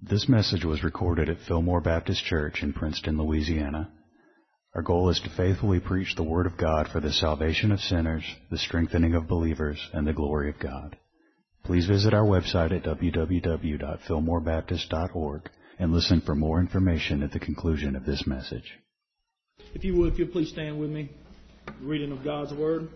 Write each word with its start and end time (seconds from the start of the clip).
This 0.00 0.28
message 0.28 0.64
was 0.64 0.84
recorded 0.84 1.28
at 1.28 1.40
Fillmore 1.48 1.80
Baptist 1.80 2.24
Church 2.24 2.62
in 2.62 2.72
Princeton, 2.72 3.18
Louisiana. 3.18 3.90
Our 4.72 4.82
goal 4.82 5.08
is 5.08 5.18
to 5.20 5.28
faithfully 5.30 5.80
preach 5.80 6.14
the 6.14 6.22
Word 6.22 6.46
of 6.46 6.56
God 6.56 6.86
for 6.86 7.00
the 7.00 7.12
salvation 7.12 7.72
of 7.72 7.80
sinners, 7.80 8.22
the 8.48 8.58
strengthening 8.58 9.14
of 9.14 9.26
believers, 9.26 9.90
and 9.92 10.06
the 10.06 10.12
glory 10.12 10.50
of 10.50 10.60
God. 10.60 10.96
Please 11.64 11.86
visit 11.86 12.14
our 12.14 12.24
website 12.24 12.70
at 12.70 12.84
www.fillmorebaptist.org 12.84 15.50
and 15.80 15.92
listen 15.92 16.20
for 16.20 16.36
more 16.36 16.60
information 16.60 17.24
at 17.24 17.32
the 17.32 17.40
conclusion 17.40 17.96
of 17.96 18.06
this 18.06 18.24
message. 18.24 18.78
If 19.74 19.82
you 19.82 19.96
would, 19.96 20.12
if 20.12 20.20
you'd 20.20 20.30
please 20.30 20.50
stand 20.50 20.78
with 20.78 20.90
me. 20.90 21.10
Reading 21.80 22.12
of 22.12 22.22
God's 22.22 22.54
Word. 22.54 22.88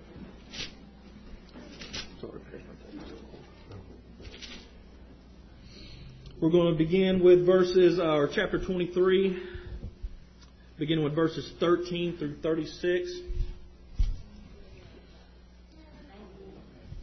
We're 6.43 6.51
going 6.51 6.73
to 6.73 6.77
begin 6.77 7.23
with 7.23 7.47
verses, 7.47 8.01
uh, 8.01 8.17
or 8.17 8.27
chapter 8.27 8.59
23, 8.59 9.41
beginning 10.77 11.05
with 11.05 11.15
verses 11.15 11.49
13 11.61 12.17
through 12.19 12.39
36. 12.43 13.13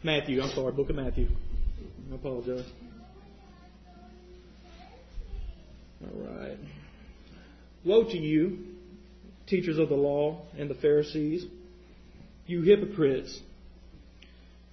Matthew, 0.04 0.42
I'm 0.42 0.50
sorry, 0.50 0.74
book 0.74 0.90
of 0.90 0.98
Matthew. 0.98 1.30
I 2.12 2.16
apologize. 2.16 2.66
All 6.04 6.20
right. 6.22 6.58
Woe 7.86 8.04
to 8.04 8.18
you, 8.18 8.58
teachers 9.48 9.80
of 9.80 9.88
the 9.88 9.96
law 9.96 10.42
and 10.58 10.70
the 10.70 10.76
Pharisees, 10.76 11.46
you 12.46 12.64
hypocrites! 12.64 13.40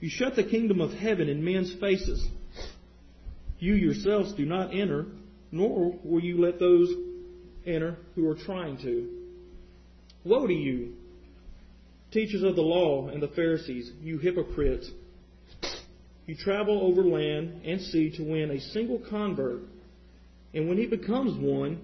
You 0.00 0.10
shut 0.10 0.34
the 0.34 0.42
kingdom 0.42 0.80
of 0.80 0.90
heaven 0.90 1.28
in 1.28 1.44
men's 1.44 1.72
faces. 1.78 2.26
You 3.58 3.74
yourselves 3.74 4.32
do 4.34 4.44
not 4.44 4.74
enter, 4.74 5.06
nor 5.50 5.98
will 6.04 6.20
you 6.22 6.40
let 6.40 6.58
those 6.58 6.92
enter 7.66 7.96
who 8.14 8.28
are 8.28 8.34
trying 8.34 8.78
to. 8.78 9.10
Woe 10.24 10.46
to 10.46 10.52
you, 10.52 10.94
teachers 12.10 12.42
of 12.42 12.56
the 12.56 12.62
law 12.62 13.08
and 13.08 13.22
the 13.22 13.28
Pharisees, 13.28 13.92
you 14.02 14.18
hypocrites! 14.18 14.90
You 16.26 16.34
travel 16.34 16.80
over 16.80 17.04
land 17.04 17.62
and 17.64 17.80
sea 17.80 18.10
to 18.16 18.22
win 18.22 18.50
a 18.50 18.60
single 18.60 19.00
convert, 19.08 19.60
and 20.52 20.68
when 20.68 20.76
he 20.76 20.86
becomes 20.86 21.38
one, 21.38 21.80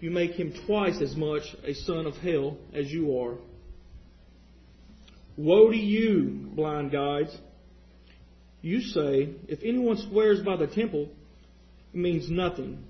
you 0.00 0.10
make 0.10 0.32
him 0.32 0.54
twice 0.66 1.00
as 1.02 1.16
much 1.16 1.42
a 1.64 1.74
son 1.74 2.06
of 2.06 2.16
hell 2.18 2.56
as 2.72 2.90
you 2.90 3.18
are. 3.18 3.34
Woe 5.36 5.70
to 5.70 5.76
you, 5.76 6.48
blind 6.54 6.92
guides! 6.92 7.36
You 8.68 8.82
say, 8.82 9.30
if 9.48 9.60
anyone 9.64 9.96
swears 9.96 10.42
by 10.42 10.56
the 10.56 10.66
temple, 10.66 11.08
it 11.94 11.98
means 11.98 12.28
nothing. 12.28 12.84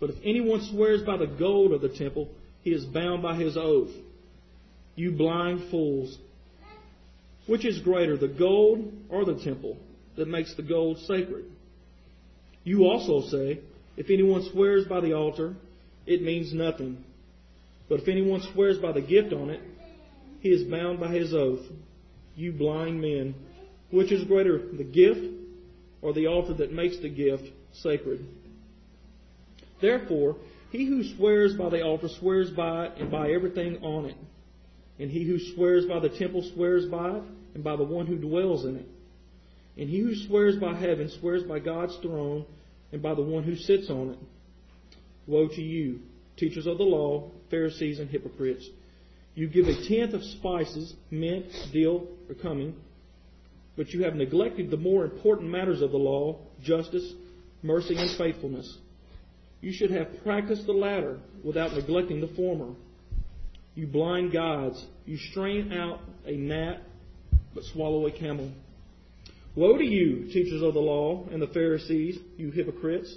But 0.00 0.08
if 0.08 0.16
anyone 0.24 0.62
swears 0.70 1.02
by 1.02 1.18
the 1.18 1.26
gold 1.26 1.74
of 1.74 1.82
the 1.82 1.90
temple, 1.90 2.30
he 2.62 2.70
is 2.70 2.86
bound 2.86 3.22
by 3.22 3.34
his 3.34 3.54
oath. 3.54 3.90
You 4.94 5.12
blind 5.12 5.70
fools! 5.70 6.16
Which 7.46 7.66
is 7.66 7.80
greater, 7.80 8.16
the 8.16 8.28
gold 8.28 8.90
or 9.10 9.26
the 9.26 9.34
temple 9.44 9.76
that 10.16 10.26
makes 10.26 10.54
the 10.54 10.62
gold 10.62 10.96
sacred? 11.00 11.44
You 12.64 12.86
also 12.86 13.28
say, 13.28 13.60
if 13.98 14.08
anyone 14.08 14.48
swears 14.50 14.86
by 14.86 15.02
the 15.02 15.12
altar, 15.12 15.54
it 16.06 16.22
means 16.22 16.54
nothing. 16.54 17.04
But 17.90 18.00
if 18.00 18.08
anyone 18.08 18.40
swears 18.54 18.78
by 18.78 18.92
the 18.92 19.02
gift 19.02 19.34
on 19.34 19.50
it, 19.50 19.60
he 20.40 20.48
is 20.48 20.64
bound 20.64 20.98
by 20.98 21.12
his 21.12 21.34
oath. 21.34 21.66
You 22.36 22.52
blind 22.52 23.02
men! 23.02 23.34
Which 23.90 24.12
is 24.12 24.24
greater, 24.24 24.58
the 24.58 24.84
gift 24.84 25.20
or 26.00 26.12
the 26.12 26.28
altar 26.28 26.54
that 26.54 26.72
makes 26.72 26.98
the 26.98 27.08
gift 27.08 27.44
sacred? 27.72 28.24
Therefore, 29.80 30.36
he 30.70 30.86
who 30.86 31.02
swears 31.16 31.54
by 31.54 31.70
the 31.70 31.82
altar 31.82 32.08
swears 32.08 32.50
by 32.50 32.86
it 32.86 32.92
and 32.98 33.10
by 33.10 33.32
everything 33.32 33.82
on 33.82 34.06
it. 34.06 34.16
And 34.98 35.10
he 35.10 35.24
who 35.24 35.38
swears 35.54 35.86
by 35.86 35.98
the 35.98 36.08
temple 36.08 36.48
swears 36.54 36.86
by 36.86 37.16
it 37.16 37.22
and 37.54 37.64
by 37.64 37.76
the 37.76 37.84
one 37.84 38.06
who 38.06 38.16
dwells 38.16 38.64
in 38.64 38.76
it. 38.76 38.86
And 39.76 39.88
he 39.88 39.98
who 40.00 40.14
swears 40.14 40.56
by 40.56 40.74
heaven 40.74 41.10
swears 41.18 41.42
by 41.42 41.58
God's 41.58 41.96
throne 41.96 42.44
and 42.92 43.02
by 43.02 43.14
the 43.14 43.22
one 43.22 43.42
who 43.42 43.56
sits 43.56 43.90
on 43.90 44.10
it. 44.10 44.18
Woe 45.26 45.48
to 45.48 45.62
you, 45.62 46.00
teachers 46.36 46.66
of 46.66 46.78
the 46.78 46.84
law, 46.84 47.30
Pharisees, 47.50 47.98
and 47.98 48.10
hypocrites! 48.10 48.68
You 49.34 49.48
give 49.48 49.66
a 49.66 49.88
tenth 49.88 50.12
of 50.12 50.22
spices, 50.22 50.94
mint, 51.10 51.46
dill, 51.72 52.08
or 52.28 52.34
cumin 52.34 52.74
but 53.76 53.90
you 53.90 54.04
have 54.04 54.14
neglected 54.14 54.70
the 54.70 54.76
more 54.76 55.04
important 55.04 55.50
matters 55.50 55.82
of 55.82 55.90
the 55.90 55.96
law 55.96 56.38
justice, 56.62 57.12
mercy, 57.62 57.96
and 57.96 58.16
faithfulness. 58.18 58.78
You 59.60 59.72
should 59.72 59.90
have 59.90 60.22
practiced 60.22 60.66
the 60.66 60.72
latter 60.72 61.18
without 61.44 61.72
neglecting 61.74 62.20
the 62.20 62.34
former. 62.34 62.74
You 63.74 63.86
blind 63.86 64.32
guides, 64.32 64.84
you 65.06 65.16
strain 65.16 65.72
out 65.72 66.00
a 66.26 66.32
gnat 66.32 66.82
but 67.54 67.64
swallow 67.64 68.06
a 68.06 68.12
camel. 68.12 68.50
Woe 69.54 69.76
to 69.76 69.84
you, 69.84 70.26
teachers 70.32 70.62
of 70.62 70.74
the 70.74 70.80
law 70.80 71.26
and 71.30 71.42
the 71.42 71.48
Pharisees, 71.48 72.18
you 72.36 72.50
hypocrites! 72.50 73.14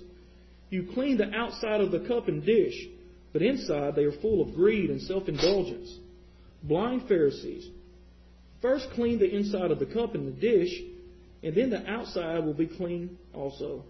You 0.69 0.89
clean 0.93 1.17
the 1.17 1.31
outside 1.31 1.81
of 1.81 1.91
the 1.91 1.99
cup 2.07 2.27
and 2.27 2.43
dish, 2.43 2.87
but 3.31 3.43
inside 3.43 3.95
they 3.95 4.05
are 4.05 4.19
full 4.21 4.41
of 4.41 4.55
greed 4.55 4.89
and 4.89 5.01
self 5.01 5.27
indulgence. 5.27 5.95
Blind 6.63 7.07
Pharisees, 7.07 7.69
First, 8.63 8.91
clean 8.91 9.19
the 9.19 9.29
inside 9.29 9.71
of 9.71 9.79
the 9.79 9.85
cup 9.85 10.15
and 10.15 10.25
the 10.25 10.31
dish, 10.31 10.81
and 11.43 11.53
then 11.53 11.69
the 11.69 11.85
outside 11.85 12.45
will 12.45 12.53
be 12.53 12.65
clean 12.65 13.17
also. 13.33 13.83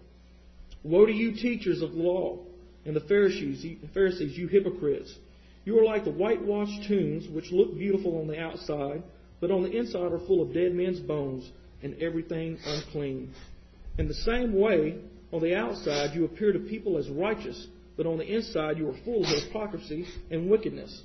Woe 0.82 1.06
to 1.06 1.12
you, 1.12 1.30
teachers 1.36 1.80
of 1.80 1.94
law, 1.94 2.40
and 2.84 2.96
the 2.96 3.00
Pharisees, 3.00 3.64
Pharisees, 3.94 4.36
you 4.36 4.48
hypocrites! 4.48 5.14
You 5.64 5.78
are 5.78 5.84
like 5.84 6.04
the 6.04 6.10
whitewashed 6.10 6.88
tombs, 6.88 7.28
which 7.28 7.52
look 7.52 7.78
beautiful 7.78 8.20
on 8.20 8.26
the 8.26 8.40
outside, 8.40 9.04
but 9.40 9.52
on 9.52 9.62
the 9.62 9.70
inside 9.70 10.12
are 10.12 10.26
full 10.26 10.42
of 10.42 10.52
dead 10.52 10.74
men's 10.74 10.98
bones 10.98 11.48
and 11.84 11.94
everything 12.02 12.58
unclean. 12.66 13.32
In 13.96 14.08
the 14.08 14.14
same 14.14 14.58
way, 14.58 14.98
on 15.32 15.40
the 15.40 15.54
outside 15.54 16.16
you 16.16 16.24
appear 16.24 16.52
to 16.52 16.58
people 16.58 16.98
as 16.98 17.08
righteous, 17.08 17.68
but 17.96 18.06
on 18.06 18.18
the 18.18 18.26
inside 18.26 18.78
you 18.78 18.88
are 18.88 19.04
full 19.04 19.22
of 19.22 19.44
hypocrisy 19.44 20.04
and 20.32 20.50
wickedness. 20.50 21.02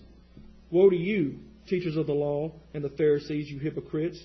Woe 0.71 0.89
to 0.89 0.95
you, 0.95 1.37
teachers 1.69 1.95
of 1.97 2.07
the 2.07 2.13
law 2.13 2.51
and 2.73 2.83
the 2.83 2.89
Pharisees, 2.89 3.49
you 3.49 3.59
hypocrites. 3.59 4.19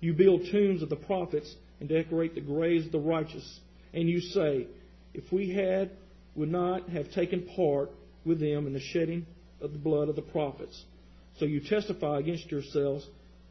You 0.00 0.14
build 0.14 0.42
tombs 0.50 0.82
of 0.82 0.88
the 0.88 0.96
prophets 0.96 1.54
and 1.78 1.88
decorate 1.88 2.34
the 2.34 2.40
graves 2.40 2.86
of 2.86 2.92
the 2.92 2.98
righteous. 3.00 3.60
And 3.92 4.08
you 4.08 4.20
say, 4.20 4.66
If 5.14 5.32
we 5.32 5.50
had, 5.50 5.90
would 6.34 6.50
not 6.50 6.88
have 6.90 7.10
taken 7.10 7.48
part 7.56 7.90
with 8.24 8.40
them 8.40 8.66
in 8.66 8.72
the 8.72 8.80
shedding 8.80 9.26
of 9.60 9.72
the 9.72 9.78
blood 9.78 10.08
of 10.08 10.16
the 10.16 10.22
prophets. 10.22 10.84
So 11.38 11.44
you 11.44 11.60
testify 11.60 12.18
against 12.18 12.50
yourselves 12.50 13.06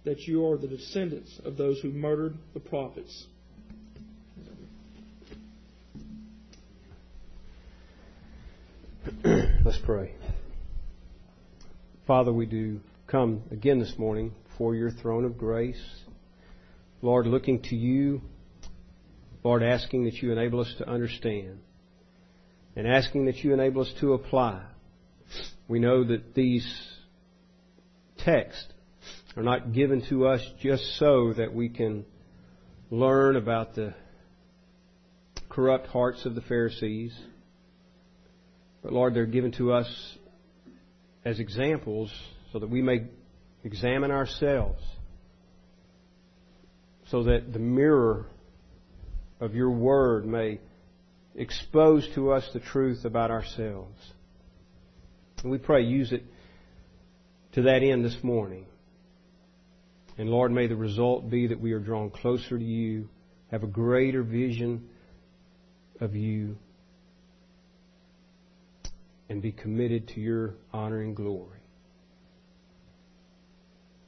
that 0.05 0.19
you 0.21 0.45
are 0.47 0.57
the 0.57 0.67
descendants 0.67 1.39
of 1.43 1.57
those 1.57 1.79
who 1.81 1.91
murdered 1.91 2.37
the 2.53 2.59
prophets. 2.59 3.25
Let's 9.23 9.79
pray. 9.83 10.13
Father, 12.07 12.31
we 12.33 12.45
do 12.45 12.79
come 13.09 13.41
again 13.49 13.79
this 13.79 13.95
morning 13.97 14.35
for 14.55 14.75
your 14.75 14.91
throne 14.91 15.25
of 15.25 15.35
grace. 15.35 15.81
Lord, 17.01 17.25
looking 17.25 17.59
to 17.63 17.75
you, 17.75 18.21
Lord, 19.43 19.63
asking 19.63 20.03
that 20.05 20.13
you 20.15 20.31
enable 20.31 20.59
us 20.59 20.71
to 20.77 20.87
understand 20.87 21.59
and 22.75 22.85
asking 22.85 23.25
that 23.25 23.37
you 23.37 23.51
enable 23.51 23.81
us 23.81 23.91
to 24.01 24.13
apply. 24.13 24.61
We 25.67 25.79
know 25.79 26.03
that 26.03 26.35
these 26.35 26.67
texts 28.19 28.67
are 29.35 29.41
not 29.41 29.73
given 29.73 30.07
to 30.09 30.27
us 30.27 30.41
just 30.61 30.83
so 30.99 31.33
that 31.33 31.51
we 31.51 31.69
can 31.69 32.05
learn 32.91 33.37
about 33.37 33.73
the 33.73 33.95
corrupt 35.49 35.87
hearts 35.87 36.25
of 36.25 36.35
the 36.35 36.41
Pharisees. 36.41 37.17
But 38.83 38.93
Lord, 38.93 39.15
they're 39.15 39.25
given 39.25 39.51
to 39.53 39.73
us 39.73 40.17
as 41.25 41.39
examples 41.39 42.13
so 42.51 42.59
that 42.59 42.69
we 42.69 42.81
may 42.81 43.07
examine 43.63 44.11
ourselves, 44.11 44.83
so 47.07 47.23
that 47.23 47.53
the 47.53 47.59
mirror 47.59 48.25
of 49.39 49.55
your 49.55 49.71
word 49.71 50.25
may 50.25 50.59
expose 51.35 52.07
to 52.15 52.31
us 52.31 52.47
the 52.53 52.59
truth 52.59 53.05
about 53.05 53.31
ourselves. 53.31 53.97
And 55.43 55.51
we 55.51 55.57
pray, 55.57 55.83
use 55.83 56.11
it 56.11 56.23
to 57.53 57.63
that 57.63 57.81
end 57.81 58.03
this 58.03 58.17
morning. 58.23 58.65
And 60.17 60.29
Lord, 60.29 60.51
may 60.51 60.67
the 60.67 60.75
result 60.75 61.29
be 61.29 61.47
that 61.47 61.59
we 61.59 61.71
are 61.71 61.79
drawn 61.79 62.09
closer 62.09 62.57
to 62.57 62.63
you, 62.63 63.07
have 63.51 63.63
a 63.63 63.67
greater 63.67 64.21
vision 64.21 64.89
of 66.01 66.15
you, 66.15 66.57
and 69.29 69.41
be 69.41 69.51
committed 69.51 70.09
to 70.09 70.19
your 70.19 70.55
honor 70.73 71.01
and 71.01 71.15
glory. 71.15 71.58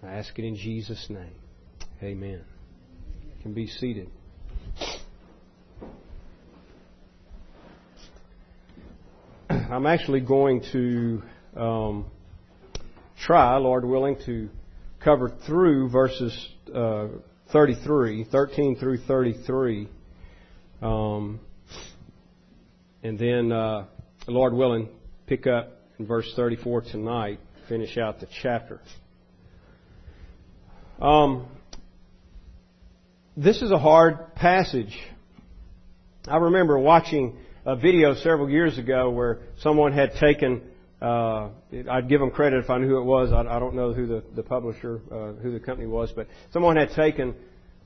I 0.04 0.14
ask 0.14 0.38
it 0.40 0.46
in 0.46 0.56
Jesus' 0.56 1.06
name. 1.10 1.36
Amen. 2.02 2.42
You 3.24 3.44
can 3.44 3.54
be 3.54 3.68
seated. 3.68 4.10
I'm 9.50 9.86
actually 9.86 10.22
going 10.22 10.64
to 10.72 11.22
um, 11.56 12.08
try, 13.24 13.56
Lord 13.58 13.86
willing, 13.86 14.18
to 14.26 14.50
cover 15.04 15.30
through 15.46 15.90
verses 15.90 16.50
uh, 16.74 17.10
33, 17.52 18.24
13 18.24 18.78
through 18.78 18.98
33. 19.06 19.88
Um, 20.82 21.40
and 23.04 23.20
then, 23.20 23.52
uh, 23.52 23.86
Lord 24.28 24.54
willing, 24.54 24.90
pick 25.28 25.46
up 25.46 25.74
in 26.00 26.08
verse 26.08 26.34
34 26.36 26.82
tonight, 26.82 27.40
finish 27.70 28.00
out 28.00 28.20
the 28.20 28.28
chapter. 28.42 28.82
Um, 31.02 31.48
this 33.36 33.64
is 33.64 33.72
a 33.72 33.80
hard 33.80 34.36
passage. 34.36 34.96
I 36.28 36.38
remember 36.38 36.78
watching 36.78 37.38
a 37.66 37.76
video 37.76 38.14
several 38.14 38.48
years 38.52 38.78
ago 38.78 39.10
where 39.10 39.40
someone 39.62 39.94
had 39.94 40.14
taken 40.20 40.62
uh, 41.02 41.50
I'd 41.90 42.08
give 42.08 42.20
them 42.20 42.30
credit 42.30 42.64
if 42.64 42.70
I 42.70 42.78
knew 42.78 42.88
who 42.88 43.00
it 43.00 43.06
was. 43.06 43.34
I, 43.34 43.40
I 43.40 43.58
don't 43.58 43.74
know 43.74 43.94
who 43.94 44.06
the, 44.06 44.24
the 44.36 44.44
publisher, 44.44 45.02
uh, 45.12 45.32
who 45.42 45.52
the 45.52 45.60
company 45.60 45.88
was, 45.88 46.12
but 46.12 46.28
someone 46.54 46.76
had 46.76 46.92
taken 46.92 47.34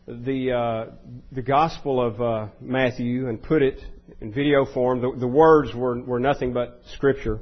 the 0.06 0.51
uh, 0.51 0.85
the 1.31 1.41
Gospel 1.41 2.06
of 2.06 2.21
uh, 2.21 2.47
Matthew 2.59 3.29
and 3.29 3.41
put 3.41 3.62
it 3.62 3.79
in 4.19 4.33
video 4.33 4.65
form. 4.65 5.00
The, 5.00 5.15
the 5.17 5.27
words 5.27 5.73
were 5.73 6.01
were 6.01 6.19
nothing 6.19 6.51
but 6.51 6.81
Scripture, 6.95 7.39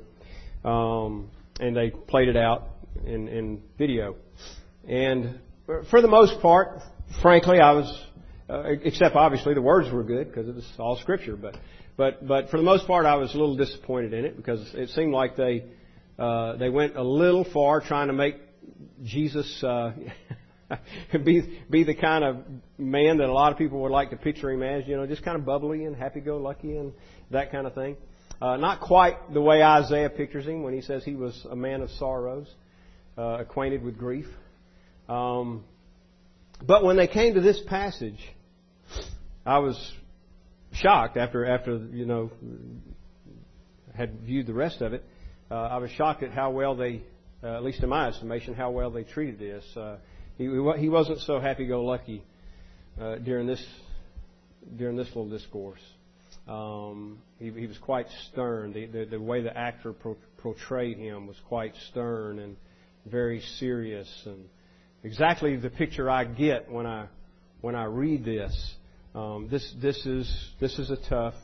um, 0.64 1.31
and 1.60 1.75
they 1.75 1.90
played 1.90 2.28
it 2.28 2.38
out 2.38 2.68
in, 3.04 3.28
in 3.28 3.64
video. 3.80 4.18
And 4.88 5.40
for 5.65 6.01
the 6.01 6.07
most 6.07 6.42
part, 6.42 6.81
frankly, 7.21 7.60
I 7.60 7.71
was, 7.71 8.06
uh, 8.50 8.63
except 8.83 9.15
obviously 9.15 9.54
the 9.54 9.62
words 9.62 9.92
were 9.92 10.04
good 10.04 10.27
because 10.27 10.48
it 10.48 10.56
was 10.56 10.69
all 10.77 10.98
Scripture, 10.98 11.38
but 11.38 11.56
but 11.95 12.27
but 12.27 12.50
for 12.50 12.57
the 12.57 12.63
most 12.63 12.86
part, 12.88 13.06
I 13.06 13.15
was 13.15 13.33
a 13.33 13.38
little 13.38 13.56
disappointed 13.56 14.13
in 14.13 14.25
it 14.25 14.36
because 14.36 14.74
it 14.74 14.89
seemed 14.89 15.13
like 15.13 15.36
they 15.36 15.65
uh, 16.19 16.57
they 16.57 16.69
went 16.69 16.95
a 16.95 17.04
little 17.04 17.45
far 17.54 17.81
trying 17.81 18.07
to 18.07 18.13
make 18.13 18.36
Jesus 19.04 19.63
uh, 19.63 19.94
be 21.24 21.60
be 21.69 21.83
the 21.83 21.95
kind 21.95 22.24
of 22.24 22.38
man 22.77 23.18
that 23.19 23.30
a 23.30 23.33
lot 23.33 23.51
of 23.51 23.57
people 23.57 23.81
would 23.83 23.92
like 23.92 24.10
to 24.10 24.18
picture 24.18 24.51
him 24.51 24.63
as. 24.63 24.88
You 24.88 24.98
know, 24.98 25.07
just 25.07 25.24
kind 25.24 25.38
of 25.38 25.45
bubbly 25.45 25.86
and 25.86 25.95
happy-go-lucky 25.95 26.77
and 26.77 26.94
that 27.31 27.51
kind 27.51 27.68
of 27.68 27.74
thing. 27.74 27.95
Uh, 28.42 28.57
not 28.57 28.81
quite 28.81 29.33
the 29.33 29.42
way 29.42 29.63
Isaiah 29.63 30.10
pictures 30.10 30.45
him 30.45 30.63
when 30.63 30.74
he 30.74 30.81
says 30.81 31.06
he 31.06 31.15
was 31.15 31.48
a 31.50 31.56
man 31.56 31.81
of 31.81 31.89
sorrows, 31.92 32.48
uh, 33.18 33.38
acquainted 33.39 33.83
with 33.83 33.98
grief. 33.98 34.25
Um, 35.10 35.64
but 36.66 36.84
when 36.84 36.96
they 36.96 37.08
came 37.08 37.34
to 37.34 37.42
this 37.42 37.60
passage, 37.68 38.20
I 39.46 39.60
was 39.60 39.94
shocked 40.74 41.18
after 41.18 41.46
after 41.46 41.78
you 41.78 42.06
know 42.06 42.32
had 43.96 44.22
viewed 44.22 44.48
the 44.48 44.54
rest 44.54 44.82
of 44.82 44.94
it. 44.94 45.04
Uh, 45.52 45.56
I 45.56 45.78
was 45.78 45.92
shocked 45.92 46.24
at 46.24 46.32
how 46.32 46.52
well 46.52 46.76
they, 46.76 47.04
uh, 47.44 47.56
at 47.56 47.64
least 47.64 47.84
in 47.84 47.90
my 47.90 48.08
estimation, 48.08 48.54
how 48.54 48.72
well 48.72 48.90
they 48.90 49.04
treated 49.04 49.40
this. 49.40 49.66
Uh, 49.76 49.98
he 50.38 50.46
he 50.46 50.90
wasn't 50.90 51.20
so 51.22 51.40
happy-go-lucky 51.40 52.24
uh, 53.00 53.16
during 53.16 53.46
this 53.46 53.64
during 54.78 54.96
this 54.96 55.08
little 55.08 55.30
discourse. 55.30 55.82
Um, 56.48 57.20
he, 57.40 57.52
he 57.52 57.68
was 57.68 57.78
quite 57.78 58.08
stern. 58.32 58.74
The, 58.74 58.86
the, 58.86 59.06
the 59.06 59.20
way 59.20 59.42
the 59.42 59.56
actor 59.56 59.94
pro- 59.94 60.18
portrayed 60.38 60.98
him 60.98 61.28
was 61.28 61.38
quite 61.48 61.74
stern 61.90 62.40
and 62.40 62.58
very 63.06 63.42
serious, 63.60 64.10
and 64.26 64.46
exactly 65.04 65.56
the 65.56 65.70
picture 65.70 66.10
I 66.10 66.26
get 66.26 66.72
when 66.72 66.86
I 66.86 67.08
when 67.62 67.76
I 67.76 67.86
read 67.86 68.26
this. 68.26 68.76
Um, 69.16 69.48
this 69.52 69.74
this 69.82 70.06
is 70.06 70.52
this 70.60 70.80
is 70.80 70.90
a 70.90 70.98
tough 71.10 71.36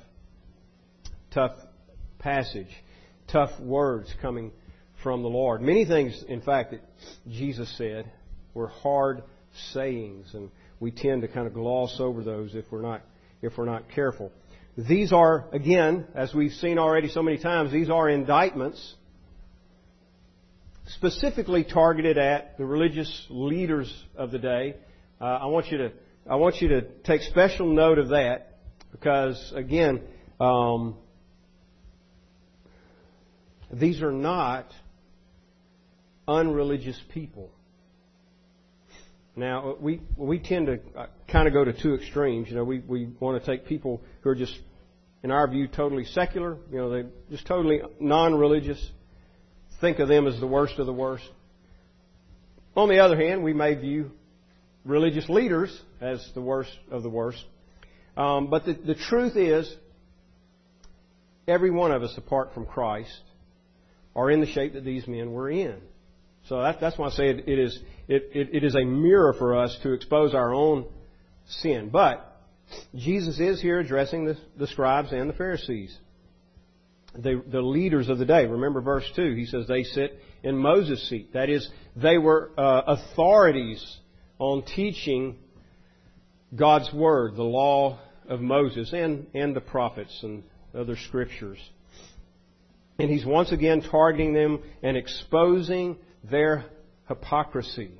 tough 1.32 1.56
passage, 2.18 2.70
tough 3.32 3.60
words 3.60 4.14
coming 4.22 4.52
from 5.04 5.22
the 5.22 5.30
Lord. 5.30 5.62
Many 5.62 5.86
things, 5.86 6.24
in 6.28 6.42
fact, 6.42 6.72
that 6.72 6.82
Jesus 7.30 7.74
said 7.78 8.12
were 8.54 8.68
hard 8.68 9.24
sayings, 9.72 10.34
and 10.34 10.50
we 10.80 10.92
tend 10.92 11.22
to 11.22 11.28
kind 11.28 11.48
of 11.48 11.54
gloss 11.54 11.98
over 12.00 12.24
those 12.24 12.56
if 12.56 12.66
we're 12.72 12.82
not 12.82 13.02
if 13.42 13.58
we're 13.58 13.66
not 13.66 13.90
careful. 13.94 14.32
These 14.78 15.12
are, 15.12 15.46
again, 15.52 16.08
as 16.16 16.34
we've 16.34 16.54
seen 16.54 16.78
already 16.78 17.10
so 17.10 17.22
many 17.22 17.38
times, 17.38 17.72
these 17.72 17.90
are 17.90 18.10
indictments 18.10 18.96
specifically 20.96 21.64
targeted 21.64 22.18
at 22.18 22.58
the 22.58 22.66
religious 22.66 23.26
leaders 23.30 23.92
of 24.16 24.32
the 24.32 24.40
day. 24.40 24.76
Uh, 25.22 25.26
I 25.26 25.46
want 25.48 25.68
you 25.68 25.78
to 25.80 25.92
I 26.30 26.36
want 26.36 26.62
you 26.62 26.68
to 26.70 26.82
take 27.04 27.22
special 27.24 27.74
note 27.74 27.98
of 27.98 28.10
that 28.10 28.60
because, 28.92 29.52
again, 29.56 30.02
um, 30.40 30.96
these 33.72 34.02
are 34.02 34.12
not 34.12 34.72
unreligious 36.28 37.00
people. 37.14 37.50
Now, 39.36 39.76
we, 39.80 40.02
we 40.18 40.38
tend 40.38 40.68
to 40.68 40.80
uh, 40.96 41.08
kind 41.32 41.48
of 41.48 41.54
go 41.54 41.64
to 41.64 41.74
two 41.74 41.96
extremes. 41.96 42.50
You 42.50 42.56
know, 42.56 42.64
we, 42.64 42.80
we 42.80 43.08
want 43.20 43.44
to 43.44 43.52
take 43.52 43.66
people 43.66 44.02
who 44.22 44.30
are 44.30 44.36
just, 44.36 44.58
in 45.24 45.32
our 45.32 45.48
view, 45.48 45.68
totally 45.68 46.06
secular. 46.06 46.58
You 46.72 46.78
know, 46.78 46.90
they 46.92 47.10
just 47.32 47.48
totally 47.48 47.82
non-religious. 48.00 48.86
Think 49.81 50.00
of 50.00 50.08
them 50.08 50.28
as 50.28 50.40
the 50.40 50.48
worst 50.48 50.78
of 50.80 50.86
the 50.86 50.94
worst. 50.94 51.28
On 52.76 52.90
the 52.90 53.00
other 53.00 53.16
hand, 53.16 53.44
we 53.44 53.54
may 53.54 53.76
view 53.76 54.12
religious 54.86 55.28
leaders 55.30 55.78
as 56.02 56.26
the 56.34 56.42
worst 56.42 56.72
of 56.92 57.04
the 57.04 57.10
worst. 57.10 57.44
Um, 58.16 58.50
but 58.50 58.66
the, 58.66 58.74
the 58.74 58.96
truth 58.96 59.36
is, 59.36 59.74
every 61.48 61.72
one 61.72 61.92
of 61.92 62.04
us, 62.04 62.14
apart 62.18 62.54
from 62.54 62.66
Christ, 62.66 63.22
are 64.16 64.30
in 64.30 64.42
the 64.42 64.48
shape 64.48 64.74
that 64.74 64.84
these 64.84 65.08
men 65.08 65.31
were 65.31 65.50
in. 65.50 65.76
So 66.48 66.62
that, 66.62 66.80
that's 66.81 66.98
why 66.98 67.08
I 67.08 67.12
say 67.12 67.30
it, 67.30 67.48
it 67.48 67.60
is 67.60 67.80
it, 68.08 68.30
it, 68.34 68.56
it 68.56 68.64
is 68.64 68.76
a 68.76 68.84
mirror 68.84 69.34
for 69.38 69.58
us 69.58 69.78
to 69.84 69.94
expose 69.94 70.34
our 70.34 70.54
own 70.54 70.86
sin. 71.48 71.90
But 71.90 72.26
Jesus 72.96 73.40
is 73.40 73.62
here 73.62 73.80
addressing 73.80 74.26
the, 74.26 74.38
the 74.58 74.68
scribes 74.68 75.12
and 75.12 75.30
the 75.30 75.34
Pharisees, 75.34 75.96
the, 77.16 77.44
the 77.48 77.62
leaders 77.62 78.10
of 78.10 78.18
the 78.18 78.26
day. 78.26 78.46
Remember 78.46 78.82
verse 78.82 79.10
two. 79.16 79.34
He 79.36 79.46
says 79.46 79.68
they 79.68 79.84
sit 79.84 80.20
in 80.44 80.58
Moses' 80.58 81.10
seat. 81.10 81.34
That 81.34 81.50
is, 81.50 81.70
they 81.96 82.18
were 82.18 82.52
uh, 82.58 82.82
authorities 82.88 83.98
on 84.38 84.64
teaching 84.64 85.38
God's 86.56 86.92
Word, 86.94 87.36
the 87.36 87.44
law 87.44 88.00
of 88.28 88.42
Moses, 88.42 88.94
and, 88.94 89.28
and 89.34 89.56
the 89.56 89.62
prophets 89.62 90.18
and 90.24 90.44
other 90.74 90.96
scriptures. 90.96 91.60
And 93.00 93.10
he's 93.10 93.26
once 93.26 93.52
again 93.52 93.81
targeting 93.81 94.33
them 94.33 94.60
and 94.83 94.98
exposing 94.98 95.98
their 96.30 96.66
hypocrisy. 97.07 97.92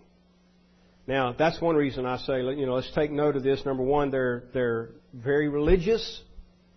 Now, 1.08 1.34
that's 1.34 1.60
one 1.60 1.76
reason 1.76 2.06
I 2.06 2.18
say, 2.18 2.42
you 2.42 2.66
know, 2.66 2.76
let's 2.76 2.92
take 2.94 3.10
note 3.10 3.36
of 3.36 3.44
this. 3.44 3.66
Number 3.66 3.82
one, 3.82 4.12
they're, 4.12 4.44
they're 4.54 4.90
very 5.14 5.50
religious. 5.50 6.22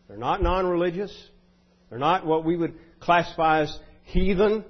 They're 0.08 0.16
not 0.16 0.42
non-religious. 0.42 1.12
They're 1.92 1.98
not 1.98 2.24
what 2.24 2.42
we 2.42 2.56
would 2.56 2.72
classify 3.00 3.64
as 3.64 3.78
heathen. 4.04 4.64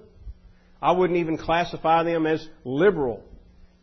I 0.82 0.90
wouldn't 0.90 1.20
even 1.20 1.38
classify 1.38 2.02
them 2.02 2.26
as 2.26 2.44
liberal. 2.64 3.22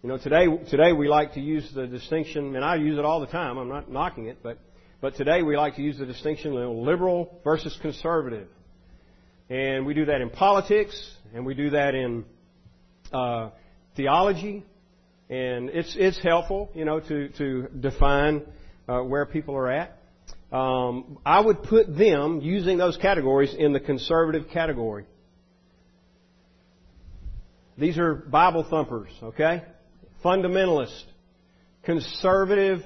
You 0.04 0.10
know, 0.10 0.18
today, 0.18 0.48
today 0.70 0.92
we 0.92 1.08
like 1.08 1.36
to 1.36 1.40
use 1.40 1.66
the 1.74 1.88
distinction, 1.88 2.54
and 2.58 2.66
I 2.66 2.76
use 2.76 3.00
it 3.00 3.06
all 3.06 3.22
the 3.22 3.28
time, 3.28 3.58
I'm 3.58 3.70
not 3.70 3.90
knocking 3.90 4.26
it, 4.26 4.40
but, 4.44 4.58
but 5.00 5.16
today 5.16 5.42
we 5.42 5.56
like 5.56 5.78
to 5.78 5.82
use 5.82 5.98
the 5.98 6.06
distinction 6.06 6.58
of 6.58 6.70
liberal 6.70 7.40
versus 7.46 7.80
conservative. 7.82 8.50
And 9.50 9.86
we 9.86 9.94
do 9.94 10.04
that 10.08 10.20
in 10.20 10.32
politics, 10.32 11.02
and 11.34 11.46
we 11.46 11.54
do 11.54 11.70
that 11.70 11.96
in 11.96 12.26
uh, 13.14 13.52
theology, 13.96 14.66
and 15.30 15.70
it's, 15.70 15.96
it's 15.98 16.22
helpful, 16.22 16.72
you 16.74 16.84
know, 16.84 17.00
to, 17.00 17.30
to 17.30 17.70
define 17.80 18.42
uh, 18.90 19.00
where 19.00 19.26
people 19.26 19.56
are 19.56 19.72
at. 19.72 19.99
Um, 20.52 21.20
I 21.26 21.40
would 21.40 21.64
put 21.64 21.96
them, 21.96 22.42
using 22.42 22.78
those 22.78 22.98
categories, 22.98 23.54
in 23.58 23.74
the 23.74 23.80
conservative 23.80 24.50
category. 24.52 25.06
These 27.78 27.98
are 27.98 28.16
Bible 28.16 28.66
thumpers, 28.70 29.12
okay? 29.22 29.64
fundamentalist, 30.24 31.04
conservative 31.84 32.80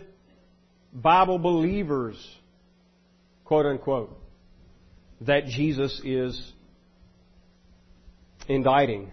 Bible 0.94 1.40
believers, 1.40 2.16
quote 3.46 3.66
unquote, 3.66 4.18
that 5.22 5.46
Jesus 5.46 6.00
is 6.04 6.54
indicting. 8.48 9.12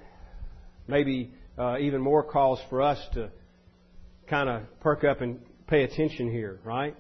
Maybe 0.87 1.33
uh, 1.57 1.79
even 1.79 2.01
more 2.01 2.23
calls 2.23 2.61
for 2.69 2.83
us 2.83 2.99
to 3.15 3.31
kind 4.29 4.49
of 4.49 4.63
perk 4.81 5.05
up 5.05 5.21
and 5.21 5.41
pay 5.67 5.85
attention 5.85 6.31
here, 6.31 6.59
right? 6.65 6.97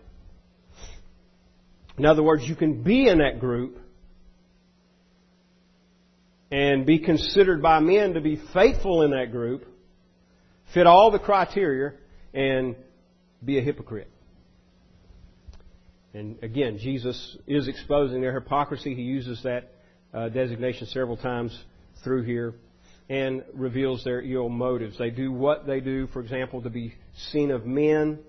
In 1.98 2.06
other 2.06 2.22
words, 2.22 2.42
you 2.46 2.56
can 2.56 2.82
be 2.82 3.08
in 3.08 3.18
that 3.18 3.40
group 3.40 3.78
and 6.50 6.84
be 6.84 6.98
considered 6.98 7.62
by 7.62 7.80
men 7.80 8.14
to 8.14 8.20
be 8.20 8.40
faithful 8.52 9.02
in 9.02 9.10
that 9.12 9.30
group 9.30 9.66
fit 10.72 10.86
all 10.86 11.10
the 11.10 11.18
criteria, 11.18 11.92
and 12.32 12.76
be 13.44 13.58
a 13.58 13.62
hypocrite. 13.62 14.10
And 16.12 16.42
again, 16.42 16.78
Jesus 16.78 17.36
is 17.46 17.68
exposing 17.68 18.20
their 18.20 18.34
hypocrisy. 18.34 18.94
He 18.94 19.02
uses 19.02 19.42
that 19.44 19.72
uh, 20.12 20.28
designation 20.28 20.86
several 20.88 21.16
times 21.16 21.56
through 22.02 22.22
here 22.24 22.54
and 23.08 23.44
reveals 23.54 24.04
their 24.04 24.20
ill 24.20 24.48
motives. 24.48 24.98
They 24.98 25.10
do 25.10 25.32
what 25.32 25.66
they 25.66 25.80
do, 25.80 26.06
for 26.08 26.20
example, 26.20 26.62
to 26.62 26.70
be 26.70 26.94
seen 27.30 27.50
of 27.50 27.66
men. 27.66 28.20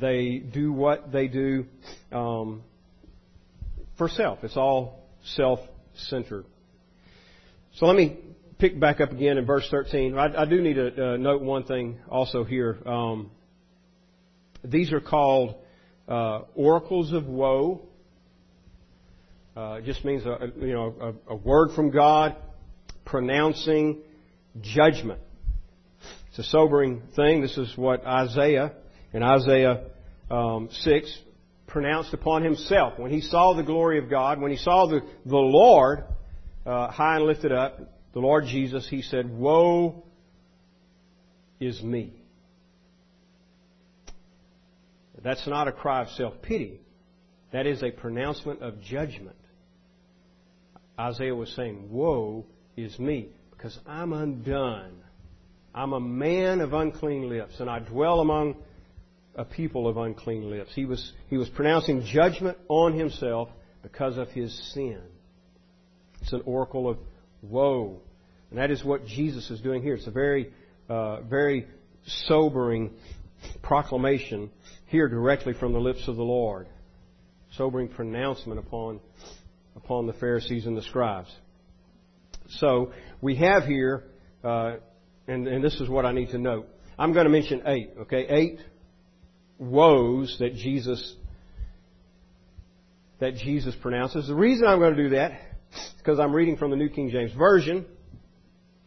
They 0.00 0.38
do 0.38 0.72
what 0.72 1.12
they 1.12 1.28
do 1.28 1.66
um, 2.10 2.62
for 3.96 4.08
self. 4.08 4.42
It's 4.42 4.56
all 4.56 5.04
self-centered. 5.36 6.44
So 7.74 7.86
let 7.86 7.96
me 7.96 8.18
pick 8.58 8.78
back 8.78 9.00
up 9.00 9.12
again 9.12 9.38
in 9.38 9.46
verse 9.46 9.66
13. 9.70 10.16
I, 10.18 10.42
I 10.42 10.44
do 10.46 10.60
need 10.60 10.74
to 10.74 11.14
uh, 11.14 11.16
note 11.16 11.42
one 11.42 11.64
thing 11.64 11.98
also 12.08 12.44
here. 12.44 12.78
Um, 12.86 13.30
these 14.64 14.92
are 14.92 15.00
called 15.00 15.56
uh, 16.08 16.42
oracles 16.54 17.12
of 17.12 17.26
woe. 17.26 17.82
Uh, 19.56 19.78
it 19.78 19.84
just 19.84 20.04
means 20.04 20.24
a, 20.26 20.50
you 20.58 20.72
know 20.72 21.14
a, 21.28 21.32
a, 21.32 21.36
word 21.36 21.70
from 21.76 21.90
God 21.90 22.36
pronouncing 23.04 24.00
judgment. 24.60 25.20
It's 26.30 26.38
a 26.40 26.44
sobering 26.50 27.02
thing. 27.14 27.40
This 27.40 27.56
is 27.56 27.76
what 27.76 28.04
Isaiah 28.04 28.72
in 29.14 29.22
Isaiah 29.22 29.84
um, 30.30 30.68
six 30.70 31.18
pronounced 31.66 32.12
upon 32.12 32.44
himself 32.44 32.98
when 32.98 33.10
he 33.10 33.22
saw 33.22 33.54
the 33.54 33.62
glory 33.62 33.98
of 33.98 34.10
God, 34.10 34.40
when 34.40 34.50
he 34.50 34.58
saw 34.58 34.86
the 34.86 35.00
the 35.24 35.36
Lord 35.36 36.04
uh, 36.66 36.90
high 36.90 37.16
and 37.16 37.24
lifted 37.24 37.52
up, 37.52 37.80
the 38.12 38.20
Lord 38.20 38.44
Jesus. 38.44 38.86
He 38.86 39.00
said, 39.00 39.30
"Woe 39.30 40.04
is 41.58 41.82
me." 41.82 42.20
That's 45.22 45.46
not 45.46 45.68
a 45.68 45.72
cry 45.72 46.02
of 46.02 46.10
self 46.10 46.42
pity. 46.42 46.80
That 47.52 47.66
is 47.66 47.82
a 47.82 47.90
pronouncement 47.90 48.62
of 48.62 48.82
judgment. 48.82 49.36
Isaiah 50.98 51.34
was 51.34 51.50
saying, 51.56 51.88
Woe 51.90 52.44
is 52.76 52.98
me, 52.98 53.28
because 53.50 53.78
I'm 53.86 54.12
undone. 54.12 54.96
I'm 55.74 55.92
a 55.92 56.00
man 56.00 56.60
of 56.60 56.72
unclean 56.72 57.28
lips, 57.28 57.58
and 57.58 57.70
I 57.70 57.78
dwell 57.78 58.20
among 58.20 58.56
a 59.36 59.44
people 59.44 59.88
of 59.88 59.96
unclean 59.96 60.50
lips. 60.50 60.70
He 60.74 60.84
was, 60.84 61.12
he 61.28 61.36
was 61.36 61.48
pronouncing 61.48 62.04
judgment 62.04 62.56
on 62.68 62.98
himself 62.98 63.48
because 63.82 64.16
of 64.16 64.28
his 64.28 64.72
sin. 64.72 65.00
It's 66.22 66.32
an 66.32 66.42
oracle 66.46 66.88
of 66.88 66.98
woe. 67.42 68.00
And 68.50 68.58
that 68.58 68.70
is 68.70 68.84
what 68.84 69.06
Jesus 69.06 69.50
is 69.50 69.60
doing 69.60 69.82
here. 69.82 69.94
It's 69.94 70.06
a 70.06 70.12
very, 70.12 70.52
uh, 70.88 71.22
very 71.22 71.66
sobering 72.06 72.92
proclamation 73.62 74.50
here 74.86 75.08
directly 75.08 75.52
from 75.52 75.72
the 75.72 75.80
lips 75.80 76.06
of 76.06 76.16
the 76.16 76.22
Lord. 76.22 76.68
Sobering 77.56 77.88
pronouncement 77.88 78.58
upon 78.58 79.00
upon 79.76 80.06
the 80.06 80.12
Pharisees 80.12 80.66
and 80.66 80.76
the 80.76 80.82
scribes. 80.82 81.30
So 82.48 82.92
we 83.20 83.36
have 83.36 83.64
here, 83.64 84.04
uh, 84.42 84.76
and, 85.26 85.48
and 85.48 85.64
this 85.64 85.74
is 85.80 85.88
what 85.88 86.06
I 86.06 86.12
need 86.12 86.30
to 86.30 86.38
note. 86.38 86.68
I'm 86.98 87.12
going 87.12 87.24
to 87.24 87.30
mention 87.30 87.62
eight, 87.66 87.90
okay? 88.02 88.26
Eight 88.28 88.60
woes 89.58 90.36
that 90.40 90.54
Jesus 90.54 91.14
that 93.20 93.36
Jesus 93.36 93.74
pronounces. 93.80 94.26
The 94.26 94.34
reason 94.34 94.66
I'm 94.66 94.80
going 94.80 94.96
to 94.96 95.02
do 95.02 95.10
that 95.10 95.32
is 95.72 95.90
because 95.98 96.18
I'm 96.18 96.34
reading 96.34 96.56
from 96.56 96.70
the 96.70 96.76
New 96.76 96.88
King 96.88 97.10
James 97.10 97.32
Version, 97.32 97.86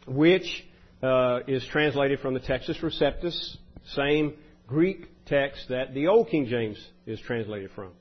which 0.05 0.65
uh, 1.01 1.39
is 1.47 1.65
translated 1.71 2.19
from 2.19 2.33
the 2.33 2.39
Textus 2.39 2.79
Receptus, 2.81 3.57
same 3.95 4.33
Greek 4.67 5.07
text 5.25 5.65
that 5.69 5.93
the 5.93 6.07
Old 6.07 6.29
King 6.29 6.45
James 6.47 6.77
is 7.05 7.19
translated 7.21 7.71
from. 7.74 7.91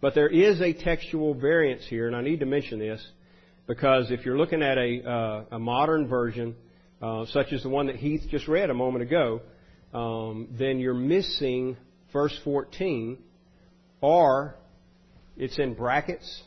But 0.00 0.14
there 0.14 0.28
is 0.28 0.60
a 0.60 0.72
textual 0.72 1.34
variance 1.34 1.86
here, 1.88 2.06
and 2.06 2.16
I 2.16 2.20
need 2.20 2.40
to 2.40 2.46
mention 2.46 2.78
this 2.78 3.04
because 3.66 4.10
if 4.10 4.24
you're 4.24 4.36
looking 4.36 4.62
at 4.62 4.78
a, 4.78 5.08
uh, 5.08 5.44
a 5.52 5.58
modern 5.58 6.08
version, 6.08 6.54
uh, 7.00 7.26
such 7.26 7.52
as 7.52 7.62
the 7.62 7.68
one 7.68 7.86
that 7.86 7.96
Heath 7.96 8.22
just 8.30 8.48
read 8.48 8.70
a 8.70 8.74
moment 8.74 9.02
ago, 9.02 9.40
um, 9.94 10.48
then 10.58 10.78
you're 10.78 10.94
missing 10.94 11.76
verse 12.12 12.38
14, 12.44 13.18
or 14.00 14.56
it's 15.36 15.58
in 15.58 15.74
brackets. 15.74 16.42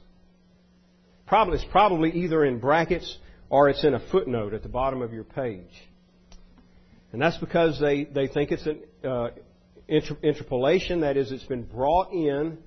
Probably, 1.28 1.56
it's 1.56 1.72
probably 1.72 2.12
either 2.12 2.44
in 2.44 2.60
brackets 2.60 3.18
or 3.50 3.70
it's 3.70 3.84
in 3.84 3.94
a 3.94 4.00
footnote 4.12 4.54
at 4.54 4.64
the 4.64 4.70
bottom 4.70 5.02
of 5.02 5.14
your 5.14 5.24
page. 5.24 5.90
And 7.12 7.22
that's 7.22 7.38
because 7.38 7.80
they, 7.80 8.06
they 8.06 8.28
think 8.28 8.52
it's 8.52 8.68
an 8.68 8.82
uh, 9.04 9.30
interpolation, 9.88 11.02
that 11.02 11.18
is, 11.18 11.32
it's 11.32 11.44
been 11.46 11.64
brought 11.64 12.12
in 12.12 12.60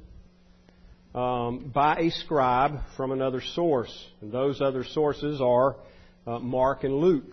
um, 1.14 1.70
by 1.72 1.96
a 1.96 2.10
scribe 2.10 2.80
from 2.96 3.12
another 3.12 3.40
source. 3.54 3.92
And 4.20 4.32
those 4.32 4.60
other 4.60 4.84
sources 4.84 5.40
are 5.40 5.76
uh, 6.26 6.38
Mark 6.38 6.84
and 6.84 6.94
Luke. 6.94 7.32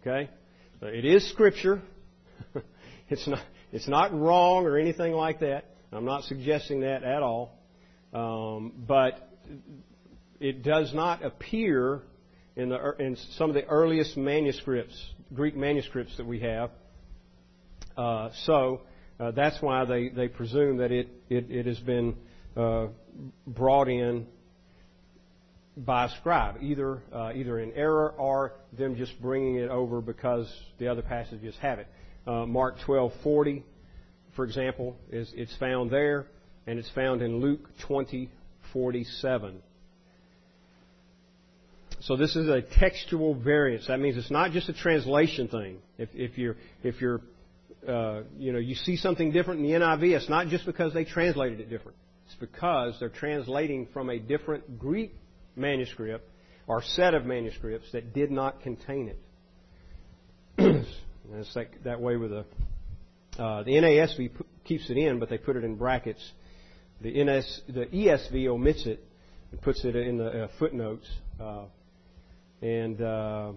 Okay? 0.00 0.28
So 0.80 0.86
it 0.86 1.04
is 1.04 1.28
Scripture. 1.30 1.80
it's, 3.08 3.26
not, 3.26 3.40
it's 3.72 3.88
not 3.88 4.12
wrong 4.12 4.66
or 4.66 4.78
anything 4.78 5.12
like 5.12 5.40
that. 5.40 5.64
I'm 5.92 6.04
not 6.04 6.24
suggesting 6.24 6.80
that 6.80 7.02
at 7.02 7.22
all. 7.22 7.58
Um, 8.12 8.72
but 8.86 9.30
it 10.40 10.62
does 10.62 10.92
not 10.94 11.24
appear 11.24 12.02
in, 12.56 12.68
the, 12.68 12.94
in 12.98 13.16
some 13.36 13.48
of 13.48 13.54
the 13.54 13.64
earliest 13.64 14.16
manuscripts, 14.16 14.94
Greek 15.34 15.56
manuscripts 15.56 16.16
that 16.18 16.26
we 16.26 16.40
have. 16.40 16.70
Uh, 17.96 18.30
so 18.44 18.82
uh, 19.18 19.30
that's 19.30 19.60
why 19.62 19.84
they, 19.84 20.08
they 20.08 20.28
presume 20.28 20.78
that 20.78 20.92
it, 20.92 21.08
it, 21.28 21.50
it 21.50 21.66
has 21.66 21.78
been 21.78 22.16
uh, 22.56 22.86
brought 23.46 23.88
in 23.88 24.26
by 25.76 26.06
a 26.06 26.08
scribe, 26.20 26.56
either 26.60 27.02
uh, 27.14 27.32
either 27.34 27.58
in 27.58 27.72
error 27.72 28.10
or 28.18 28.52
them 28.76 28.96
just 28.96 29.20
bringing 29.22 29.56
it 29.56 29.70
over 29.70 30.02
because 30.02 30.52
the 30.78 30.88
other 30.88 31.00
passages 31.00 31.54
have 31.60 31.78
it. 31.78 31.86
Uh, 32.26 32.46
Mark 32.46 32.78
12:40, 32.86 33.62
for 34.36 34.44
example, 34.44 34.96
is 35.10 35.32
it's 35.34 35.54
found 35.56 35.90
there, 35.90 36.26
and 36.66 36.78
it's 36.78 36.90
found 36.90 37.22
in 37.22 37.40
Luke 37.40 37.68
20:47. 37.88 39.60
So 42.00 42.16
this 42.16 42.34
is 42.34 42.48
a 42.48 42.62
textual 42.62 43.34
variance. 43.34 43.86
That 43.86 44.00
means 44.00 44.16
it's 44.16 44.30
not 44.30 44.50
just 44.50 44.68
a 44.68 44.72
translation 44.72 45.48
thing. 45.48 45.78
If, 45.98 46.08
if 46.14 46.36
you're 46.36 46.56
if 46.82 47.00
you're 47.00 47.20
uh, 47.86 48.22
you 48.38 48.52
know 48.52 48.58
you 48.58 48.74
see 48.74 48.96
something 48.96 49.32
different 49.32 49.60
in 49.60 49.66
the 49.66 49.72
NIV, 49.72 50.16
it's 50.16 50.28
not 50.28 50.48
just 50.48 50.66
because 50.66 50.92
they 50.94 51.04
translated 51.04 51.60
it 51.60 51.70
different. 51.70 51.96
It's 52.26 52.36
because 52.36 52.96
they're 52.98 53.08
translating 53.08 53.88
from 53.92 54.10
a 54.10 54.18
different 54.18 54.78
Greek 54.78 55.14
manuscript 55.56 56.28
or 56.66 56.82
set 56.82 57.14
of 57.14 57.24
manuscripts 57.24 57.90
that 57.92 58.14
did 58.14 58.30
not 58.30 58.62
contain 58.62 59.12
it. 60.58 60.86
it's 61.34 61.54
like 61.54 61.84
that 61.84 62.00
way 62.00 62.16
with 62.16 62.30
the 62.30 62.44
uh, 63.38 63.62
the 63.62 63.72
NASB 63.72 64.30
keeps 64.64 64.90
it 64.90 64.96
in, 64.96 65.18
but 65.18 65.30
they 65.30 65.38
put 65.38 65.56
it 65.56 65.64
in 65.64 65.76
brackets. 65.76 66.22
The, 67.00 67.24
NS, 67.24 67.62
the 67.68 67.86
ESV 67.86 68.46
omits 68.48 68.86
it 68.86 69.02
and 69.50 69.60
puts 69.60 69.84
it 69.84 69.96
in 69.96 70.18
the 70.18 70.44
uh, 70.44 70.48
footnotes. 70.58 71.08
Uh, 71.40 71.64
and 72.60 73.00
uh, 73.00 73.52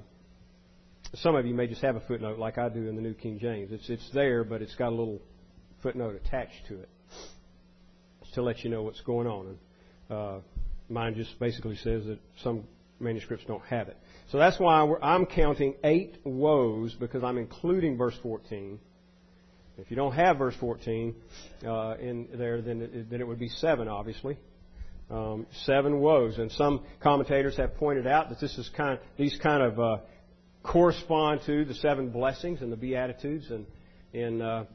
some 1.16 1.36
of 1.36 1.46
you 1.46 1.54
may 1.54 1.68
just 1.68 1.82
have 1.82 1.96
a 1.96 2.00
footnote, 2.02 2.40
like 2.40 2.58
I 2.58 2.70
do 2.70 2.88
in 2.88 2.96
the 2.96 3.02
New 3.02 3.14
King 3.14 3.38
James. 3.40 3.72
It's 3.72 3.90
it's 3.90 4.10
there, 4.14 4.44
but 4.44 4.62
it's 4.62 4.76
got 4.76 4.90
a 4.90 4.96
little 4.96 5.22
footnote 5.84 6.16
attached 6.16 6.68
to 6.70 6.80
it 6.80 6.90
to 8.34 8.42
let 8.42 8.64
you 8.64 8.70
know 8.70 8.84
what's 8.84 9.02
going 9.02 9.28
on. 9.28 9.58
And 10.10 10.18
uh, 10.18 10.40
mine 10.90 11.16
just 11.16 11.38
basically 11.40 11.76
says 11.78 12.06
that 12.06 12.20
some 12.44 12.64
manuscripts 13.00 13.46
don't 13.46 13.64
have 13.66 13.88
it. 13.88 13.98
So 14.32 14.40
that's 14.40 14.60
why 14.60 14.82
I'm 15.02 15.26
counting 15.26 15.76
eight 15.84 16.18
woes 16.24 16.96
because 17.00 17.24
I'm 17.24 17.38
including 17.38 17.98
verse 17.98 18.18
14. 18.24 18.80
If 19.78 19.92
you 19.92 19.96
don't 19.98 20.14
have 20.14 20.38
verse 20.38 20.56
14 20.60 21.16
uh, 21.66 21.96
in 22.00 22.28
there, 22.34 22.62
then 22.62 22.82
it, 22.82 23.10
then 23.10 23.22
it 23.22 23.28
would 23.28 23.40
be 23.40 23.50
seven, 23.50 23.88
obviously. 23.88 24.38
Um, 25.12 25.46
seven 25.66 26.00
woes, 26.00 26.40
and 26.40 26.52
some 26.54 26.84
commentators 27.04 27.56
have 27.58 27.76
pointed 27.76 28.08
out 28.08 28.30
that 28.30 28.40
this 28.40 28.58
is 28.58 28.68
kind, 28.76 28.98
these 29.18 29.38
kind 29.44 29.62
of 29.62 29.80
uh, 29.80 29.98
correspond 30.64 31.42
to 31.46 31.64
the 31.64 31.76
seven 31.76 32.10
blessings 32.10 32.62
and 32.62 32.72
the 32.72 32.78
beatitudes, 32.78 33.52
and 33.52 33.68
in 34.14 34.42
uh, 34.42 34.66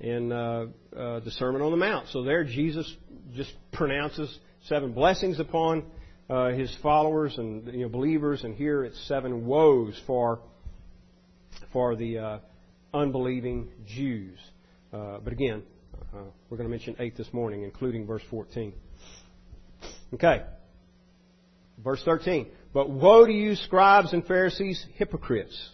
in 0.00 0.32
uh, 0.32 0.66
uh, 0.96 1.20
the 1.20 1.30
Sermon 1.32 1.60
on 1.60 1.70
the 1.70 1.76
Mount. 1.76 2.08
So 2.08 2.22
there, 2.22 2.44
Jesus 2.44 2.90
just 3.34 3.52
pronounces 3.72 4.38
seven 4.68 4.92
blessings 4.92 5.38
upon 5.38 5.84
uh, 6.28 6.48
his 6.48 6.74
followers 6.82 7.36
and 7.38 7.66
you 7.72 7.82
know, 7.82 7.88
believers, 7.88 8.44
and 8.44 8.54
here 8.54 8.84
it's 8.84 8.98
seven 9.06 9.46
woes 9.46 10.00
for 10.06 10.40
for 11.72 11.96
the 11.96 12.18
uh, 12.18 12.38
unbelieving 12.92 13.68
Jews. 13.86 14.38
Uh, 14.92 15.18
but 15.22 15.32
again, 15.32 15.62
uh, 16.14 16.18
we're 16.48 16.56
going 16.56 16.68
to 16.68 16.70
mention 16.70 16.96
eight 16.98 17.16
this 17.16 17.32
morning, 17.32 17.62
including 17.62 18.06
verse 18.06 18.22
14. 18.30 18.72
Okay. 20.14 20.42
Verse 21.82 22.00
13. 22.04 22.46
But 22.72 22.88
woe 22.88 23.26
to 23.26 23.32
you, 23.32 23.56
scribes 23.56 24.12
and 24.12 24.24
Pharisees, 24.26 24.84
hypocrites! 24.94 25.70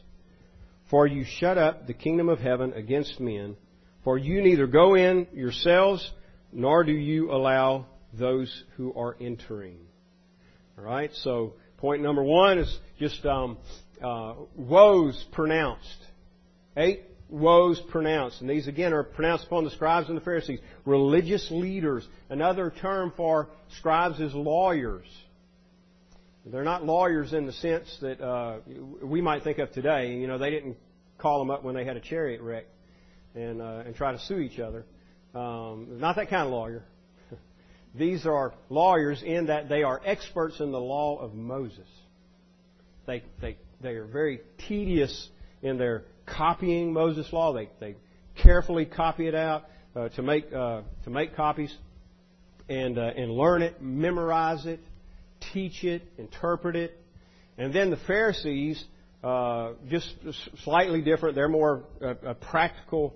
For 0.88 1.07
you 1.07 1.25
shut 1.25 1.57
up 1.57 1.87
the 1.87 1.95
kingdom 1.95 2.28
of 2.28 2.38
heaven 2.38 2.73
against 2.73 3.21
men. 3.21 3.57
For 4.02 4.19
you 4.19 4.42
neither 4.42 4.66
go 4.66 4.97
in 4.97 5.26
yourselves, 5.33 6.11
nor 6.52 6.85
do 6.85 6.92
you 6.92 7.30
allow 7.30 7.87
those 8.12 8.64
who 8.76 8.92
are 8.95 9.16
entering. 9.21 9.76
All 10.81 10.87
right. 10.87 11.11
So 11.17 11.55
point 11.77 12.03
number 12.03 12.23
one 12.23 12.59
is 12.59 12.79
just 12.99 13.25
um, 13.27 13.59
uh, 14.03 14.35
woes 14.57 15.23
pronounced. 15.33 16.07
Eight 16.75 17.03
woes 17.29 17.81
pronounced. 17.91 18.41
And 18.41 18.49
these 18.49 18.67
again 18.67 18.95
are 18.95 19.03
pronounced 19.03 19.45
upon 19.45 19.65
the 19.65 19.71
scribes 19.71 20.09
and 20.09 20.17
the 20.17 20.23
Pharisees. 20.23 20.61
Religious 20.87 21.51
leaders. 21.51 22.07
Another 22.31 22.73
term 22.81 23.13
for 23.15 23.49
scribes 23.79 24.21
is 24.21 24.33
lawyers. 24.35 25.07
They're 26.47 26.65
not 26.65 26.85
lawyers 26.87 27.35
in 27.35 27.45
the 27.45 27.53
sense 27.53 27.95
that 28.01 28.21
uh, 28.23 28.61
we 29.03 29.21
might 29.21 29.45
think 29.45 29.59
of 29.59 29.71
today. 29.73 30.15
You 30.15 30.27
know, 30.27 30.39
they 30.39 30.51
didn't 30.51 30.79
call 31.19 31.41
them 31.41 31.51
up 31.51 31.63
when 31.63 31.75
they 31.75 31.85
had 31.85 31.99
a 31.99 32.01
chariot 32.01 32.41
wreck 32.41 32.65
and 33.35 33.61
uh, 33.61 33.83
and 33.85 33.95
try 33.95 34.13
to 34.13 34.19
sue 34.21 34.39
each 34.39 34.59
other. 34.59 34.87
Um, 35.35 35.99
not 36.01 36.17
that 36.17 36.31
kind 36.31 36.47
of 36.47 36.51
lawyer. 36.51 36.85
These 37.95 38.25
are 38.25 38.55
lawyers 38.69 39.23
in 39.23 39.47
that 39.47 39.69
they 39.69 39.83
are 39.83 40.01
experts 40.05 40.61
in 40.61 40.71
the 40.71 40.81
law 40.81 41.19
of 41.19 41.35
Moses. 41.35 41.89
They 43.07 43.23
they 43.41 43.57
they 43.81 43.95
are 43.95 44.07
very 44.07 44.41
tedious 44.69 45.29
in 45.63 45.77
their 45.77 46.05
copying 46.27 46.93
Moses' 46.93 47.33
law. 47.33 47.53
They 47.53 47.69
they 47.81 47.97
carefully 48.43 48.87
copy 48.87 49.27
it 49.27 49.35
out 49.35 49.65
uh, 49.97 50.09
to 50.11 50.23
make 50.23 50.53
uh, 50.53 50.83
to 51.05 51.11
make 51.11 51.35
copies 51.35 51.75
and 52.69 52.97
uh, 52.97 53.11
and 53.17 53.33
learn 53.33 53.63
it, 53.63 53.83
memorize 53.83 54.67
it, 54.67 54.81
teach 55.53 55.83
it, 55.83 56.03
interpret 56.17 56.77
it. 56.77 56.97
And 57.59 57.75
then 57.75 57.91
the 57.91 57.99
Pharisees, 58.07 58.83
uh, 59.25 59.73
just 59.89 60.15
slightly 60.63 61.03
different. 61.03 61.35
They're 61.35 61.49
more 61.49 61.85
uh, 62.01 62.15
a 62.25 62.35
practical 62.35 63.15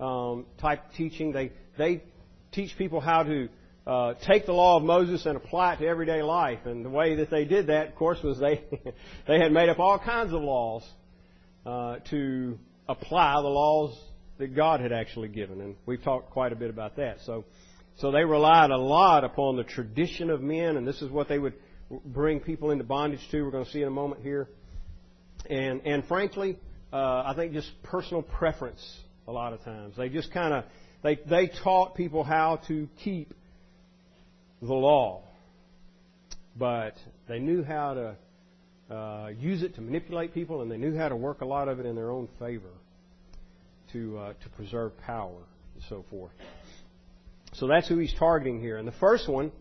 um, 0.00 0.46
type 0.60 0.80
teaching. 0.96 1.32
They 1.32 1.52
they 1.78 2.02
teach 2.52 2.76
people 2.76 3.00
how 3.00 3.22
to 3.22 3.48
uh, 3.86 4.14
take 4.26 4.46
the 4.46 4.52
law 4.52 4.76
of 4.76 4.82
Moses 4.82 5.26
and 5.26 5.36
apply 5.36 5.74
it 5.74 5.76
to 5.78 5.86
everyday 5.86 6.22
life. 6.22 6.60
And 6.64 6.84
the 6.84 6.90
way 6.90 7.16
that 7.16 7.30
they 7.30 7.44
did 7.44 7.68
that, 7.68 7.88
of 7.88 7.94
course, 7.94 8.18
was 8.22 8.38
they 8.38 8.64
they 9.28 9.38
had 9.38 9.52
made 9.52 9.68
up 9.68 9.78
all 9.78 9.98
kinds 9.98 10.32
of 10.32 10.42
laws 10.42 10.82
uh, 11.64 11.96
to 12.10 12.58
apply 12.88 13.34
the 13.34 13.48
laws 13.48 13.98
that 14.38 14.54
God 14.54 14.80
had 14.80 14.92
actually 14.92 15.28
given. 15.28 15.60
And 15.60 15.76
we've 15.86 16.02
talked 16.02 16.30
quite 16.30 16.52
a 16.52 16.56
bit 16.56 16.70
about 16.70 16.96
that. 16.96 17.18
So. 17.24 17.44
So 17.98 18.10
they 18.10 18.24
relied 18.24 18.70
a 18.70 18.76
lot 18.76 19.24
upon 19.24 19.56
the 19.56 19.64
tradition 19.64 20.28
of 20.28 20.42
men, 20.42 20.76
and 20.76 20.86
this 20.86 21.00
is 21.00 21.10
what 21.10 21.28
they 21.28 21.38
would 21.38 21.54
bring 22.04 22.40
people 22.40 22.70
into 22.70 22.84
bondage 22.84 23.26
to. 23.30 23.42
We're 23.42 23.50
going 23.50 23.64
to 23.64 23.70
see 23.70 23.80
in 23.80 23.88
a 23.88 23.90
moment 23.90 24.20
here. 24.20 24.50
And, 25.48 25.80
and 25.86 26.04
frankly, 26.06 26.58
uh, 26.92 27.22
I 27.26 27.32
think 27.34 27.52
just 27.52 27.70
personal 27.82 28.22
preference 28.22 28.84
a 29.26 29.32
lot 29.32 29.52
of 29.52 29.62
times. 29.64 29.96
They 29.96 30.08
just 30.08 30.32
kind 30.32 30.52
of, 30.52 30.64
they, 31.02 31.18
they 31.28 31.50
taught 31.62 31.94
people 31.94 32.22
how 32.22 32.60
to 32.68 32.88
keep 33.02 33.32
the 34.62 34.74
law. 34.74 35.22
But 36.56 36.94
they 37.28 37.38
knew 37.38 37.62
how 37.62 37.94
to 37.94 38.94
uh, 38.94 39.28
use 39.38 39.62
it 39.62 39.74
to 39.74 39.80
manipulate 39.80 40.32
people, 40.32 40.62
and 40.62 40.70
they 40.70 40.78
knew 40.78 40.96
how 40.96 41.08
to 41.08 41.16
work 41.16 41.40
a 41.40 41.46
lot 41.46 41.68
of 41.68 41.80
it 41.80 41.86
in 41.86 41.94
their 41.94 42.10
own 42.10 42.28
favor 42.38 42.72
to, 43.92 44.18
uh, 44.18 44.32
to 44.42 44.48
preserve 44.50 44.96
power 44.98 45.42
and 45.74 45.84
so 45.88 46.04
forth. 46.10 46.32
So 47.54 47.66
that's 47.66 47.88
who 47.88 47.98
he's 47.98 48.14
targeting 48.14 48.60
here. 48.60 48.76
And 48.76 48.86
the 48.86 48.92
first 48.92 49.28
one 49.28 49.52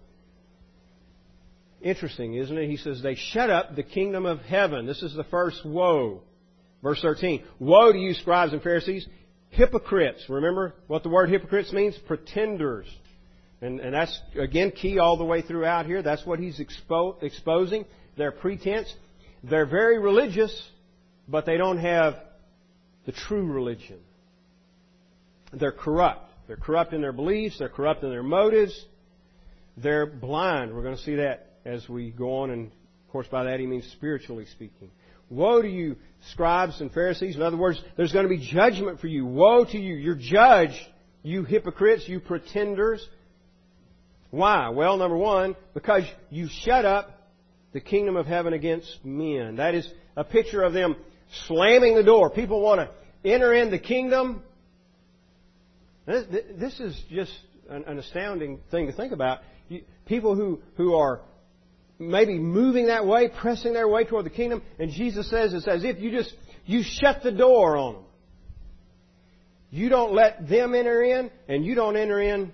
Interesting, 1.86 2.34
isn't 2.34 2.58
it? 2.58 2.68
He 2.68 2.78
says, 2.78 3.04
They 3.04 3.14
shut 3.14 3.52
up 3.52 3.76
the 3.76 3.84
kingdom 3.84 4.26
of 4.26 4.40
heaven. 4.40 4.88
This 4.88 5.04
is 5.04 5.14
the 5.14 5.24
first 5.26 5.64
woe. 5.64 6.22
Verse 6.82 7.00
13. 7.00 7.44
Woe 7.60 7.92
to 7.92 7.98
you, 8.00 8.16
scribes 8.16 8.54
and 8.54 8.62
Pharisees, 8.64 9.08
hypocrites. 9.50 10.26
Remember 10.28 10.74
what 10.88 11.04
the 11.04 11.10
word 11.10 11.30
hypocrites 11.30 11.72
means? 11.72 11.96
Pretenders. 12.08 12.88
And, 13.62 13.80
and 13.80 13.94
that's, 13.94 14.20
again, 14.38 14.72
key 14.72 15.00
all 15.00 15.18
the 15.18 15.26
way 15.26 15.42
throughout 15.42 15.86
here. 15.86 16.02
That's 16.02 16.26
what 16.26 16.40
he's 16.40 16.60
expo- 16.60 17.22
exposing. 17.24 17.86
Their 18.18 18.32
pretense. 18.32 18.94
They're 19.44 19.66
very 19.66 20.00
religious, 20.00 20.62
but 21.28 21.46
they 21.46 21.58
don't 21.58 21.78
have 21.78 22.16
the 23.06 23.12
true 23.12 23.46
religion. 23.46 24.00
They're 25.54 25.72
corrupt. 25.72 26.32
They're 26.48 26.58
corrupt 26.58 26.94
in 26.94 27.02
their 27.02 27.14
beliefs. 27.14 27.60
They're 27.60 27.70
corrupt 27.70 28.04
in 28.04 28.10
their 28.10 28.24
motives. 28.24 28.86
They're 29.78 30.06
blind. 30.06 30.74
We're 30.74 30.84
going 30.84 30.98
to 30.98 31.04
see 31.04 31.16
that 31.16 31.54
as 31.66 31.88
we 31.90 32.12
go 32.12 32.38
on, 32.40 32.52
and 32.52 32.68
of 32.68 33.12
course 33.12 33.28
by 33.28 33.44
that 33.46 33.60
he 33.60 33.66
means 33.66 33.86
spiritually 33.92 34.46
speaking. 34.52 34.92
Woe 35.30 35.62
to 35.62 35.68
you, 35.68 35.96
scribes 36.32 36.82
and 36.82 36.92
Pharisees. 36.92 37.36
In 37.36 37.42
other 37.42 37.58
words, 37.58 37.82
there's 37.98 38.14
going 38.14 38.26
to 38.26 38.30
be 38.30 38.48
judgment 38.52 39.00
for 39.00 39.08
you. 39.08 39.26
Woe 39.26 39.66
to 39.66 39.78
you. 39.78 39.96
You're 39.96 40.16
judged, 40.16 40.80
you 41.24 41.44
hypocrites, 41.44 42.08
you 42.08 42.20
pretenders. 42.20 43.06
Why? 44.36 44.68
Well, 44.68 44.98
number 44.98 45.16
one, 45.16 45.56
because 45.74 46.04
you 46.30 46.50
shut 46.64 46.84
up 46.84 47.10
the 47.72 47.80
kingdom 47.80 48.18
of 48.18 48.26
heaven 48.26 48.52
against 48.52 49.00
men. 49.06 49.56
That 49.56 49.76
is 49.76 49.90
a 50.18 50.26
picture 50.26 50.62
of 50.62 50.74
them 50.74 50.98
slamming 51.48 51.96
the 51.96 52.04
door. 52.04 52.30
People 52.30 52.60
want 52.60 52.82
to 52.82 52.90
enter 53.30 53.54
in 53.54 53.72
the 53.72 53.80
kingdom. 53.80 54.44
This 56.06 56.82
is 56.82 57.02
just 57.10 57.32
an 57.70 57.98
astounding 57.98 58.60
thing 58.72 58.88
to 58.88 58.92
think 58.92 59.14
about. 59.14 59.40
People 60.06 60.36
who, 60.36 60.60
who 60.76 60.96
are 60.96 61.22
maybe 61.98 62.38
moving 62.38 62.88
that 62.88 63.08
way, 63.08 63.30
pressing 63.30 63.72
their 63.72 63.88
way 63.88 64.04
toward 64.04 64.26
the 64.26 64.30
kingdom. 64.30 64.62
And 64.80 64.92
Jesus 64.92 65.30
says 65.30 65.54
it's 65.54 65.66
as 65.66 65.86
if 65.86 65.98
you 66.00 66.12
just, 66.12 66.34
you 66.66 66.84
shut 66.84 67.24
the 67.24 67.32
door 67.32 67.78
on 67.78 67.94
them. 67.94 68.04
You 69.72 69.88
don't 69.88 70.14
let 70.14 70.50
them 70.50 70.76
enter 70.76 71.02
in, 71.02 71.32
and 71.48 71.66
you 71.66 71.74
don't 71.74 71.96
enter 71.96 72.20
in 72.20 72.52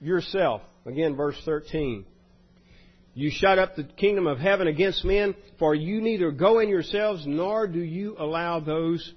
yourself. 0.00 0.62
Again, 0.86 1.16
verse 1.16 1.40
13. 1.44 2.04
You 3.14 3.30
shut 3.30 3.58
up 3.58 3.76
the 3.76 3.84
kingdom 3.84 4.26
of 4.26 4.38
heaven 4.38 4.66
against 4.66 5.04
men, 5.04 5.34
for 5.58 5.74
you 5.74 6.00
neither 6.00 6.30
go 6.30 6.58
in 6.58 6.68
yourselves, 6.68 7.24
nor 7.26 7.66
do 7.66 7.80
you 7.80 8.16
allow 8.18 8.60
those 8.60 9.14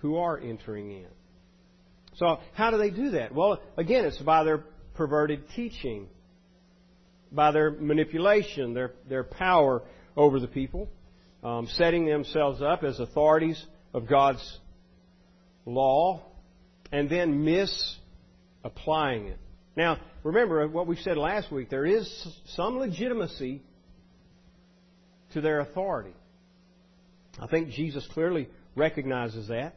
who 0.00 0.16
are 0.16 0.38
entering 0.38 0.90
in. 0.90 1.06
So, 2.16 2.38
how 2.54 2.70
do 2.70 2.78
they 2.78 2.90
do 2.90 3.10
that? 3.10 3.34
Well, 3.34 3.60
again, 3.76 4.04
it's 4.04 4.18
by 4.18 4.44
their 4.44 4.64
perverted 4.94 5.44
teaching 5.54 6.08
by 7.32 7.50
their 7.50 7.70
manipulation, 7.70 8.74
their, 8.74 8.92
their 9.08 9.24
power 9.24 9.82
over 10.16 10.38
the 10.38 10.46
people, 10.46 10.88
um, 11.42 11.66
setting 11.72 12.06
themselves 12.06 12.60
up 12.62 12.84
as 12.84 13.00
authorities 13.00 13.62
of 13.94 14.06
God's 14.06 14.58
law, 15.64 16.22
and 16.92 17.08
then 17.08 17.44
misapplying 17.44 19.28
it. 19.28 19.38
Now, 19.76 19.98
remember 20.22 20.66
what 20.68 20.86
we 20.86 20.96
said 20.96 21.16
last 21.16 21.50
week. 21.50 21.70
There 21.70 21.86
is 21.86 22.08
some 22.54 22.78
legitimacy 22.78 23.62
to 25.32 25.40
their 25.40 25.60
authority. 25.60 26.14
I 27.40 27.46
think 27.46 27.70
Jesus 27.70 28.06
clearly 28.12 28.48
recognizes 28.76 29.48
that. 29.48 29.74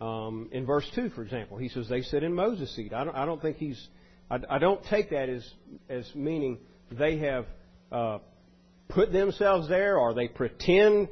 Um, 0.00 0.48
in 0.52 0.66
verse 0.66 0.88
2, 0.94 1.10
for 1.10 1.22
example, 1.22 1.56
he 1.56 1.68
says, 1.68 1.88
They 1.88 2.02
sit 2.02 2.24
in 2.24 2.34
Moses' 2.34 2.74
seat. 2.74 2.92
I 2.92 3.04
don't, 3.04 3.16
I 3.16 3.24
don't 3.24 3.40
think 3.40 3.58
he's 3.58 3.88
I, 4.30 4.38
I 4.48 4.58
don't 4.58 4.82
take 4.84 5.10
that 5.10 5.28
as, 5.28 5.48
as 5.88 6.10
meaning 6.14 6.58
they 6.90 7.18
have 7.18 7.46
uh, 7.92 8.18
put 8.88 9.12
themselves 9.12 9.68
there 9.68 9.98
or 9.98 10.14
they 10.14 10.28
pretend 10.28 11.08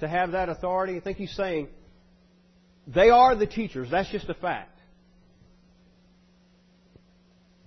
to 0.00 0.08
have 0.08 0.32
that 0.32 0.48
authority. 0.48 0.96
I 0.96 1.00
think 1.00 1.18
he's 1.18 1.34
saying 1.36 1.68
they 2.86 3.10
are 3.10 3.34
the 3.34 3.46
teachers. 3.46 3.88
That's 3.90 4.10
just 4.10 4.28
a 4.28 4.34
fact. 4.34 4.73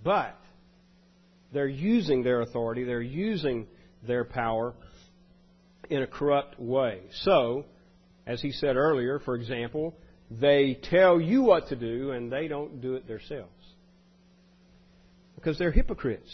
But 0.07 0.39
they're 1.51 1.67
using 1.67 2.23
their 2.23 2.39
authority, 2.39 2.85
they're 2.85 3.01
using 3.01 3.67
their 4.07 4.23
power 4.23 4.73
in 5.89 6.01
a 6.01 6.07
corrupt 6.07 6.57
way. 6.57 7.01
So, 7.23 7.65
as 8.25 8.41
he 8.41 8.53
said 8.53 8.77
earlier, 8.77 9.19
for 9.19 9.35
example, 9.35 9.93
they 10.31 10.79
tell 10.81 11.19
you 11.19 11.41
what 11.41 11.67
to 11.67 11.75
do 11.75 12.11
and 12.11 12.31
they 12.31 12.47
don't 12.47 12.79
do 12.79 12.93
it 12.93 13.05
themselves 13.05 13.51
because 15.35 15.57
they're 15.57 15.73
hypocrites, 15.73 16.33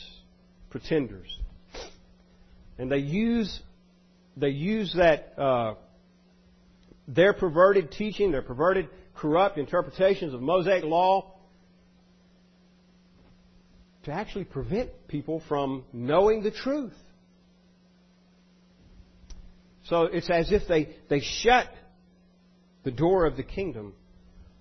pretenders, 0.70 1.36
and 2.78 2.92
they 2.92 3.00
use 3.00 3.60
they 4.38 4.50
use 4.50 4.94
that 4.96 5.34
uh, 5.36 5.74
their 7.08 7.34
perverted 7.34 7.92
teaching, 7.92 8.32
their 8.32 8.44
perverted, 8.44 8.88
corrupt 9.16 9.58
interpretations 9.58 10.36
of 10.36 10.44
Mosaic 10.44 10.84
law 10.84 11.33
to 14.04 14.12
actually 14.12 14.44
prevent 14.44 14.90
people 15.08 15.42
from 15.48 15.86
knowing 15.94 16.44
the 16.44 16.52
truth. 16.52 16.94
So 19.86 20.04
it's 20.04 20.30
as 20.30 20.52
if 20.52 20.68
they, 20.68 20.96
they 21.10 21.20
shut 21.20 21.68
the 22.84 22.92
door 22.92 23.26
of 23.26 23.38
the 23.38 23.44
kingdom 23.44 23.94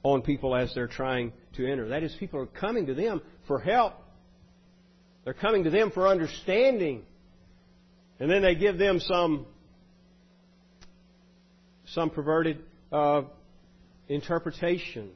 on 0.03 0.23
people 0.23 0.55
as 0.55 0.73
they're 0.75 0.89
trying 0.89 1.33
to 1.57 1.67
enter. 1.67 1.89
That 1.89 2.03
is, 2.03 2.15
people 2.19 2.41
are 2.41 2.47
coming 2.47 2.87
to 2.87 2.95
them 2.95 3.21
for 3.47 3.61
help, 3.61 3.95
they're 5.25 5.35
coming 5.35 5.65
to 5.65 5.71
them 5.71 5.91
for 5.91 6.09
understanding. 6.09 7.05
And 8.19 8.31
then 8.31 8.43
they 8.43 8.55
give 8.55 8.79
them 8.79 9.01
some, 9.01 9.47
some 11.87 12.11
perverted 12.11 12.59
uh, 12.93 13.23
interpretation, 14.09 15.11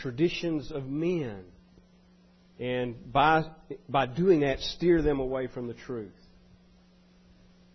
traditions 0.00 0.70
of 0.70 0.84
men. 0.84 1.44
And 2.58 3.12
by, 3.12 3.44
by 3.88 4.06
doing 4.06 4.40
that, 4.40 4.60
steer 4.60 5.02
them 5.02 5.20
away 5.20 5.46
from 5.46 5.68
the 5.68 5.74
truth. 5.74 6.12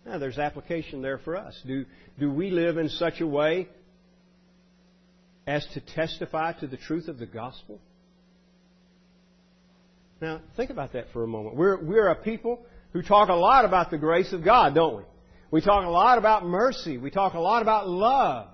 Now, 0.04 0.18
there's 0.18 0.38
application 0.38 1.02
there 1.02 1.18
for 1.18 1.36
us. 1.36 1.60
Do, 1.64 1.84
do 2.18 2.30
we 2.30 2.50
live 2.50 2.76
in 2.78 2.88
such 2.88 3.20
a 3.20 3.26
way 3.26 3.68
as 5.46 5.64
to 5.74 5.80
testify 5.80 6.52
to 6.54 6.66
the 6.66 6.76
truth 6.76 7.08
of 7.08 7.18
the 7.18 7.26
gospel? 7.26 7.80
Now, 10.20 10.40
think 10.56 10.70
about 10.70 10.92
that 10.94 11.06
for 11.12 11.22
a 11.22 11.26
moment. 11.28 11.56
We're, 11.56 11.82
we're 11.82 12.08
a 12.08 12.16
people 12.16 12.64
who 12.92 13.02
talk 13.02 13.28
a 13.28 13.34
lot 13.34 13.64
about 13.64 13.90
the 13.90 13.98
grace 13.98 14.32
of 14.32 14.44
God, 14.44 14.74
don't 14.74 14.98
we? 14.98 15.02
We 15.50 15.60
talk 15.60 15.84
a 15.84 15.90
lot 15.90 16.18
about 16.18 16.44
mercy. 16.44 16.96
We 16.98 17.10
talk 17.10 17.34
a 17.34 17.40
lot 17.40 17.62
about 17.62 17.88
love. 17.88 18.48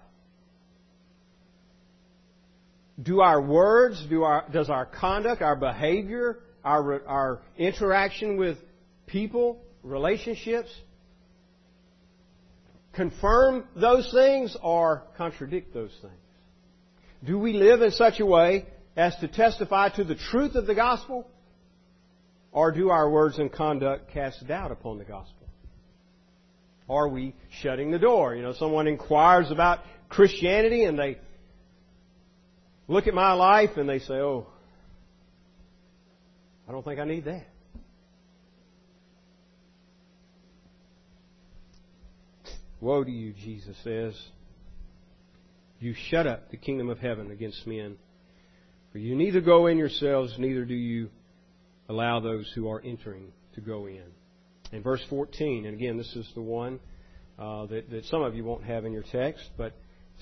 Do 3.00 3.20
our 3.20 3.40
words, 3.40 4.04
do 4.08 4.24
our, 4.24 4.44
does 4.52 4.70
our 4.70 4.84
conduct, 4.84 5.40
our 5.40 5.56
behavior, 5.56 6.40
our, 6.64 7.06
our 7.06 7.40
interaction 7.56 8.36
with 8.36 8.58
people, 9.06 9.62
relationships, 9.82 10.70
confirm 12.92 13.68
those 13.76 14.10
things 14.12 14.56
or 14.60 15.04
contradict 15.16 15.72
those 15.72 15.96
things? 16.02 16.12
Do 17.24 17.38
we 17.38 17.52
live 17.52 17.82
in 17.82 17.92
such 17.92 18.20
a 18.20 18.26
way 18.26 18.66
as 18.96 19.14
to 19.16 19.28
testify 19.28 19.90
to 19.90 20.04
the 20.04 20.16
truth 20.16 20.56
of 20.56 20.66
the 20.66 20.74
gospel? 20.74 21.26
Or 22.50 22.72
do 22.72 22.90
our 22.90 23.08
words 23.08 23.38
and 23.38 23.52
conduct 23.52 24.12
cast 24.12 24.44
doubt 24.46 24.72
upon 24.72 24.98
the 24.98 25.04
gospel? 25.04 25.46
Are 26.88 27.08
we 27.08 27.34
shutting 27.62 27.90
the 27.90 27.98
door? 27.98 28.34
You 28.34 28.42
know, 28.42 28.54
someone 28.54 28.88
inquires 28.88 29.50
about 29.50 29.80
Christianity 30.08 30.84
and 30.84 30.98
they 30.98 31.18
look 32.88 33.06
at 33.06 33.14
my 33.14 33.32
life 33.34 33.76
and 33.76 33.88
they 33.88 34.00
say, 34.00 34.14
oh, 34.14 34.46
I 36.68 36.72
don't 36.72 36.84
think 36.84 36.98
I 36.98 37.04
need 37.04 37.24
that. 37.26 37.46
Woe 42.80 43.04
to 43.04 43.10
you, 43.10 43.32
Jesus 43.32 43.76
says. 43.82 44.14
You 45.80 45.94
shut 46.10 46.26
up 46.26 46.50
the 46.50 46.56
kingdom 46.56 46.90
of 46.90 46.98
heaven 46.98 47.30
against 47.30 47.66
men. 47.66 47.96
For 48.92 48.98
you 48.98 49.14
neither 49.14 49.40
go 49.40 49.66
in 49.66 49.78
yourselves, 49.78 50.34
neither 50.38 50.64
do 50.64 50.74
you 50.74 51.10
allow 51.88 52.20
those 52.20 52.50
who 52.54 52.68
are 52.68 52.80
entering 52.80 53.32
to 53.54 53.60
go 53.60 53.86
in. 53.86 54.04
In 54.72 54.82
verse 54.82 55.04
14, 55.08 55.66
and 55.66 55.74
again, 55.74 55.96
this 55.96 56.14
is 56.14 56.28
the 56.34 56.42
one 56.42 56.80
uh, 57.38 57.66
that, 57.66 57.90
that 57.90 58.04
some 58.06 58.22
of 58.22 58.34
you 58.34 58.44
won't 58.44 58.64
have 58.64 58.84
in 58.84 58.92
your 58.92 59.04
text, 59.10 59.48
but 59.56 59.72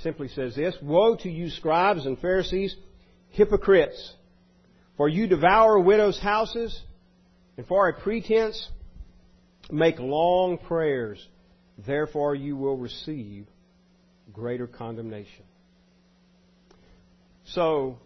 simply 0.02 0.28
says 0.28 0.54
this 0.54 0.76
Woe 0.82 1.16
to 1.16 1.30
you, 1.30 1.50
scribes 1.50 2.06
and 2.06 2.18
Pharisees, 2.18 2.76
hypocrites! 3.30 4.14
For 4.96 5.08
you 5.08 5.26
devour 5.26 5.78
widows' 5.78 6.18
houses, 6.18 6.80
and 7.56 7.66
for 7.66 7.88
a 7.88 7.92
pretense 7.92 8.70
make 9.70 9.98
long 9.98 10.58
prayers. 10.58 11.26
Therefore 11.86 12.34
you 12.34 12.56
will 12.56 12.76
receive 12.76 13.46
greater 14.32 14.66
condemnation. 14.66 15.44
So, 17.46 17.98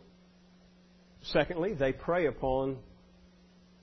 secondly, 1.22 1.74
they 1.74 1.92
prey 1.92 2.26
upon 2.26 2.78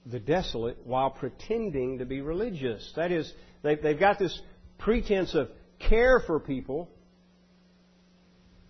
the 0.06 0.20
desolate 0.20 0.86
while 0.86 1.10
pretending 1.10 2.00
to 2.00 2.06
be 2.06 2.22
religious. 2.22 2.91
That 2.96 3.12
is, 3.12 3.32
they've, 3.63 4.00
got 4.00 4.20
this 4.20 4.39
pretense 4.78 5.34
of 5.36 5.50
care 5.80 6.22
for 6.26 6.39
people. 6.39 6.89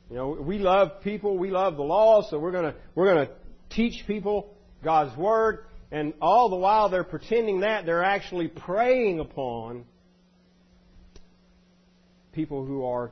You 0.10 0.16
know, 0.16 0.30
we 0.40 0.58
love 0.58 1.02
people, 1.04 1.38
we 1.38 1.52
love 1.52 1.76
the 1.76 1.84
law, 1.84 2.22
so 2.30 2.40
we're 2.40 2.52
gonna, 2.52 2.76
we're 2.96 3.14
gonna 3.14 3.30
teach 3.70 4.06
people 4.08 4.54
God's 4.84 5.16
Word, 5.18 5.66
and 5.92 6.14
all 6.22 6.50
the 6.50 6.56
while 6.56 6.90
they're 6.90 7.04
pretending 7.04 7.62
that, 7.62 7.86
they're 7.86 8.04
actually 8.04 8.48
preying 8.48 9.20
upon 9.20 9.86
people 12.32 12.66
who 12.66 12.86
are 12.86 13.12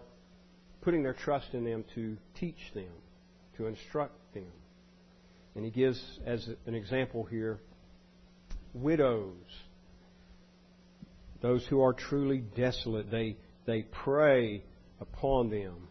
putting 0.81 1.03
their 1.03 1.13
trust 1.13 1.47
in 1.53 1.65
them 1.65 1.83
to 1.95 2.15
teach 2.39 2.59
them, 2.73 2.91
to 3.57 3.65
instruct 3.65 4.13
them. 4.33 4.51
And 5.55 5.65
he 5.65 5.71
gives, 5.71 6.01
as 6.25 6.47
an 6.65 6.75
example 6.75 7.23
here, 7.23 7.59
widows, 8.73 9.33
those 11.41 11.65
who 11.67 11.81
are 11.81 11.93
truly 11.93 12.39
desolate. 12.55 13.09
They, 13.09 13.37
they 13.65 13.83
prey 13.83 14.63
upon 14.99 15.49
them. 15.49 15.87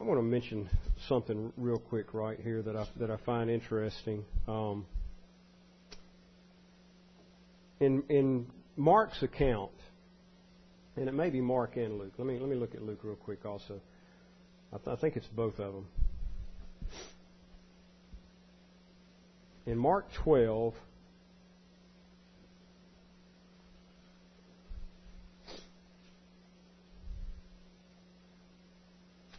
I 0.00 0.04
want 0.04 0.18
to 0.18 0.22
mention 0.22 0.70
something 1.08 1.52
real 1.58 1.78
quick 1.78 2.14
right 2.14 2.40
here 2.40 2.62
that 2.62 2.74
I, 2.74 2.86
that 2.96 3.10
I 3.10 3.18
find 3.18 3.50
interesting. 3.50 4.24
Um, 4.48 4.86
in, 7.80 8.02
in 8.08 8.46
Mark's 8.78 9.22
account, 9.22 9.72
and 10.96 11.06
it 11.06 11.12
may 11.12 11.28
be 11.28 11.42
Mark 11.42 11.76
and 11.76 11.98
Luke. 11.98 12.14
Let 12.16 12.26
me 12.26 12.38
let 12.38 12.48
me 12.48 12.56
look 12.56 12.74
at 12.74 12.80
Luke 12.80 13.00
real 13.02 13.14
quick 13.14 13.44
also. 13.44 13.78
I, 14.72 14.78
th- 14.78 14.96
I 14.96 14.98
think 14.98 15.16
it's 15.16 15.26
both 15.26 15.58
of 15.58 15.74
them. 15.74 15.86
In 19.66 19.76
Mark 19.76 20.10
12, 20.14 20.72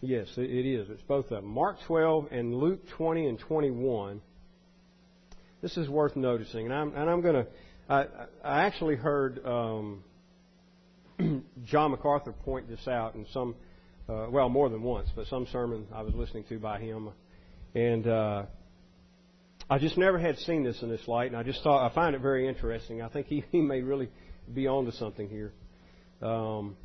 Yes, 0.02 0.28
it 0.36 0.66
is. 0.66 0.90
It's 0.90 1.04
both 1.04 1.26
of 1.26 1.30
them. 1.30 1.46
Mark 1.46 1.78
12 1.86 2.30
and 2.32 2.56
Luke 2.56 2.82
20 2.98 3.28
and 3.28 3.40
21. 3.40 4.20
This 5.62 5.78
is 5.78 5.88
worth 5.88 6.16
noticing, 6.16 6.66
and 6.66 6.74
I'm 6.74 6.96
and 6.96 7.08
I'm 7.08 7.22
to. 7.22 7.48
I, 7.88 8.06
I 8.44 8.64
actually 8.64 8.96
heard 8.96 9.46
um, 9.46 10.04
John 11.66 11.92
MacArthur 11.92 12.32
point 12.32 12.68
this 12.68 12.88
out 12.88 13.14
in 13.14 13.28
some, 13.32 13.56
uh, 14.10 14.28
well, 14.32 14.50
more 14.50 14.70
than 14.70 14.82
once, 14.82 15.10
but 15.16 15.28
some 15.28 15.46
sermon 15.52 15.86
I 15.94 16.02
was 16.02 16.16
listening 16.16 16.46
to 16.50 16.58
by 16.58 16.80
him, 16.80 17.10
and 17.76 18.08
uh, 18.08 18.46
I 19.70 19.78
just 19.78 20.00
never 20.00 20.18
had 20.18 20.38
seen 20.40 20.64
this 20.64 20.82
in 20.82 20.90
this 20.90 21.08
light, 21.08 21.28
and 21.28 21.38
I 21.38 21.44
just 21.44 21.62
thought 21.62 21.86
I 21.86 21.94
find 21.94 22.16
it 22.16 22.22
very 22.22 22.48
interesting. 22.48 23.04
I 23.04 23.10
think 23.10 23.28
he, 23.28 23.44
he 23.52 23.62
may 23.62 23.82
really 23.82 24.10
be 24.52 24.68
onto 24.68 24.92
something 24.92 25.30
here. 25.30 25.54
Um, 26.28 26.76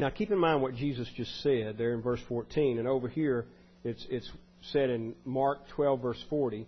now, 0.00 0.10
keep 0.10 0.30
in 0.30 0.38
mind 0.38 0.62
what 0.62 0.74
Jesus 0.74 1.08
just 1.16 1.42
said 1.42 1.76
there 1.78 1.92
in 1.92 2.02
verse 2.02 2.20
14, 2.28 2.78
and 2.78 2.88
over 2.88 3.08
here 3.08 3.46
it's 3.84 4.04
it's 4.10 4.30
said 4.72 4.90
in 4.90 5.14
Mark 5.24 5.58
12 5.68 6.00
verse 6.00 6.24
40 6.28 6.66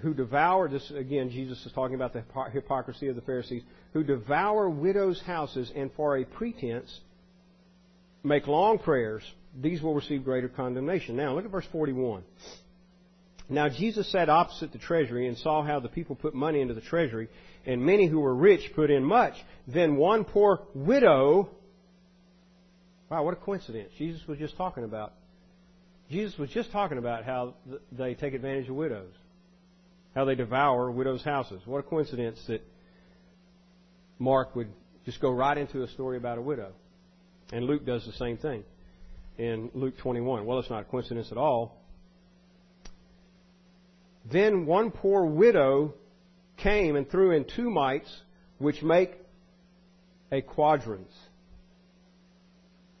who 0.00 0.14
devour, 0.14 0.68
this 0.68 0.90
again, 0.90 1.30
Jesus 1.30 1.64
is 1.64 1.72
talking 1.72 1.94
about 1.94 2.12
the 2.12 2.24
hypocrisy 2.52 3.08
of 3.08 3.16
the 3.16 3.22
Pharisees, 3.22 3.62
who 3.92 4.02
devour 4.02 4.68
widows' 4.68 5.20
houses 5.20 5.70
and 5.74 5.90
for 5.94 6.16
a 6.16 6.24
pretense 6.24 7.00
make 8.22 8.46
long 8.46 8.78
prayers, 8.78 9.22
these 9.60 9.82
will 9.82 9.94
receive 9.94 10.24
greater 10.24 10.48
condemnation. 10.48 11.16
Now, 11.16 11.34
look 11.34 11.44
at 11.44 11.50
verse 11.50 11.66
41. 11.70 12.24
Now, 13.48 13.68
Jesus 13.68 14.10
sat 14.10 14.28
opposite 14.28 14.72
the 14.72 14.78
treasury 14.78 15.28
and 15.28 15.36
saw 15.36 15.62
how 15.62 15.78
the 15.78 15.88
people 15.88 16.16
put 16.16 16.34
money 16.34 16.60
into 16.60 16.74
the 16.74 16.80
treasury, 16.80 17.28
and 17.66 17.84
many 17.84 18.06
who 18.06 18.20
were 18.20 18.34
rich 18.34 18.72
put 18.74 18.90
in 18.90 19.04
much. 19.04 19.34
Then 19.68 19.96
one 19.96 20.24
poor 20.24 20.62
widow, 20.74 21.50
wow, 23.10 23.22
what 23.22 23.34
a 23.34 23.36
coincidence. 23.36 23.90
Jesus 23.98 24.26
was 24.26 24.38
just 24.38 24.56
talking 24.56 24.84
about, 24.84 25.12
Jesus 26.10 26.38
was 26.38 26.50
just 26.50 26.70
talking 26.70 26.98
about 26.98 27.24
how 27.24 27.54
they 27.92 28.14
take 28.14 28.34
advantage 28.34 28.68
of 28.68 28.76
widows 28.76 29.12
how 30.14 30.24
they 30.24 30.34
devour 30.34 30.90
widows' 30.90 31.24
houses. 31.24 31.60
What 31.64 31.78
a 31.78 31.82
coincidence 31.82 32.40
that 32.46 32.62
Mark 34.18 34.54
would 34.54 34.68
just 35.04 35.20
go 35.20 35.30
right 35.30 35.58
into 35.58 35.82
a 35.82 35.88
story 35.88 36.16
about 36.16 36.38
a 36.38 36.42
widow. 36.42 36.72
And 37.52 37.66
Luke 37.66 37.84
does 37.84 38.06
the 38.06 38.12
same 38.12 38.36
thing 38.36 38.64
in 39.38 39.70
Luke 39.74 39.98
21. 39.98 40.46
Well, 40.46 40.60
it's 40.60 40.70
not 40.70 40.82
a 40.82 40.84
coincidence 40.84 41.30
at 41.32 41.36
all. 41.36 41.76
Then 44.30 44.66
one 44.66 44.90
poor 44.90 45.26
widow 45.26 45.94
came 46.56 46.96
and 46.96 47.10
threw 47.10 47.32
in 47.32 47.44
two 47.44 47.68
mites, 47.70 48.10
which 48.58 48.82
make 48.82 49.12
a 50.30 50.40
quadrans. 50.40 51.12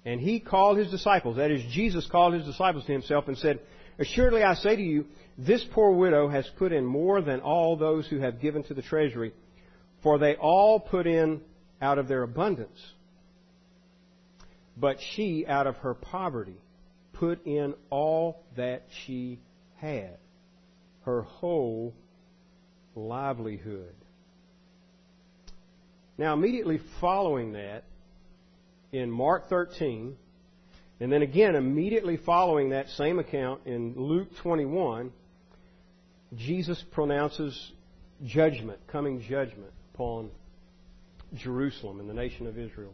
And 0.04 0.20
he 0.20 0.38
called 0.40 0.76
his 0.76 0.90
disciples, 0.90 1.36
that 1.36 1.50
is, 1.50 1.62
Jesus 1.72 2.06
called 2.10 2.34
his 2.34 2.44
disciples 2.44 2.84
to 2.86 2.92
himself 2.92 3.26
and 3.28 3.38
said, 3.38 3.60
Assuredly 3.98 4.42
I 4.42 4.54
say 4.54 4.76
to 4.76 4.82
you, 4.82 5.06
this 5.38 5.64
poor 5.72 5.92
widow 5.92 6.28
has 6.28 6.48
put 6.58 6.72
in 6.72 6.84
more 6.84 7.20
than 7.20 7.40
all 7.40 7.76
those 7.76 8.06
who 8.06 8.18
have 8.18 8.40
given 8.40 8.62
to 8.64 8.74
the 8.74 8.82
treasury, 8.82 9.32
for 10.02 10.18
they 10.18 10.34
all 10.34 10.78
put 10.78 11.06
in 11.06 11.40
out 11.80 11.98
of 11.98 12.06
their 12.08 12.22
abundance. 12.22 12.78
But 14.76 14.98
she, 15.14 15.46
out 15.46 15.66
of 15.66 15.76
her 15.78 15.94
poverty, 15.94 16.56
put 17.14 17.46
in 17.46 17.74
all 17.90 18.42
that 18.56 18.84
she 19.06 19.40
had, 19.76 20.18
her 21.04 21.22
whole 21.22 21.94
livelihood. 22.94 23.94
Now, 26.18 26.34
immediately 26.34 26.80
following 27.00 27.52
that, 27.52 27.84
in 28.94 29.10
Mark 29.10 29.48
13, 29.48 30.16
And 31.00 31.12
then 31.12 31.22
again, 31.22 31.56
immediately 31.56 32.16
following 32.16 32.70
that 32.70 32.88
same 32.90 33.18
account 33.18 33.62
in 33.66 33.94
Luke 33.96 34.28
21, 34.42 35.12
Jesus 36.36 36.82
pronounces 36.92 37.72
judgment, 38.24 38.78
coming 38.86 39.20
judgment 39.20 39.72
upon 39.92 40.30
Jerusalem 41.34 41.98
and 41.98 42.08
the 42.08 42.14
nation 42.14 42.46
of 42.46 42.56
Israel. 42.56 42.92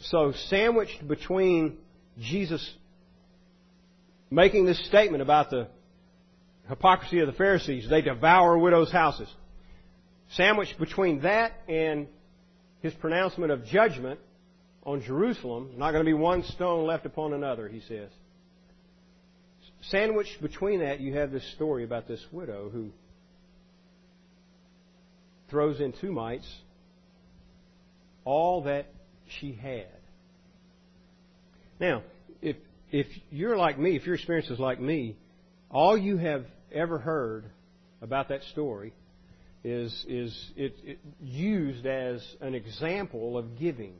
So, 0.00 0.32
sandwiched 0.48 1.06
between 1.06 1.76
Jesus 2.18 2.74
making 4.30 4.64
this 4.64 4.82
statement 4.86 5.20
about 5.22 5.50
the 5.50 5.68
hypocrisy 6.70 7.20
of 7.20 7.26
the 7.26 7.34
Pharisees, 7.34 7.86
they 7.90 8.00
devour 8.00 8.56
widows' 8.56 8.90
houses. 8.90 9.28
Sandwiched 10.30 10.78
between 10.78 11.20
that 11.20 11.52
and 11.68 12.06
his 12.82 12.94
pronouncement 12.94 13.52
of 13.52 13.64
judgment 13.64 14.20
on 14.84 15.02
Jerusalem, 15.02 15.72
not 15.76 15.92
going 15.92 16.04
to 16.04 16.08
be 16.08 16.14
one 16.14 16.42
stone 16.44 16.86
left 16.86 17.06
upon 17.06 17.32
another, 17.32 17.68
he 17.68 17.80
says. 17.80 18.10
Sandwiched 19.82 20.40
between 20.42 20.80
that, 20.80 21.00
you 21.00 21.14
have 21.14 21.30
this 21.30 21.48
story 21.54 21.84
about 21.84 22.06
this 22.06 22.24
widow 22.32 22.70
who 22.70 22.90
throws 25.48 25.80
in 25.80 25.92
two 26.00 26.12
mites 26.12 26.46
all 28.24 28.62
that 28.62 28.86
she 29.40 29.52
had. 29.52 29.86
Now, 31.78 32.02
if 32.42 32.56
if 32.92 33.06
you're 33.30 33.56
like 33.56 33.78
me, 33.78 33.96
if 33.96 34.04
your 34.04 34.14
experience 34.14 34.50
is 34.50 34.58
like 34.58 34.80
me, 34.80 35.16
all 35.70 35.96
you 35.96 36.16
have 36.18 36.44
ever 36.72 36.98
heard 36.98 37.44
about 38.02 38.28
that 38.28 38.42
story 38.52 38.92
is 39.62 40.04
is 40.08 40.50
it, 40.56 40.76
it 40.84 40.98
used 41.20 41.86
as 41.86 42.26
an 42.40 42.54
example 42.54 43.36
of 43.36 43.58
giving. 43.58 43.94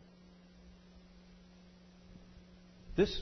This 2.96 3.20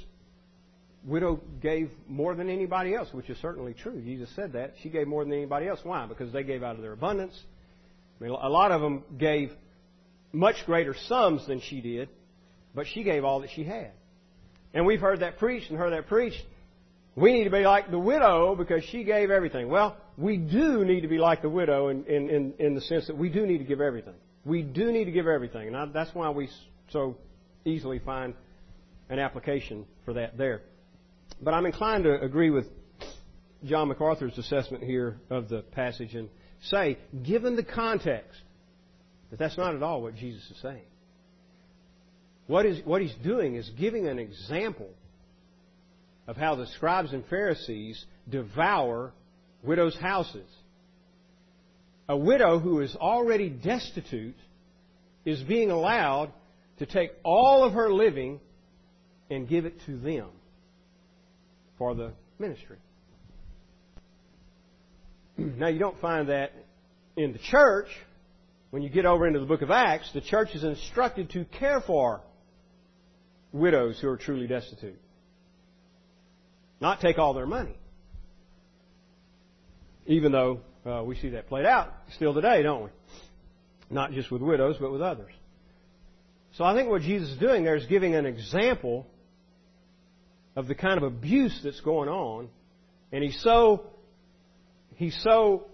widow 1.04 1.40
gave 1.60 1.90
more 2.06 2.34
than 2.34 2.48
anybody 2.48 2.94
else, 2.94 3.08
which 3.12 3.30
is 3.30 3.38
certainly 3.38 3.74
true. 3.74 4.00
Jesus 4.00 4.30
said 4.34 4.52
that. 4.52 4.74
She 4.82 4.88
gave 4.88 5.06
more 5.06 5.24
than 5.24 5.32
anybody 5.32 5.68
else. 5.68 5.80
Why? 5.82 6.06
Because 6.06 6.32
they 6.32 6.42
gave 6.42 6.62
out 6.62 6.76
of 6.76 6.82
their 6.82 6.92
abundance. 6.92 7.38
I 8.20 8.24
mean, 8.24 8.32
a 8.32 8.48
lot 8.48 8.72
of 8.72 8.80
them 8.80 9.04
gave 9.16 9.52
much 10.32 10.56
greater 10.66 10.94
sums 11.06 11.46
than 11.46 11.60
she 11.60 11.80
did, 11.80 12.08
but 12.74 12.86
she 12.86 13.02
gave 13.02 13.24
all 13.24 13.40
that 13.40 13.50
she 13.54 13.64
had. 13.64 13.92
And 14.74 14.86
we've 14.86 15.00
heard 15.00 15.20
that 15.20 15.38
preached 15.38 15.70
and 15.70 15.78
heard 15.78 15.92
that 15.92 16.08
preached. 16.08 16.42
We 17.16 17.32
need 17.32 17.44
to 17.44 17.50
be 17.50 17.64
like 17.64 17.90
the 17.90 17.98
widow 17.98 18.54
because 18.54 18.84
she 18.84 19.04
gave 19.04 19.30
everything. 19.30 19.68
Well, 19.68 19.96
we 20.18 20.36
do 20.36 20.84
need 20.84 21.02
to 21.02 21.08
be 21.08 21.18
like 21.18 21.42
the 21.42 21.48
widow 21.48 21.88
in, 21.88 22.04
in, 22.06 22.28
in, 22.28 22.54
in 22.58 22.74
the 22.74 22.80
sense 22.80 23.06
that 23.06 23.16
we 23.16 23.28
do 23.28 23.46
need 23.46 23.58
to 23.58 23.64
give 23.64 23.80
everything. 23.80 24.14
We 24.44 24.62
do 24.62 24.90
need 24.90 25.04
to 25.04 25.12
give 25.12 25.28
everything. 25.28 25.68
And 25.68 25.76
I, 25.76 25.86
that's 25.86 26.12
why 26.12 26.28
we 26.30 26.48
so 26.90 27.16
easily 27.64 28.00
find 28.00 28.34
an 29.08 29.20
application 29.20 29.86
for 30.04 30.14
that 30.14 30.36
there. 30.36 30.62
But 31.40 31.54
I'm 31.54 31.66
inclined 31.66 32.04
to 32.04 32.20
agree 32.20 32.50
with 32.50 32.66
John 33.64 33.88
MacArthur's 33.88 34.36
assessment 34.36 34.82
here 34.82 35.18
of 35.30 35.48
the 35.48 35.62
passage 35.62 36.14
and 36.14 36.28
say, 36.62 36.98
given 37.22 37.54
the 37.54 37.62
context, 37.62 38.40
that 39.30 39.38
that's 39.38 39.56
not 39.56 39.76
at 39.76 39.82
all 39.84 40.02
what 40.02 40.16
Jesus 40.16 40.42
is 40.50 40.60
saying. 40.60 40.82
What, 42.48 42.66
is, 42.66 42.84
what 42.84 43.02
he's 43.02 43.14
doing 43.22 43.54
is 43.54 43.70
giving 43.78 44.08
an 44.08 44.18
example 44.18 44.88
of 46.26 46.36
how 46.36 46.56
the 46.56 46.66
scribes 46.66 47.12
and 47.12 47.24
Pharisees 47.26 48.04
devour 48.28 49.12
widows' 49.62 49.96
houses. 49.96 50.48
A 52.08 52.16
widow 52.16 52.58
who 52.58 52.80
is 52.80 52.96
already 52.96 53.50
destitute 53.50 54.36
is 55.24 55.42
being 55.42 55.70
allowed 55.70 56.32
to 56.78 56.86
take 56.86 57.10
all 57.22 57.64
of 57.64 57.74
her 57.74 57.92
living 57.92 58.40
and 59.30 59.48
give 59.48 59.66
it 59.66 59.74
to 59.86 59.98
them 59.98 60.28
for 61.76 61.94
the 61.94 62.12
ministry. 62.38 62.78
Now, 65.38 65.68
you 65.68 65.78
don't 65.78 66.00
find 66.00 66.30
that 66.30 66.52
in 67.16 67.32
the 67.32 67.38
church. 67.38 67.86
When 68.70 68.82
you 68.82 68.90
get 68.90 69.06
over 69.06 69.26
into 69.26 69.40
the 69.40 69.46
book 69.46 69.62
of 69.62 69.70
Acts, 69.70 70.10
the 70.12 70.20
church 70.20 70.50
is 70.54 70.62
instructed 70.62 71.30
to 71.30 71.44
care 71.44 71.80
for 71.80 72.20
widows 73.52 73.98
who 74.00 74.08
are 74.08 74.16
truly 74.16 74.46
destitute. 74.46 75.00
Not 76.80 77.00
take 77.00 77.18
all 77.18 77.34
their 77.34 77.46
money. 77.46 77.76
Even 80.08 80.32
though 80.32 80.60
uh, 80.86 81.04
we 81.04 81.16
see 81.16 81.30
that 81.30 81.48
played 81.48 81.66
out 81.66 81.92
still 82.16 82.34
today, 82.34 82.62
don't 82.62 82.84
we? 82.84 82.90
Not 83.90 84.12
just 84.12 84.30
with 84.30 84.42
widows, 84.42 84.76
but 84.80 84.90
with 84.90 85.02
others. 85.02 85.30
So 86.54 86.64
I 86.64 86.74
think 86.74 86.88
what 86.88 87.02
Jesus 87.02 87.30
is 87.30 87.38
doing 87.38 87.62
there 87.62 87.76
is 87.76 87.86
giving 87.86 88.14
an 88.14 88.26
example 88.26 89.06
of 90.56 90.66
the 90.66 90.74
kind 90.74 90.96
of 90.96 91.04
abuse 91.04 91.60
that's 91.62 91.80
going 91.82 92.08
on, 92.08 92.48
and 93.12 93.22
he's 93.22 93.40
so 93.42 93.86
he's 94.96 95.16
so 95.22 95.66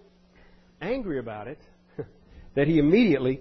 angry 0.82 1.18
about 1.18 1.48
it 1.48 1.58
that 2.56 2.66
he 2.66 2.78
immediately 2.78 3.40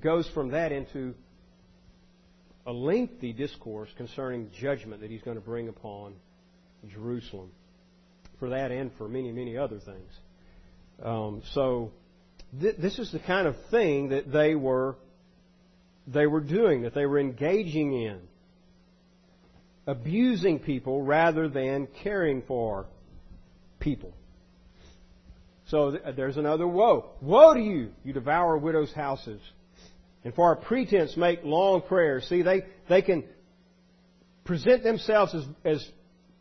goes 0.00 0.28
from 0.32 0.52
that 0.52 0.72
into 0.72 1.14
a 2.64 2.72
lengthy 2.72 3.32
discourse 3.32 3.90
concerning 3.96 4.50
judgment 4.58 5.02
that 5.02 5.10
he's 5.10 5.22
going 5.22 5.36
to 5.36 5.42
bring 5.42 5.68
upon 5.68 6.14
Jerusalem 6.88 7.50
for 8.38 8.50
that 8.50 8.70
and 8.70 8.90
for 8.98 9.08
many, 9.08 9.32
many 9.32 9.56
other 9.56 9.78
things. 9.78 10.10
Um, 11.02 11.42
so 11.52 11.92
th- 12.60 12.76
this 12.78 12.98
is 12.98 13.10
the 13.12 13.18
kind 13.18 13.46
of 13.46 13.56
thing 13.70 14.10
that 14.10 14.32
they 14.32 14.54
were 14.54 14.96
they 16.06 16.26
were 16.26 16.40
doing, 16.40 16.82
that 16.82 16.94
they 16.94 17.06
were 17.06 17.18
engaging 17.18 17.94
in, 18.02 18.20
abusing 19.86 20.58
people 20.58 21.02
rather 21.02 21.48
than 21.48 21.88
caring 22.02 22.42
for 22.42 22.86
people. 23.80 24.12
So 25.68 25.92
th- 25.92 26.16
there's 26.16 26.36
another 26.36 26.66
woe. 26.66 27.10
Woe 27.22 27.54
to 27.54 27.60
you, 27.60 27.90
you 28.04 28.12
devour 28.12 28.58
widows' 28.58 28.92
houses. 28.92 29.40
And 30.24 30.34
for 30.34 30.52
a 30.52 30.56
pretense 30.56 31.16
make 31.16 31.40
long 31.44 31.82
prayers. 31.82 32.26
See, 32.28 32.42
they, 32.42 32.62
they 32.88 33.02
can 33.02 33.24
present 34.44 34.82
themselves 34.82 35.34
as, 35.34 35.44
as 35.64 35.88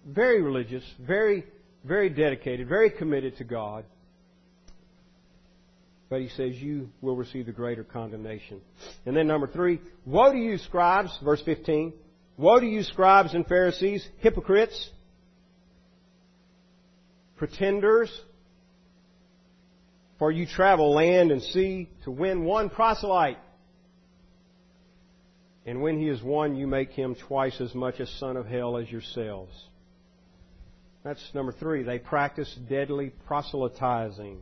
very 0.05 0.41
religious, 0.41 0.83
very, 0.99 1.45
very 1.83 2.09
dedicated, 2.09 2.67
very 2.67 2.89
committed 2.89 3.37
to 3.37 3.43
God. 3.43 3.85
But 6.09 6.21
he 6.21 6.29
says, 6.29 6.55
You 6.55 6.89
will 7.01 7.15
receive 7.15 7.45
the 7.45 7.51
greater 7.51 7.83
condemnation. 7.83 8.61
And 9.05 9.15
then 9.15 9.27
number 9.27 9.47
three, 9.47 9.81
Woe 10.05 10.31
to 10.31 10.37
you, 10.37 10.57
scribes, 10.57 11.17
verse 11.23 11.41
15. 11.41 11.93
Woe 12.37 12.59
to 12.59 12.65
you, 12.65 12.83
scribes 12.83 13.33
and 13.33 13.47
Pharisees, 13.47 14.07
hypocrites, 14.19 14.89
pretenders, 17.35 18.11
for 20.19 20.31
you 20.31 20.45
travel 20.45 20.93
land 20.93 21.31
and 21.31 21.41
sea 21.41 21.89
to 22.03 22.11
win 22.11 22.43
one 22.43 22.69
proselyte. 22.69 23.37
And 25.65 25.81
when 25.81 25.99
he 25.99 26.09
is 26.09 26.21
won, 26.21 26.55
you 26.55 26.67
make 26.67 26.91
him 26.91 27.15
twice 27.15 27.59
as 27.61 27.73
much 27.73 27.99
a 27.99 28.07
son 28.07 28.37
of 28.37 28.45
hell 28.45 28.77
as 28.77 28.91
yourselves. 28.91 29.51
That's 31.03 31.21
number 31.33 31.51
three. 31.51 31.83
They 31.83 31.99
practice 31.99 32.53
deadly 32.69 33.11
proselytizing. 33.27 34.39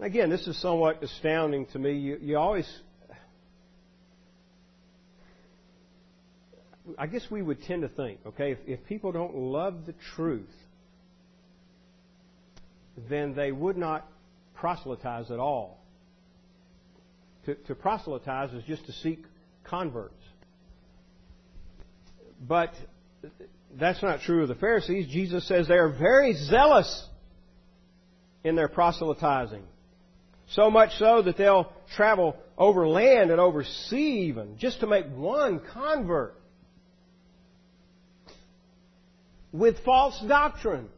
Again, 0.00 0.30
this 0.30 0.46
is 0.46 0.60
somewhat 0.60 1.02
astounding 1.02 1.66
to 1.66 1.78
me. 1.78 1.92
You, 1.94 2.18
you 2.20 2.38
always. 2.38 2.68
I 6.96 7.06
guess 7.06 7.22
we 7.30 7.42
would 7.42 7.62
tend 7.64 7.82
to 7.82 7.88
think, 7.88 8.20
okay, 8.26 8.52
if, 8.52 8.58
if 8.66 8.84
people 8.86 9.12
don't 9.12 9.34
love 9.34 9.86
the 9.86 9.94
truth, 10.14 10.48
then 13.08 13.34
they 13.34 13.52
would 13.52 13.76
not 13.76 14.06
proselytize 14.54 15.30
at 15.30 15.38
all. 15.38 15.78
To, 17.46 17.54
to 17.54 17.74
proselytize 17.74 18.52
is 18.52 18.64
just 18.64 18.86
to 18.86 18.92
seek 18.92 19.24
converts. 19.64 20.14
But 22.46 22.74
that's 23.74 24.02
not 24.02 24.20
true 24.20 24.42
of 24.42 24.48
the 24.48 24.54
Pharisees. 24.54 25.08
Jesus 25.08 25.46
says 25.46 25.68
they 25.68 25.74
are 25.74 25.88
very 25.90 26.34
zealous 26.34 27.06
in 28.44 28.56
their 28.56 28.68
proselytizing. 28.68 29.62
So 30.50 30.70
much 30.70 30.96
so 30.98 31.22
that 31.22 31.36
they'll 31.36 31.70
travel 31.94 32.36
over 32.56 32.88
land 32.88 33.30
and 33.30 33.40
over 33.40 33.64
sea 33.64 34.28
even 34.28 34.56
just 34.58 34.80
to 34.80 34.86
make 34.86 35.06
one 35.14 35.60
convert 35.72 36.34
with 39.52 39.78
false 39.84 40.18
doctrine. 40.26 40.88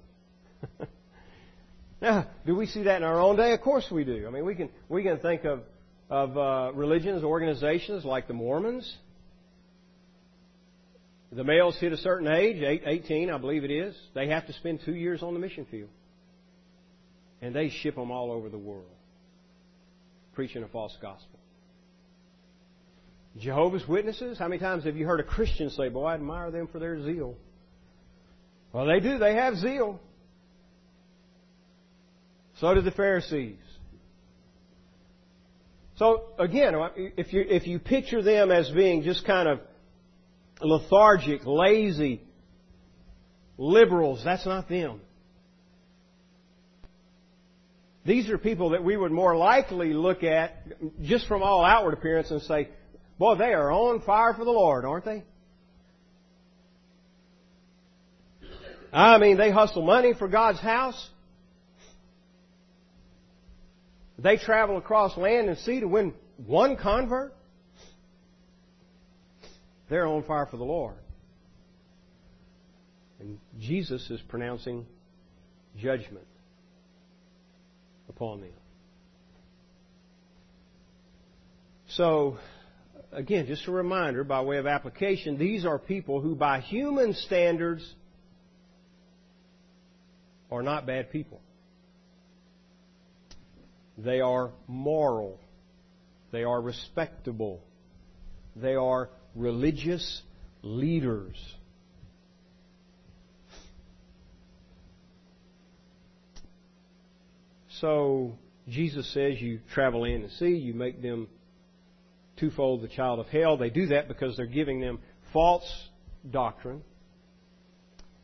now, 2.02 2.28
do 2.46 2.54
we 2.54 2.66
see 2.66 2.84
that 2.84 2.98
in 2.98 3.02
our 3.02 3.20
own 3.20 3.36
day? 3.36 3.52
Of 3.52 3.60
course 3.60 3.86
we 3.90 4.04
do. 4.04 4.26
I 4.26 4.30
mean, 4.30 4.44
we 4.44 4.54
can 4.54 4.70
we 4.88 5.02
can 5.02 5.18
think 5.18 5.44
of 5.44 5.60
of 6.08 6.36
uh, 6.36 6.72
religions, 6.74 7.22
organizations 7.24 8.04
like 8.04 8.28
the 8.28 8.34
Mormons. 8.34 8.96
The 11.32 11.44
males 11.44 11.78
hit 11.78 11.92
a 11.92 11.96
certain 11.96 12.26
age, 12.26 12.60
18, 12.84 13.30
I 13.30 13.38
believe 13.38 13.62
it 13.62 13.70
is. 13.70 13.96
They 14.14 14.28
have 14.28 14.46
to 14.48 14.52
spend 14.54 14.80
two 14.84 14.94
years 14.94 15.22
on 15.22 15.32
the 15.32 15.40
mission 15.40 15.64
field. 15.70 15.90
And 17.40 17.54
they 17.54 17.70
ship 17.70 17.94
them 17.94 18.10
all 18.10 18.32
over 18.32 18.48
the 18.48 18.58
world, 18.58 18.90
preaching 20.34 20.62
a 20.64 20.68
false 20.68 20.96
gospel. 21.00 21.38
Jehovah's 23.38 23.86
Witnesses? 23.86 24.38
How 24.38 24.48
many 24.48 24.58
times 24.58 24.84
have 24.84 24.96
you 24.96 25.06
heard 25.06 25.20
a 25.20 25.24
Christian 25.24 25.70
say, 25.70 25.88
Boy, 25.88 26.06
I 26.06 26.14
admire 26.14 26.50
them 26.50 26.66
for 26.66 26.80
their 26.80 27.00
zeal? 27.02 27.36
Well, 28.72 28.86
they 28.86 28.98
do. 29.00 29.18
They 29.18 29.34
have 29.34 29.56
zeal. 29.56 30.00
So 32.58 32.74
did 32.74 32.84
the 32.84 32.90
Pharisees. 32.90 33.56
So 35.96 36.24
again, 36.38 36.74
if 37.16 37.32
you, 37.32 37.44
if 37.48 37.66
you 37.66 37.78
picture 37.78 38.22
them 38.22 38.50
as 38.50 38.70
being 38.70 39.02
just 39.02 39.24
kind 39.24 39.48
of 39.48 39.60
lethargic, 40.62 41.44
lazy, 41.44 42.22
liberals, 43.58 44.22
that's 44.24 44.46
not 44.46 44.68
them. 44.68 45.00
These 48.04 48.30
are 48.30 48.38
people 48.38 48.70
that 48.70 48.82
we 48.82 48.96
would 48.96 49.12
more 49.12 49.36
likely 49.36 49.92
look 49.92 50.22
at 50.22 50.66
just 51.02 51.26
from 51.26 51.42
all 51.42 51.64
outward 51.64 51.94
appearance 51.94 52.30
and 52.30 52.40
say, 52.42 52.68
boy, 53.18 53.36
they 53.36 53.52
are 53.52 53.70
on 53.70 54.00
fire 54.00 54.32
for 54.34 54.44
the 54.44 54.50
Lord, 54.50 54.84
aren't 54.84 55.04
they? 55.04 55.22
I 58.92 59.18
mean, 59.18 59.36
they 59.36 59.50
hustle 59.50 59.82
money 59.82 60.14
for 60.18 60.28
God's 60.28 60.58
house. 60.58 61.08
They 64.18 64.36
travel 64.36 64.76
across 64.76 65.16
land 65.16 65.48
and 65.48 65.58
sea 65.58 65.80
to 65.80 65.86
win 65.86 66.14
one 66.44 66.76
convert. 66.76 67.34
They're 69.90 70.06
on 70.06 70.22
fire 70.22 70.46
for 70.46 70.56
the 70.56 70.64
Lord. 70.64 70.94
And 73.18 73.38
Jesus 73.58 74.08
is 74.08 74.20
pronouncing 74.28 74.86
judgment 75.76 76.26
upon 78.08 78.40
them. 78.40 78.50
So, 81.88 82.38
again, 83.12 83.46
just 83.46 83.66
a 83.66 83.72
reminder 83.72 84.22
by 84.22 84.42
way 84.42 84.58
of 84.58 84.66
application, 84.66 85.36
these 85.36 85.66
are 85.66 85.78
people 85.78 86.20
who, 86.20 86.36
by 86.36 86.60
human 86.60 87.12
standards, 87.12 87.82
are 90.52 90.62
not 90.62 90.86
bad 90.86 91.10
people. 91.10 91.40
They 93.98 94.20
are 94.20 94.52
moral. 94.68 95.38
They 96.30 96.44
are 96.44 96.60
respectable. 96.60 97.60
They 98.54 98.76
are 98.76 99.10
religious 99.34 100.22
leaders. 100.62 101.36
So, 107.80 108.34
Jesus 108.68 109.10
says 109.12 109.40
you 109.40 109.60
travel 109.72 110.04
in 110.04 110.22
and 110.22 110.30
see, 110.32 110.50
you 110.50 110.74
make 110.74 111.00
them 111.00 111.28
twofold 112.38 112.82
the 112.82 112.88
child 112.88 113.20
of 113.20 113.26
hell. 113.28 113.56
They 113.56 113.70
do 113.70 113.86
that 113.86 114.06
because 114.06 114.36
they're 114.36 114.46
giving 114.46 114.80
them 114.80 114.98
false 115.32 115.88
doctrine, 116.28 116.82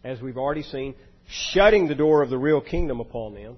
as 0.04 0.20
we've 0.20 0.36
already 0.36 0.62
seen, 0.62 0.94
shutting 1.28 1.88
the 1.88 1.94
door 1.94 2.22
of 2.22 2.30
the 2.30 2.38
real 2.38 2.60
kingdom 2.60 3.00
upon 3.00 3.34
them. 3.34 3.56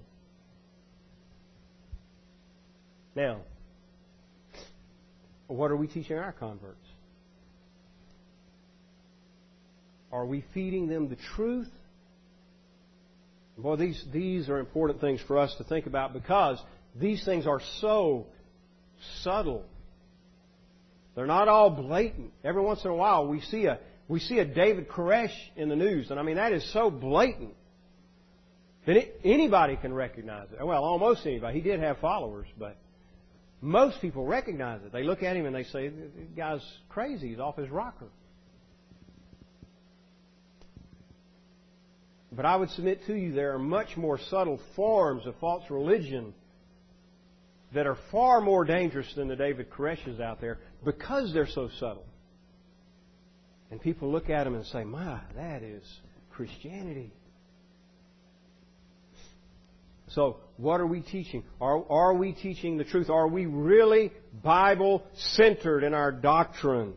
Now, 3.15 3.41
what 5.49 5.71
are 5.71 5.77
we 5.77 5.89
teaching 5.89 6.17
our 6.17 6.33
converts? 6.33 6.88
Are 10.13 10.25
we 10.25 10.45
feeding 10.55 10.89
them 10.89 11.09
the 11.09 11.17
truth? 11.37 11.69
Boy, 13.57 13.77
these, 13.77 14.03
these 14.13 14.49
are 14.49 14.59
important 14.59 15.01
things 15.01 15.21
for 15.27 15.39
us 15.39 15.55
to 15.59 15.65
think 15.65 15.87
about 15.87 16.13
because 16.13 16.59
these 16.99 17.25
things 17.25 17.47
are 17.47 17.61
so 17.81 18.27
subtle. 19.23 19.65
They're 21.15 21.27
not 21.27 21.49
all 21.49 21.71
blatant. 21.71 22.33
Every 22.45 22.63
once 22.63 22.85
in 22.85 22.91
a 22.91 22.95
while 22.95 23.27
we 23.27 23.41
see 23.41 23.67
a 23.67 23.81
we 24.07 24.21
see 24.21 24.39
a 24.39 24.45
David 24.45 24.89
Koresh 24.89 25.35
in 25.57 25.69
the 25.69 25.77
news, 25.77 26.11
and 26.11 26.19
I 26.19 26.23
mean 26.23 26.37
that 26.37 26.53
is 26.53 26.73
so 26.73 26.91
blatant 26.91 27.55
that 28.87 28.97
it, 28.97 29.21
anybody 29.23 29.77
can 29.77 29.93
recognize 29.93 30.47
it. 30.53 30.65
Well, 30.65 30.83
almost 30.83 31.27
anybody. 31.27 31.59
He 31.59 31.61
did 31.61 31.81
have 31.81 31.99
followers, 31.99 32.47
but 32.59 32.79
most 33.61 34.01
people 34.01 34.25
recognize 34.25 34.81
it. 34.83 34.93
They 34.93 35.03
look 35.03 35.23
at 35.23 35.37
him 35.37 35.45
and 35.45 35.55
they 35.55 35.65
say, 35.65 35.89
"The 35.89 36.09
guy's 36.37 36.65
crazy. 36.89 37.31
He's 37.31 37.41
off 37.41 37.57
his 37.57 37.69
rocker." 37.69 38.07
But 42.39 42.47
I 42.47 42.55
would 42.55 42.71
submit 42.71 43.05
to 43.09 43.17
you 43.17 43.33
there 43.33 43.53
are 43.53 43.59
much 43.59 43.97
more 43.97 44.17
subtle 44.17 44.61
forms 44.77 45.27
of 45.27 45.35
false 45.41 45.65
religion 45.71 46.33
that 47.75 47.85
are 47.85 47.99
far 48.13 48.41
more 48.41 48.65
dangerous 48.65 49.13
than 49.17 49.27
the 49.27 49.35
David 49.35 49.71
Koreshes 49.71 50.21
out 50.21 50.41
there 50.41 50.61
because 50.85 51.35
they're 51.35 51.49
so 51.49 51.69
subtle. 51.81 52.07
And 53.73 53.81
people 53.81 54.13
look 54.13 54.31
at 54.31 54.45
them 54.45 54.55
and 54.55 54.65
say, 54.67 54.85
My, 54.85 55.19
that 55.35 55.65
is 55.65 55.83
Christianity. 56.31 57.13
So, 60.11 60.37
what 60.59 60.81
are 60.81 60.87
we 60.87 61.01
teaching? 61.01 61.43
Are, 61.61 61.85
are 61.91 62.15
we 62.15 62.35
teaching 62.35 62.77
the 62.79 62.85
truth? 62.85 63.11
Are 63.11 63.27
we 63.27 63.47
really 63.47 64.13
Bible 64.45 65.03
centered 65.35 65.83
in 65.83 65.93
our 65.93 66.13
doctrine? 66.13 66.95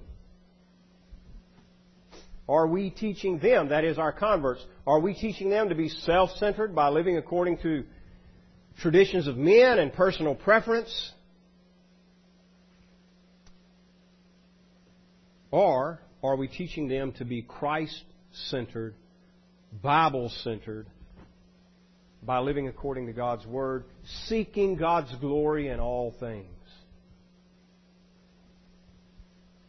Are 2.52 2.68
we 2.68 2.90
teaching 2.90 3.40
them, 3.40 3.70
that 3.70 3.86
is 3.86 3.98
our 3.98 4.12
converts, 4.12 4.62
are 4.86 5.00
we 5.00 5.14
teaching 5.14 5.50
them 5.50 5.70
to 5.70 5.76
be 5.76 5.88
self 5.88 6.32
centered 6.32 6.76
by 6.76 6.90
living 6.90 7.16
according 7.16 7.60
to 7.60 7.86
traditions 8.82 9.26
of 9.26 9.38
men 9.38 9.80
and 9.80 9.94
personal 9.94 10.36
preference? 10.36 11.14
Or 15.50 16.02
are 16.22 16.36
we 16.36 16.50
teaching 16.50 16.90
them 16.90 17.14
to 17.14 17.24
be 17.24 17.42
Christ 17.42 18.04
centered, 18.50 18.96
Bible 19.82 20.28
centered, 20.44 20.88
by 22.22 22.40
living 22.40 22.68
according 22.68 23.08
to 23.08 23.14
God's 23.14 23.46
Word, 23.46 23.86
seeking 24.26 24.76
God's 24.76 25.16
glory 25.22 25.70
in 25.70 25.80
all 25.80 26.14
things? 26.20 26.48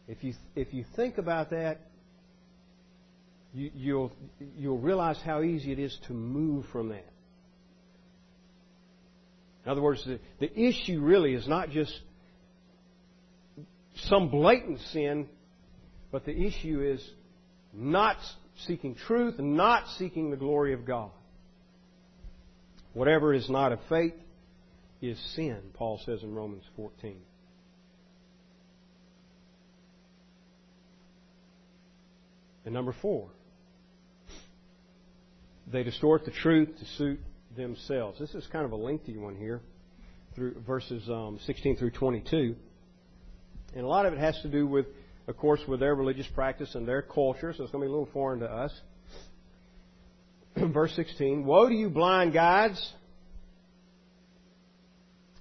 If 0.09 0.21
you, 0.21 0.33
if 0.57 0.73
you 0.73 0.83
think 0.97 1.17
about 1.17 1.51
that, 1.51 1.79
you, 3.53 3.71
you'll, 3.75 4.11
you'll 4.57 4.79
realize 4.79 5.17
how 5.23 5.41
easy 5.43 5.71
it 5.71 5.79
is 5.79 5.97
to 6.07 6.13
move 6.13 6.65
from 6.71 6.89
that. 6.89 7.05
In 9.65 9.71
other 9.71 9.81
words, 9.81 10.03
the, 10.05 10.19
the 10.39 10.59
issue 10.59 10.99
really 10.99 11.33
is 11.33 11.47
not 11.47 11.69
just 11.69 11.93
some 13.95 14.29
blatant 14.29 14.79
sin, 14.91 15.27
but 16.11 16.25
the 16.25 16.35
issue 16.35 16.81
is 16.81 17.01
not 17.73 18.17
seeking 18.67 18.95
truth 18.95 19.39
not 19.39 19.87
seeking 19.97 20.29
the 20.29 20.37
glory 20.37 20.73
of 20.73 20.85
God. 20.85 21.09
Whatever 22.93 23.33
is 23.33 23.49
not 23.49 23.71
of 23.71 23.79
faith 23.89 24.13
is 25.01 25.19
sin, 25.35 25.59
Paul 25.73 25.99
says 26.05 26.21
in 26.21 26.35
Romans 26.35 26.63
14. 26.75 27.17
And 32.65 32.73
number 32.73 32.95
four, 33.01 33.29
they 35.71 35.83
distort 35.83 36.25
the 36.25 36.31
truth 36.31 36.69
to 36.79 36.85
suit 36.97 37.19
themselves. 37.55 38.19
This 38.19 38.33
is 38.33 38.45
kind 38.51 38.65
of 38.65 38.71
a 38.71 38.75
lengthy 38.75 39.17
one 39.17 39.35
here, 39.35 39.61
through 40.35 40.61
verses 40.65 41.07
um, 41.09 41.39
16 41.45 41.77
through 41.77 41.91
22. 41.91 42.55
And 43.75 43.83
a 43.83 43.87
lot 43.87 44.05
of 44.05 44.13
it 44.13 44.19
has 44.19 44.39
to 44.41 44.49
do 44.49 44.67
with, 44.67 44.85
of 45.27 45.37
course, 45.37 45.61
with 45.67 45.79
their 45.79 45.95
religious 45.95 46.27
practice 46.27 46.75
and 46.75 46.87
their 46.87 47.01
culture, 47.01 47.53
so 47.55 47.63
it's 47.63 47.71
going 47.71 47.81
to 47.81 47.87
be 47.87 47.89
a 47.89 47.91
little 47.91 48.09
foreign 48.13 48.39
to 48.39 48.51
us. 48.51 48.71
Verse 50.73 50.93
16 50.95 51.45
Woe 51.45 51.69
to 51.69 51.75
you, 51.75 51.89
blind 51.89 52.33
guides! 52.33 52.93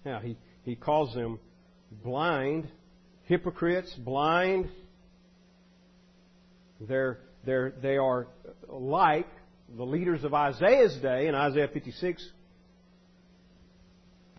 Now, 0.04 0.18
he, 0.18 0.36
he 0.64 0.74
calls 0.74 1.14
them 1.14 1.38
blind, 2.02 2.68
hypocrites, 3.24 3.92
blind. 3.94 4.68
They're, 6.80 7.20
they're, 7.44 7.72
they 7.80 7.96
are 7.96 8.26
like 8.68 9.28
the 9.76 9.84
leaders 9.84 10.24
of 10.24 10.34
Isaiah's 10.34 10.96
day 10.96 11.28
in 11.28 11.34
Isaiah 11.34 11.68
56. 11.72 12.28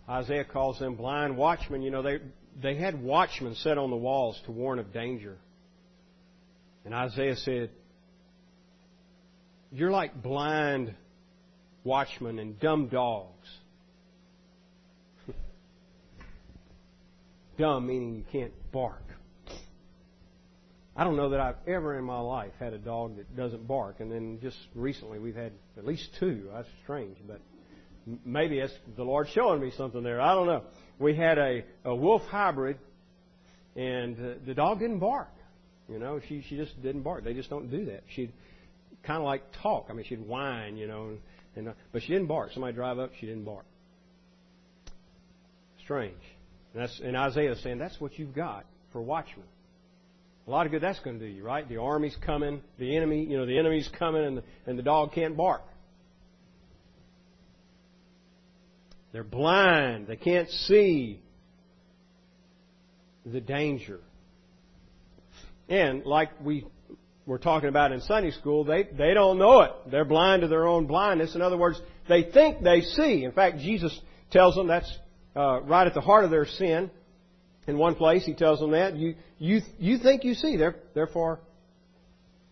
Isaiah 0.07 0.43
calls 0.43 0.79
them 0.79 0.95
blind 0.95 1.37
watchmen. 1.37 1.81
You 1.81 1.91
know, 1.91 2.01
they, 2.01 2.19
they 2.61 2.75
had 2.75 3.01
watchmen 3.01 3.55
set 3.55 3.77
on 3.77 3.89
the 3.89 3.95
walls 3.95 4.39
to 4.45 4.51
warn 4.51 4.79
of 4.79 4.93
danger. 4.93 5.37
And 6.85 6.93
Isaiah 6.93 7.35
said, 7.37 7.69
You're 9.71 9.91
like 9.91 10.21
blind 10.21 10.93
watchmen 11.83 12.39
and 12.39 12.59
dumb 12.59 12.89
dogs. 12.89 13.47
dumb 17.57 17.87
meaning 17.87 18.15
you 18.15 18.25
can't 18.31 18.53
bark. 18.71 19.01
I 20.95 21.03
don't 21.03 21.17
know 21.17 21.29
that 21.29 21.39
I've 21.39 21.55
ever 21.67 21.97
in 21.97 22.03
my 22.03 22.19
life 22.19 22.51
had 22.59 22.73
a 22.73 22.77
dog 22.77 23.17
that 23.17 23.35
doesn't 23.35 23.67
bark. 23.67 23.99
And 23.99 24.11
then 24.11 24.39
just 24.41 24.57
recently 24.75 25.19
we've 25.19 25.35
had 25.35 25.53
at 25.77 25.85
least 25.85 26.09
two. 26.19 26.49
That's 26.53 26.67
strange, 26.83 27.17
but 27.27 27.41
maybe 28.25 28.59
that's 28.59 28.73
the 28.95 29.03
Lord 29.03 29.27
showing 29.33 29.59
me 29.59 29.71
something 29.75 30.03
there. 30.03 30.21
I 30.21 30.35
don't 30.35 30.45
know. 30.45 30.63
We 30.99 31.15
had 31.15 31.37
a, 31.39 31.63
a 31.83 31.95
wolf 31.95 32.21
hybrid 32.23 32.77
and 33.75 34.17
uh, 34.17 34.33
the 34.45 34.53
dog 34.53 34.79
didn't 34.79 34.99
bark. 34.99 35.31
You 35.89 35.99
know, 35.99 36.19
she 36.27 36.43
she 36.47 36.55
just 36.55 36.81
didn't 36.81 37.01
bark. 37.01 37.23
They 37.23 37.33
just 37.33 37.49
don't 37.49 37.69
do 37.69 37.85
that. 37.85 38.03
She'd 38.15 38.31
kind 39.03 39.17
of 39.17 39.25
like 39.25 39.43
talk. 39.61 39.87
I 39.89 39.93
mean, 39.93 40.05
she'd 40.05 40.25
whine, 40.25 40.77
you 40.77 40.87
know, 40.87 41.09
and, 41.09 41.19
and 41.55 41.67
uh, 41.69 41.73
but 41.91 42.01
she 42.03 42.09
didn't 42.09 42.27
bark. 42.27 42.51
Somebody 42.53 42.73
drive 42.73 42.99
up, 42.99 43.11
she 43.19 43.25
didn't 43.25 43.43
bark. 43.43 43.65
Strange. 45.83 46.21
And 46.73 46.83
that's 46.83 46.99
and 47.03 47.17
Isaiah 47.17 47.55
saying 47.57 47.79
that's 47.79 47.99
what 47.99 48.17
you've 48.17 48.33
got 48.33 48.65
for 48.91 49.01
watchmen. 49.01 49.45
A 50.45 50.51
lot 50.51 50.65
of 50.65 50.71
good 50.71 50.81
that's 50.81 50.99
going 50.99 51.19
to 51.19 51.25
do 51.25 51.31
you, 51.31 51.43
right? 51.43 51.67
The 51.67 51.77
army's 51.77 52.17
coming, 52.25 52.61
the 52.77 52.97
enemy, 52.97 53.23
you 53.23 53.37
know, 53.37 53.45
the 53.45 53.57
enemy's 53.57 53.89
coming, 53.97 54.25
and 54.25 54.37
the, 54.37 54.43
and 54.65 54.77
the 54.77 54.83
dog 54.83 55.13
can't 55.13 55.37
bark. 55.37 55.61
They're 59.13 59.23
blind. 59.23 60.07
They 60.07 60.17
can't 60.17 60.49
see 60.49 61.21
the 63.25 63.39
danger. 63.39 63.99
And 65.69 66.03
like 66.03 66.29
we 66.41 66.65
were 67.25 67.37
talking 67.37 67.69
about 67.69 67.91
in 67.91 68.01
Sunday 68.01 68.31
school, 68.31 68.65
they, 68.65 68.83
they 68.83 69.13
don't 69.13 69.37
know 69.37 69.61
it. 69.61 69.71
They're 69.89 70.03
blind 70.03 70.41
to 70.41 70.47
their 70.49 70.67
own 70.67 70.87
blindness. 70.87 71.35
In 71.35 71.41
other 71.41 71.57
words, 71.57 71.79
they 72.09 72.23
think 72.23 72.61
they 72.63 72.81
see. 72.81 73.23
In 73.23 73.31
fact, 73.31 73.59
Jesus 73.59 73.97
tells 74.31 74.55
them 74.55 74.67
that's 74.67 74.91
uh, 75.35 75.61
right 75.61 75.87
at 75.87 75.93
the 75.93 76.01
heart 76.01 76.25
of 76.25 76.31
their 76.31 76.45
sin. 76.45 76.91
In 77.67 77.77
one 77.77 77.95
place, 77.95 78.25
he 78.25 78.33
tells 78.33 78.59
them 78.59 78.71
that 78.71 78.95
you 78.95 79.15
you 79.39 79.61
you 79.79 79.97
think 79.97 80.23
you 80.23 80.33
see, 80.33 80.57
therefore 80.93 81.39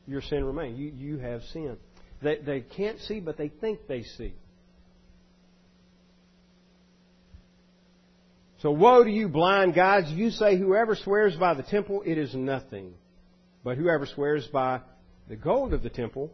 your 0.07 0.22
sin 0.22 0.43
remains. 0.43 0.80
You 0.80 0.91
you 0.95 1.18
have 1.20 1.41
sin. 1.53 1.78
They 2.22 2.38
they 2.38 2.62
can't 2.62 2.99
see, 2.99 3.20
but 3.20 3.38
they 3.38 3.49
think 3.49 3.88
they 3.88 4.03
see. 4.03 4.34
So 8.62 8.70
woe 8.70 9.03
to 9.03 9.09
you, 9.09 9.28
blind 9.28 9.74
guides! 9.74 10.12
You 10.12 10.30
say, 10.30 10.55
whoever 10.55 10.95
swears 10.95 11.36
by 11.36 11.55
the 11.55 11.64
temple, 11.64 12.03
it 12.05 12.20
is 12.20 12.36
nothing. 12.36 12.93
But 13.64 13.78
whoever 13.78 14.05
swears 14.05 14.47
by 14.47 14.82
the 15.28 15.36
gold 15.36 15.74
of 15.74 15.82
the 15.82 15.89
temple, 15.89 16.32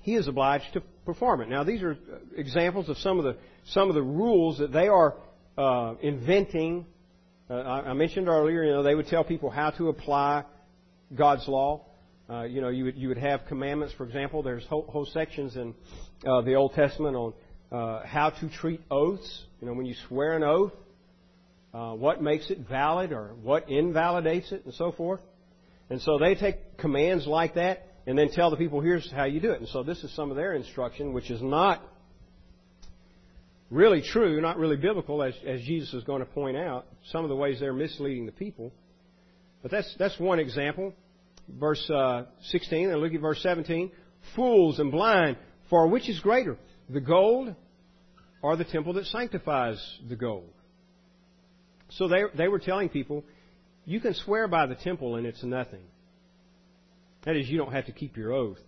he 0.00 0.14
is 0.14 0.28
obliged 0.28 0.72
to 0.72 0.82
perform 1.04 1.42
it. 1.42 1.48
Now, 1.50 1.62
these 1.62 1.82
are 1.82 1.96
examples 2.36 2.88
of 2.88 2.96
some 2.98 3.18
of 3.18 3.24
the 3.24 3.36
some 3.66 3.90
of 3.90 3.94
the 3.94 4.02
rules 4.02 4.58
that 4.58 4.72
they 4.72 4.88
are 4.88 5.14
uh, 5.58 5.94
inventing. 6.00 6.86
Uh, 7.50 7.54
I, 7.54 7.90
I, 7.90 7.92
mentioned 7.94 8.28
earlier, 8.28 8.62
you 8.62 8.70
know, 8.70 8.84
they 8.84 8.94
would 8.94 9.08
tell 9.08 9.24
people 9.24 9.50
how 9.50 9.70
to 9.70 9.88
apply 9.88 10.44
God's 11.12 11.48
law. 11.48 11.84
Uh, 12.28 12.44
you 12.44 12.60
know, 12.60 12.68
you 12.68 12.84
would 12.84 12.96
you 12.96 13.08
would 13.08 13.18
have 13.18 13.40
commandments. 13.48 13.92
For 13.96 14.06
example, 14.06 14.44
there's 14.44 14.64
whole, 14.66 14.86
whole 14.88 15.04
sections 15.06 15.56
in 15.56 15.74
uh, 16.24 16.42
the 16.42 16.54
Old 16.54 16.74
Testament 16.74 17.16
on 17.16 17.32
uh, 17.72 18.06
how 18.06 18.30
to 18.30 18.48
treat 18.48 18.80
oaths. 18.88 19.42
You 19.60 19.66
know, 19.66 19.72
when 19.72 19.84
you 19.84 19.96
swear 20.06 20.36
an 20.36 20.44
oath, 20.44 20.72
uh, 21.74 21.94
what 21.94 22.22
makes 22.22 22.50
it 22.50 22.58
valid 22.68 23.10
or 23.10 23.34
what 23.42 23.68
invalidates 23.68 24.52
it, 24.52 24.64
and 24.64 24.72
so 24.72 24.92
forth. 24.92 25.20
And 25.88 26.00
so 26.00 26.18
they 26.18 26.36
take 26.36 26.78
commands 26.78 27.26
like 27.26 27.54
that 27.54 27.88
and 28.06 28.16
then 28.16 28.30
tell 28.30 28.50
the 28.50 28.56
people, 28.56 28.80
here's 28.80 29.10
how 29.10 29.24
you 29.24 29.40
do 29.40 29.50
it. 29.50 29.58
And 29.58 29.68
so 29.68 29.82
this 29.82 30.04
is 30.04 30.14
some 30.14 30.30
of 30.30 30.36
their 30.36 30.54
instruction, 30.54 31.12
which 31.12 31.32
is 31.32 31.42
not 31.42 31.82
really 33.70 34.02
true, 34.02 34.40
not 34.40 34.58
really 34.58 34.76
biblical, 34.76 35.22
as, 35.22 35.34
as 35.46 35.62
Jesus 35.62 35.94
is 35.94 36.04
going 36.04 36.20
to 36.20 36.26
point 36.26 36.56
out. 36.56 36.86
Some 37.10 37.24
of 37.24 37.30
the 37.30 37.36
ways 37.36 37.60
they're 37.60 37.72
misleading 37.72 38.26
the 38.26 38.32
people. 38.32 38.72
But 39.62 39.70
that's, 39.70 39.94
that's 39.98 40.18
one 40.18 40.38
example. 40.38 40.92
Verse 41.48 41.88
uh, 41.90 42.24
16, 42.42 42.90
and 42.90 43.00
look 43.00 43.14
at 43.14 43.20
verse 43.20 43.42
17. 43.42 43.90
Fools 44.34 44.78
and 44.78 44.90
blind, 44.90 45.36
for 45.68 45.88
which 45.88 46.08
is 46.08 46.20
greater, 46.20 46.56
the 46.88 47.00
gold 47.00 47.54
or 48.42 48.56
the 48.56 48.64
temple 48.64 48.94
that 48.94 49.06
sanctifies 49.06 49.78
the 50.08 50.16
gold? 50.16 50.50
So 51.90 52.08
they, 52.08 52.22
they 52.36 52.48
were 52.48 52.58
telling 52.58 52.88
people, 52.88 53.24
you 53.84 54.00
can 54.00 54.14
swear 54.14 54.46
by 54.46 54.66
the 54.66 54.76
temple 54.76 55.16
and 55.16 55.26
it's 55.26 55.42
nothing. 55.42 55.82
That 57.24 57.36
is, 57.36 57.48
you 57.48 57.58
don't 57.58 57.72
have 57.72 57.86
to 57.86 57.92
keep 57.92 58.16
your 58.16 58.32
oath. 58.32 58.58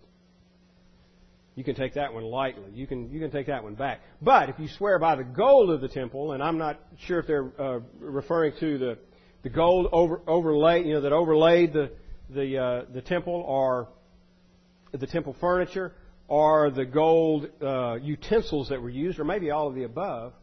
You 1.55 1.63
can 1.63 1.75
take 1.75 1.93
that 1.93 2.13
one 2.13 2.23
lightly. 2.23 2.71
You 2.73 2.87
can, 2.87 3.11
you 3.11 3.19
can 3.19 3.29
take 3.29 3.47
that 3.47 3.63
one 3.63 3.75
back. 3.75 4.01
But 4.21 4.49
if 4.49 4.57
you 4.57 4.67
swear 4.67 4.97
by 4.97 5.15
the 5.15 5.23
gold 5.23 5.69
of 5.69 5.81
the 5.81 5.87
temple, 5.87 6.31
and 6.31 6.41
I'm 6.41 6.57
not 6.57 6.79
sure 7.05 7.19
if 7.19 7.27
they're 7.27 7.51
uh, 7.59 7.79
referring 7.99 8.53
to 8.59 8.77
the, 8.77 8.97
the 9.43 9.49
gold 9.49 9.87
over, 9.91 10.21
overlaid, 10.27 10.85
you 10.87 10.93
know, 10.93 11.01
that 11.01 11.13
overlaid 11.13 11.73
the, 11.73 11.91
the, 12.29 12.57
uh, 12.57 12.85
the 12.91 13.01
temple 13.01 13.43
or 13.45 13.89
the 14.91 15.05
temple 15.05 15.35
furniture 15.39 15.93
or 16.27 16.71
the 16.71 16.85
gold 16.85 17.47
uh, 17.61 17.95
utensils 18.01 18.69
that 18.69 18.81
were 18.81 18.89
used, 18.89 19.19
or 19.19 19.23
maybe 19.23 19.51
all 19.51 19.67
of 19.67 19.75
the 19.75 19.83
above. 19.83 20.33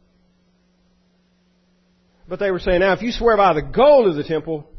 But 2.29 2.39
they 2.39 2.53
were 2.53 2.61
saying, 2.61 2.81
now 2.81 2.93
if 2.93 3.03
you 3.03 3.11
swear 3.11 3.37
by 3.37 3.55
the 3.55 3.63
gold 3.63 4.07
of 4.07 4.15
the 4.15 4.23
temple, 4.23 4.71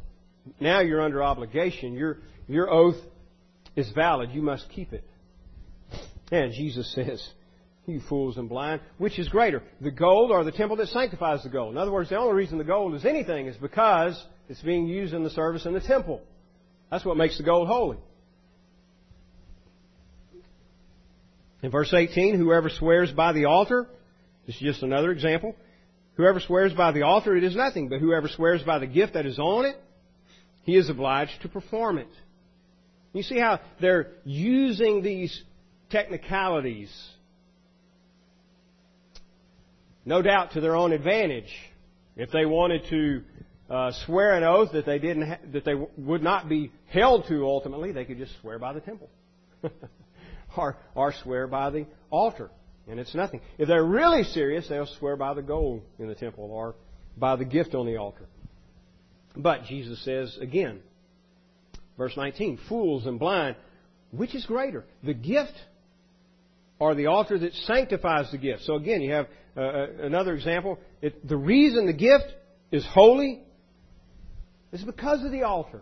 now 0.62 0.80
you're 0.80 1.02
under 1.02 1.22
obligation. 1.22 1.94
Your, 1.94 2.20
your 2.48 2.72
oath 2.72 2.96
is 3.76 3.92
valid. 3.92 4.32
You 4.32 4.42
must 4.42 4.70
keep 4.70 4.94
it. 4.94 5.06
And 6.32 6.54
Jesus 6.54 6.92
says, 6.94 7.26
you 7.86 8.02
fools 8.08 8.38
and 8.38 8.48
blind, 8.48 8.82
which 8.98 9.20
is 9.20 9.28
greater, 9.28 9.62
the 9.82 9.92
gold 9.92 10.32
or 10.32 10.44
the 10.44 10.52
temple 10.52 10.78
that 10.78 10.88
sanctifies 10.88 11.44
the 11.44 11.50
gold? 11.50 11.74
In 11.74 11.78
other 11.78 11.92
words, 11.92 12.10
the 12.10 12.18
only 12.18 12.34
reason 12.34 12.58
the 12.58 12.64
gold 12.64 12.96
is 12.96 13.06
anything 13.06 13.48
is 13.48 13.58
because 13.58 14.22
it's 14.48 14.62
being 14.62 14.88
used 14.88 15.14
in 15.14 15.24
the 15.24 15.30
service 15.30 15.66
in 15.66 15.74
the 15.74 15.82
temple. 15.82 16.22
That's 16.90 17.06
what 17.06 17.18
makes 17.18 17.38
the 17.38 17.44
gold 17.44 17.68
holy. 17.68 17.98
In 21.62 21.70
verse 21.70 21.94
18, 21.94 22.38
whoever 22.38 22.70
swears 22.70 23.12
by 23.12 23.34
the 23.34 23.46
altar, 23.46 23.88
this 24.48 24.56
is 24.56 24.62
just 24.62 24.84
another 24.84 25.12
example, 25.12 25.56
Whoever 26.16 26.40
swears 26.40 26.74
by 26.74 26.92
the 26.92 27.04
altar, 27.04 27.36
it 27.36 27.44
is 27.44 27.56
nothing, 27.56 27.90
but 27.90 28.00
whoever 28.00 28.28
swears 28.28 28.62
by 28.64 28.80
the 28.80 28.88
gift 28.88 29.14
that 29.14 29.26
is 29.26 29.40
on 29.40 29.66
it, 29.66 29.76
he 30.64 30.76
is 30.76 30.90
obliged 30.90 31.42
to 31.42 31.50
perform 31.50 31.98
it. 31.98 32.10
You 33.14 33.24
see 33.24 33.40
how 33.40 33.60
they're 33.80 34.12
using 34.24 35.02
these 35.02 35.42
technicalities, 35.92 36.92
no 40.06 40.22
doubt 40.22 40.54
to 40.54 40.62
their 40.62 40.76
own 40.76 40.92
advantage. 40.92 41.54
If 42.16 42.32
they 42.32 42.46
wanted 42.46 42.82
to 42.89 43.22
uh, 43.70 43.92
swear 44.06 44.36
an 44.36 44.44
oath 44.44 44.72
that 44.74 44.86
they 44.86 45.00
didn't 45.00 45.28
ha- 45.28 45.39
that 45.54 45.64
they 45.64 45.74
w- 45.74 45.89
would 45.98 46.24
not 46.24 46.50
be 46.50 46.72
held 46.88 47.26
to 47.28 47.46
ultimately, 47.46 47.92
they 47.92 48.06
could 48.06 48.18
just 48.18 48.34
swear 48.42 48.60
by 48.60 48.74
the 48.74 48.82
temple, 48.82 49.10
or 50.58 50.78
or 50.96 51.14
swear 51.24 51.48
by 51.48 51.70
the 51.70 51.86
altar 52.10 52.50
and 52.88 53.00
it's 53.00 53.16
nothing. 53.16 53.42
If 53.58 53.68
they're 53.68 53.84
really 53.84 54.24
serious, 54.24 54.68
they'll 54.68 54.86
swear 55.00 55.16
by 55.16 55.34
the 55.34 55.42
gold 55.42 55.82
in 56.00 56.08
the 56.08 56.16
temple 56.16 56.50
or 56.52 56.76
by 57.18 57.36
the 57.36 57.46
gift 57.46 57.76
on 57.76 57.86
the 57.86 57.98
altar. 57.98 58.26
But 59.36 59.66
Jesus 59.66 60.04
says 60.04 60.38
again, 60.42 60.82
verse 61.98 62.14
19, 62.18 62.60
fools 62.68 63.06
and 63.06 63.20
blind, 63.20 63.56
which 64.12 64.36
is 64.36 64.46
greater, 64.46 64.84
the 65.04 65.14
gift 65.14 65.54
or 66.82 66.96
the 66.96 67.06
altar 67.06 67.38
that 67.38 67.54
sanctifies 67.54 68.32
the 68.32 68.40
gift? 68.40 68.64
So 68.64 68.74
again, 68.74 69.02
you 69.02 69.12
have 69.12 69.28
uh, 69.56 69.62
uh 69.62 69.88
another 70.02 70.34
example. 70.34 70.80
It, 71.02 71.28
the 71.28 71.38
reason 71.38 71.86
the 71.86 71.94
gift 71.94 72.34
is 72.72 72.84
holy 72.86 73.40
is 74.72 74.84
because 74.84 75.24
of 75.24 75.32
the 75.32 75.44
altar. 75.44 75.82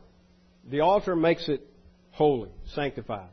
The 0.70 0.82
altar 0.82 1.16
makes 1.16 1.47
it 1.47 1.66
holy, 2.12 2.50
sanctified. 2.76 3.30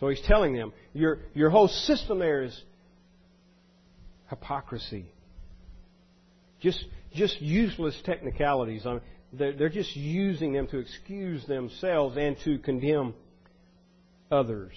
So 0.00 0.08
he's 0.08 0.20
telling 0.22 0.52
them, 0.52 0.72
your, 0.92 1.20
your 1.32 1.48
whole 1.50 1.68
system 1.68 2.18
there 2.18 2.42
is 2.42 2.62
hypocrisy. 4.28 5.06
Just, 6.60 6.84
just 7.14 7.40
useless 7.40 7.96
technicalities. 8.04 8.84
I 8.84 8.94
mean, 8.94 9.00
they're, 9.32 9.52
they're 9.52 9.68
just 9.68 9.94
using 9.94 10.52
them 10.52 10.66
to 10.68 10.78
excuse 10.78 11.46
themselves 11.46 12.16
and 12.16 12.36
to 12.44 12.58
condemn 12.58 13.14
others. 14.28 14.72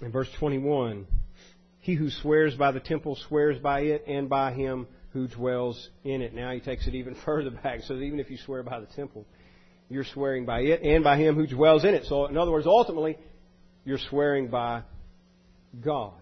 In 0.00 0.12
verse 0.12 0.28
21, 0.38 1.06
he 1.80 1.94
who 1.94 2.10
swears 2.10 2.54
by 2.54 2.72
the 2.72 2.80
temple 2.80 3.16
swears 3.28 3.58
by 3.58 3.80
it 3.80 4.04
and 4.06 4.28
by 4.28 4.52
him 4.52 4.86
who 5.12 5.26
dwells 5.26 5.88
in 6.04 6.22
it. 6.22 6.34
Now 6.34 6.52
he 6.52 6.60
takes 6.60 6.86
it 6.86 6.94
even 6.94 7.14
further 7.24 7.50
back. 7.50 7.80
So 7.82 7.94
even 7.94 8.20
if 8.20 8.30
you 8.30 8.38
swear 8.38 8.62
by 8.62 8.80
the 8.80 8.86
temple, 8.86 9.26
you're 9.88 10.04
swearing 10.04 10.44
by 10.44 10.60
it 10.60 10.82
and 10.82 11.02
by 11.02 11.16
him 11.16 11.34
who 11.34 11.46
dwells 11.46 11.84
in 11.84 11.94
it. 11.94 12.04
So, 12.06 12.26
in 12.26 12.36
other 12.36 12.50
words, 12.50 12.66
ultimately, 12.66 13.16
you're 13.84 13.98
swearing 14.10 14.48
by 14.48 14.82
God. 15.82 16.12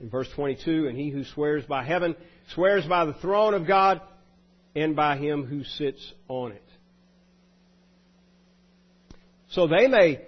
In 0.00 0.10
verse 0.10 0.28
22, 0.34 0.86
and 0.88 0.98
he 0.98 1.08
who 1.08 1.24
swears 1.24 1.64
by 1.64 1.82
heaven 1.82 2.14
swears 2.54 2.84
by 2.84 3.06
the 3.06 3.14
throne 3.14 3.54
of 3.54 3.66
God 3.66 4.02
and 4.74 4.94
by 4.94 5.16
him 5.16 5.44
who 5.46 5.64
sits 5.64 6.12
on 6.28 6.52
it. 6.52 6.62
So 9.48 9.66
they 9.66 9.88
may 9.88 10.20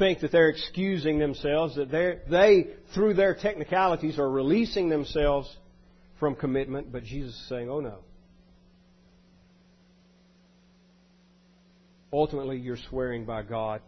think 0.00 0.20
that 0.20 0.32
they're 0.32 0.48
excusing 0.48 1.20
themselves, 1.20 1.76
that 1.76 1.90
they, 2.28 2.66
through 2.94 3.14
their 3.14 3.34
technicalities, 3.36 4.18
are 4.18 4.28
releasing 4.28 4.88
themselves 4.88 5.48
from 6.18 6.34
commitment, 6.34 6.90
but 6.90 7.04
Jesus 7.04 7.34
is 7.34 7.48
saying, 7.48 7.70
oh 7.70 7.78
no. 7.78 7.98
Ultimately, 12.12 12.56
you're 12.56 12.78
swearing 12.88 13.24
by 13.24 13.42
God. 13.42 13.82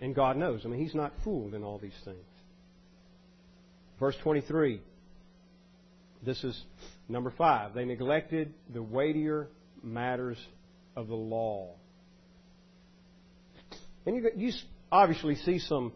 And 0.00 0.14
God 0.14 0.36
knows. 0.36 0.62
I 0.64 0.68
mean, 0.68 0.80
He's 0.80 0.94
not 0.94 1.12
fooled 1.24 1.52
in 1.52 1.62
all 1.62 1.78
these 1.78 1.92
things. 2.04 2.24
Verse 4.00 4.16
23. 4.22 4.80
This 6.24 6.42
is 6.44 6.58
number 7.08 7.32
five. 7.36 7.74
They 7.74 7.84
neglected 7.84 8.54
the 8.72 8.82
weightier 8.82 9.48
matters 9.82 10.38
of 10.94 11.08
the 11.08 11.14
law. 11.14 11.74
And 14.06 14.16
you, 14.16 14.30
you 14.36 14.52
obviously 14.90 15.34
see 15.34 15.58
some 15.58 15.92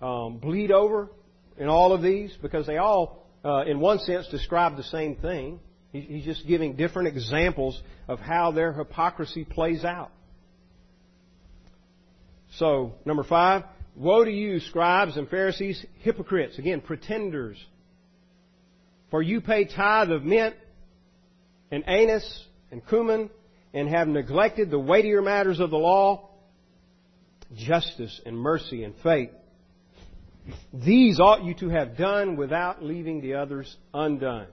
um, 0.00 0.38
bleed 0.38 0.70
over 0.70 1.10
in 1.58 1.68
all 1.68 1.92
of 1.92 2.02
these 2.02 2.32
because 2.40 2.66
they 2.66 2.76
all, 2.76 3.26
uh, 3.44 3.64
in 3.66 3.80
one 3.80 3.98
sense, 3.98 4.28
describe 4.28 4.76
the 4.76 4.84
same 4.84 5.16
thing. 5.16 5.60
He's 5.90 6.24
just 6.24 6.46
giving 6.46 6.76
different 6.76 7.08
examples 7.08 7.80
of 8.06 8.20
how 8.20 8.52
their 8.52 8.72
hypocrisy 8.72 9.44
plays 9.44 9.84
out. 9.84 10.10
So, 12.56 12.94
number 13.04 13.24
five, 13.24 13.64
woe 13.96 14.24
to 14.24 14.30
you, 14.30 14.60
scribes 14.60 15.16
and 15.16 15.28
Pharisees, 15.28 15.84
hypocrites. 16.00 16.58
Again, 16.58 16.80
pretenders. 16.80 17.56
For 19.10 19.22
you 19.22 19.40
pay 19.40 19.64
tithe 19.64 20.10
of 20.10 20.24
mint 20.24 20.54
and 21.70 21.88
anise 21.88 22.44
and 22.70 22.86
cumin 22.86 23.30
and 23.72 23.88
have 23.88 24.08
neglected 24.08 24.70
the 24.70 24.78
weightier 24.78 25.22
matters 25.22 25.60
of 25.60 25.70
the 25.70 25.78
law, 25.78 26.27
justice 27.54 28.20
and 28.26 28.36
mercy 28.36 28.84
and 28.84 28.94
faith. 29.02 29.30
These 30.72 31.20
ought 31.20 31.44
you 31.44 31.54
to 31.54 31.68
have 31.68 31.96
done 31.96 32.36
without 32.36 32.82
leaving 32.82 33.20
the 33.20 33.34
others 33.34 33.74
undone. 33.92 34.46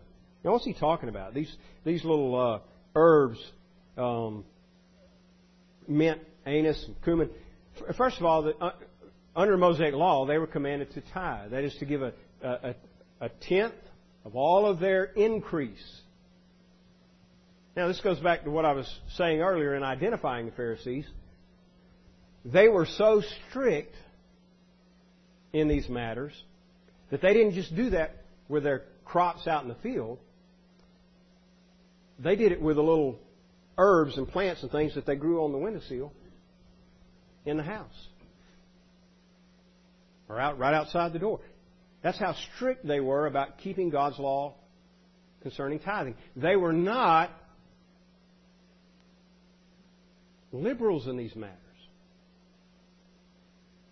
Now, 0.43 0.51
what's 0.51 0.65
he 0.65 0.73
talking 0.73 1.09
about? 1.09 1.33
These 1.33 1.55
these 1.83 2.03
little 2.03 2.39
uh, 2.39 2.59
herbs, 2.95 3.39
um, 3.97 4.43
mint, 5.87 6.19
anise, 6.45 6.83
and 6.85 7.01
cumin. 7.03 7.29
First 7.97 8.19
of 8.19 8.25
all, 8.25 8.43
the, 8.43 8.55
uh, 8.57 8.71
under 9.35 9.57
Mosaic 9.57 9.93
law, 9.93 10.25
they 10.25 10.37
were 10.37 10.47
commanded 10.47 10.91
to 10.93 11.01
tithe. 11.13 11.51
That 11.51 11.63
is 11.63 11.75
to 11.79 11.85
give 11.85 12.01
a, 12.01 12.13
a, 12.41 12.75
a 13.21 13.29
tenth 13.47 13.73
of 14.23 14.35
all 14.35 14.65
of 14.65 14.79
their 14.79 15.03
increase. 15.03 16.01
Now, 17.75 17.87
this 17.87 17.99
goes 17.99 18.19
back 18.19 18.45
to 18.45 18.51
what 18.51 18.63
I 18.63 18.71
was 18.71 18.87
saying 19.17 19.41
earlier 19.41 19.75
in 19.75 19.83
identifying 19.83 20.45
the 20.45 20.53
Pharisees. 20.53 21.05
They 22.45 22.67
were 22.67 22.85
so 22.85 23.23
strict 23.49 23.95
in 25.51 25.67
these 25.67 25.89
matters 25.89 26.31
that 27.09 27.21
they 27.21 27.33
didn't 27.33 27.53
just 27.53 27.75
do 27.75 27.89
that 27.91 28.23
with 28.47 28.63
their 28.63 28.83
crops 29.03 29.47
out 29.47 29.63
in 29.63 29.69
the 29.69 29.75
field. 29.75 30.19
They 32.19 32.35
did 32.35 32.51
it 32.51 32.61
with 32.61 32.75
the 32.75 32.83
little 32.83 33.19
herbs 33.77 34.17
and 34.17 34.27
plants 34.27 34.61
and 34.61 34.71
things 34.71 34.93
that 34.95 35.05
they 35.05 35.15
grew 35.15 35.43
on 35.43 35.51
the 35.51 35.57
windowsill 35.57 36.13
in 37.45 37.57
the 37.57 37.63
house 37.63 38.07
or 40.29 40.39
out 40.39 40.59
right 40.59 40.73
outside 40.73 41.13
the 41.13 41.19
door. 41.19 41.39
That's 42.03 42.19
how 42.19 42.35
strict 42.55 42.85
they 42.85 42.99
were 42.99 43.25
about 43.25 43.57
keeping 43.57 43.89
God's 43.89 44.19
law 44.19 44.53
concerning 45.41 45.79
tithing. 45.79 46.15
They 46.35 46.55
were 46.55 46.73
not 46.73 47.31
liberals 50.51 51.07
in 51.07 51.17
these 51.17 51.35
matters. 51.35 51.64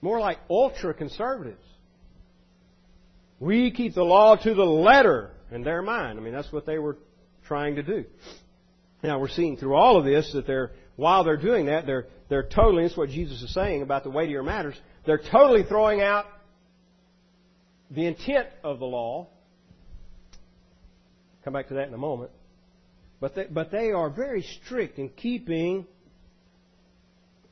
More 0.04 0.20
like 0.20 0.38
ultra 0.50 0.94
conservatives. 0.94 1.64
We 3.40 3.72
keep 3.72 3.96
the 3.96 4.04
law 4.04 4.36
to 4.36 4.54
the 4.54 4.66
letter 4.66 5.32
in 5.50 5.64
their 5.64 5.82
mind. 5.82 6.20
I 6.20 6.22
mean, 6.22 6.34
that's 6.34 6.52
what 6.52 6.66
they 6.66 6.78
were 6.78 6.98
trying 7.48 7.78
to 7.78 7.84
do. 7.84 8.04
Now, 9.02 9.22
we're 9.22 9.30
seeing 9.30 9.56
through 9.56 9.76
all 9.76 9.96
of 9.98 10.04
this 10.04 10.30
that 10.34 10.46
they're, 10.46 10.72
while 10.98 11.24
they're 11.24 11.38
doing 11.38 11.68
that, 11.68 11.86
they're, 11.86 12.08
they're 12.28 12.44
totally, 12.44 12.84
that's 12.84 12.98
what 12.98 13.12
Jesus 13.12 13.42
is 13.44 13.54
saying 13.54 13.82
about 13.82 14.04
the 14.04 14.10
weightier 14.10 14.44
matters, 14.44 14.76
they're 15.06 15.22
totally 15.32 15.64
throwing 15.64 16.02
out 16.02 16.26
the 17.90 18.06
intent 18.06 18.50
of 18.62 18.80
the 18.80 18.86
law. 18.86 19.30
Come 21.46 21.54
back 21.54 21.70
to 21.70 21.76
that 21.76 21.88
in 21.88 21.94
a 21.94 21.98
moment. 21.98 22.32
But 23.22 23.36
they, 23.36 23.46
but 23.46 23.72
they 23.72 23.92
are 23.92 24.10
very 24.10 24.42
strict 24.42 25.00
in 25.00 25.08
keeping 25.08 25.88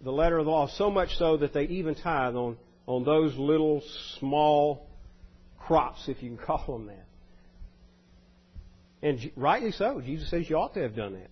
the 0.04 0.12
letter 0.12 0.38
of 0.38 0.46
the 0.46 0.52
law, 0.52 0.68
so 0.68 0.90
much 0.90 1.16
so 1.18 1.38
that 1.38 1.54
they 1.54 1.64
even 1.66 1.96
tithe 1.96 2.36
on, 2.36 2.58
on 2.88 3.04
those 3.04 3.36
little 3.38 3.82
small 4.20 4.88
crops, 5.60 6.08
if 6.08 6.22
you 6.22 6.36
can 6.36 6.38
call 6.46 6.66
them 6.68 6.88
that. 6.88 7.06
And 9.04 9.32
rightly 9.36 9.72
so. 9.72 10.02
Jesus 10.02 10.30
says 10.30 10.50
you 10.50 10.58
ought 10.58 10.74
to 10.76 10.82
have 10.82 10.96
done 10.96 11.14
that. 11.14 11.30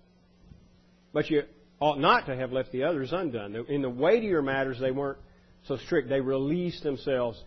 But 1.14 1.30
you 1.30 1.44
ought 1.80 2.00
not 2.00 2.26
to 2.26 2.36
have 2.36 2.52
left 2.52 2.72
the 2.72 2.84
others 2.84 3.12
undone. 3.12 3.56
In 3.70 3.82
the 3.82 3.90
weightier 3.90 4.42
matters, 4.42 4.80
they 4.80 4.92
weren't 4.92 5.20
so 5.68 5.78
strict. 5.78 6.10
They 6.10 6.20
released 6.20 6.84
themselves. 6.84 7.42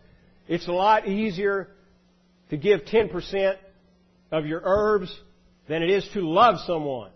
It's 0.49 0.68
a 0.68 0.73
lot 0.73 1.09
easier 1.09 1.68
to 2.51 2.57
give 2.57 2.83
10% 2.83 3.57
of 4.31 4.47
your 4.47 4.61
herbs 4.64 5.14
than 5.68 5.83
it 5.83 5.91
is 5.91 6.09
to 6.14 6.20
love 6.20 6.57
someone 6.66 7.11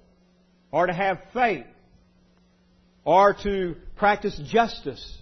or 0.71 0.87
to 0.87 0.93
have 0.93 1.19
faith 1.33 1.67
or 3.07 3.35
to 3.45 3.77
practice 3.95 4.39
justice. 4.51 5.19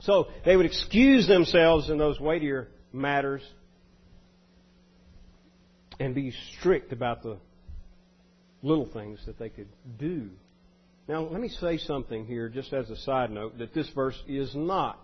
So 0.00 0.28
they 0.44 0.56
would 0.56 0.66
excuse 0.66 1.26
themselves 1.26 1.90
in 1.90 1.98
those 1.98 2.20
weightier 2.20 2.68
matters 2.92 3.42
and 5.98 6.14
be 6.14 6.32
strict 6.58 6.92
about 6.92 7.22
the 7.22 7.38
little 8.62 8.86
things 8.86 9.18
that 9.26 9.38
they 9.38 9.48
could 9.48 9.68
do. 9.98 10.28
Now, 11.08 11.22
let 11.22 11.40
me 11.40 11.48
say 11.48 11.78
something 11.78 12.26
here, 12.26 12.48
just 12.48 12.72
as 12.72 12.88
a 12.90 12.96
side 12.96 13.30
note, 13.30 13.58
that 13.58 13.74
this 13.74 13.88
verse 13.94 14.22
is 14.28 14.54
not. 14.54 15.00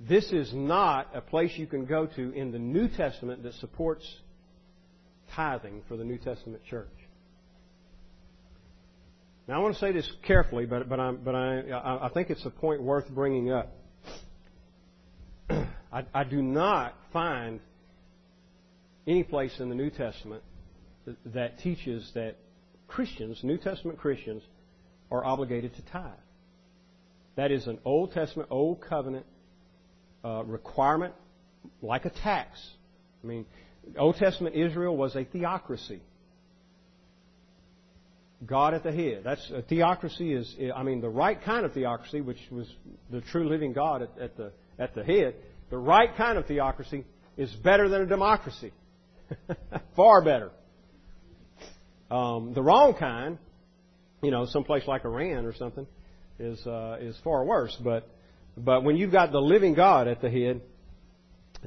This 0.00 0.32
is 0.32 0.52
not 0.52 1.08
a 1.14 1.20
place 1.20 1.52
you 1.56 1.66
can 1.66 1.84
go 1.84 2.06
to 2.06 2.32
in 2.32 2.52
the 2.52 2.58
New 2.58 2.88
Testament 2.88 3.42
that 3.42 3.54
supports 3.54 4.04
tithing 5.34 5.82
for 5.88 5.96
the 5.96 6.04
New 6.04 6.18
Testament 6.18 6.62
church. 6.68 6.88
Now, 9.46 9.56
I 9.56 9.58
want 9.58 9.74
to 9.74 9.80
say 9.80 9.92
this 9.92 10.10
carefully, 10.26 10.64
but, 10.64 10.88
but, 10.88 10.98
I'm, 10.98 11.16
but 11.16 11.34
I, 11.34 11.60
I 12.02 12.08
think 12.14 12.30
it's 12.30 12.44
a 12.46 12.50
point 12.50 12.82
worth 12.82 13.08
bringing 13.10 13.52
up. 13.52 13.72
I, 15.50 16.04
I 16.14 16.24
do 16.24 16.40
not 16.40 16.94
find 17.12 17.60
any 19.06 19.22
place 19.22 19.54
in 19.60 19.68
the 19.68 19.74
New 19.74 19.90
Testament 19.90 20.42
that, 21.04 21.16
that 21.34 21.58
teaches 21.58 22.10
that 22.14 22.36
Christians, 22.88 23.40
New 23.42 23.58
Testament 23.58 23.98
Christians, 23.98 24.42
are 25.10 25.22
obligated 25.22 25.74
to 25.76 25.82
tithe. 25.92 26.12
That 27.36 27.50
is 27.50 27.66
an 27.66 27.78
Old 27.84 28.12
Testament, 28.12 28.48
Old 28.50 28.80
Covenant 28.80 29.26
uh, 30.24 30.42
requirement, 30.44 31.12
like 31.82 32.06
a 32.06 32.10
tax. 32.10 32.58
I 33.22 33.26
mean, 33.26 33.44
Old 33.98 34.16
Testament 34.16 34.54
Israel 34.54 34.96
was 34.96 35.14
a 35.16 35.24
theocracy. 35.24 36.00
God 38.44 38.74
at 38.74 38.82
the 38.82 38.92
head. 38.92 39.22
That's 39.24 39.50
a 39.50 39.62
theocracy 39.62 40.32
is 40.32 40.54
I 40.74 40.82
mean 40.82 41.00
the 41.00 41.08
right 41.08 41.40
kind 41.42 41.64
of 41.64 41.72
theocracy, 41.72 42.20
which 42.20 42.38
was 42.50 42.70
the 43.10 43.20
true 43.20 43.48
living 43.48 43.72
God 43.72 44.02
at, 44.02 44.18
at 44.20 44.36
the 44.36 44.52
at 44.78 44.94
the 44.94 45.04
head. 45.04 45.34
The 45.70 45.78
right 45.78 46.14
kind 46.16 46.38
of 46.38 46.46
theocracy 46.46 47.04
is 47.36 47.52
better 47.52 47.88
than 47.88 48.02
a 48.02 48.06
democracy, 48.06 48.72
far 49.96 50.22
better. 50.22 50.50
Um, 52.10 52.52
the 52.54 52.62
wrong 52.62 52.94
kind, 52.94 53.38
you 54.22 54.30
know, 54.30 54.46
someplace 54.46 54.86
like 54.86 55.04
Iran 55.04 55.46
or 55.46 55.54
something, 55.54 55.86
is 56.38 56.64
uh, 56.66 56.98
is 57.00 57.16
far 57.24 57.44
worse. 57.44 57.76
But 57.82 58.08
but 58.56 58.84
when 58.84 58.96
you've 58.96 59.12
got 59.12 59.32
the 59.32 59.40
living 59.40 59.74
God 59.74 60.06
at 60.06 60.20
the 60.20 60.30
head, 60.30 60.60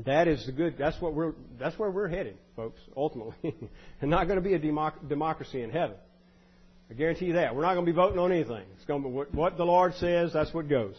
that 0.05 0.28
is 0.28 0.45
the 0.45 0.51
good. 0.51 0.76
That's 0.78 0.99
what 1.01 1.13
we're. 1.13 1.34
That's 1.59 1.78
where 1.80 1.89
we're 1.89 2.07
headed, 2.07 2.38
folks. 2.55 2.80
Ultimately, 2.95 3.55
and 4.01 4.09
not 4.09 4.28
going 4.28 4.41
to 4.41 4.47
be 4.47 4.53
a 4.53 4.59
democ- 4.59 5.09
democracy 5.09 5.63
in 5.63 5.72
heaven. 5.72 5.95
I 6.90 6.94
guarantee 6.94 7.26
you 7.26 7.34
that. 7.34 7.56
We're 7.56 7.64
not 7.64 7.74
going 7.74 7.86
to 7.86 7.92
be 7.92 7.96
voting 7.96 8.20
on 8.20 8.32
anything. 8.32 8.64
It's 8.76 8.86
going 8.86 9.04
to 9.04 9.10
be 9.10 9.16
what 9.38 9.58
the 9.58 9.66
Lord 9.66 9.94
says, 9.96 10.32
that's 10.34 10.54
what 10.54 10.70
goes. 10.70 10.96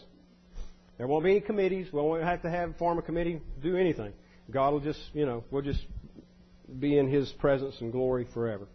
There 0.97 1.07
won't 1.07 1.23
be 1.23 1.31
any 1.31 1.41
committees. 1.41 1.87
We 1.91 1.99
won't 1.99 2.23
have 2.23 2.41
to 2.43 2.49
have 2.49 2.77
form 2.77 2.99
a 2.99 3.01
committee 3.01 3.41
do 3.63 3.77
anything. 3.77 4.13
God 4.51 4.73
will 4.73 4.81
just, 4.81 4.99
you 5.13 5.25
know, 5.25 5.43
we'll 5.49 5.61
just 5.61 5.83
be 6.79 6.97
in 6.97 7.09
His 7.09 7.29
presence 7.39 7.75
and 7.79 7.91
glory 7.91 8.27
forever. 8.33 8.67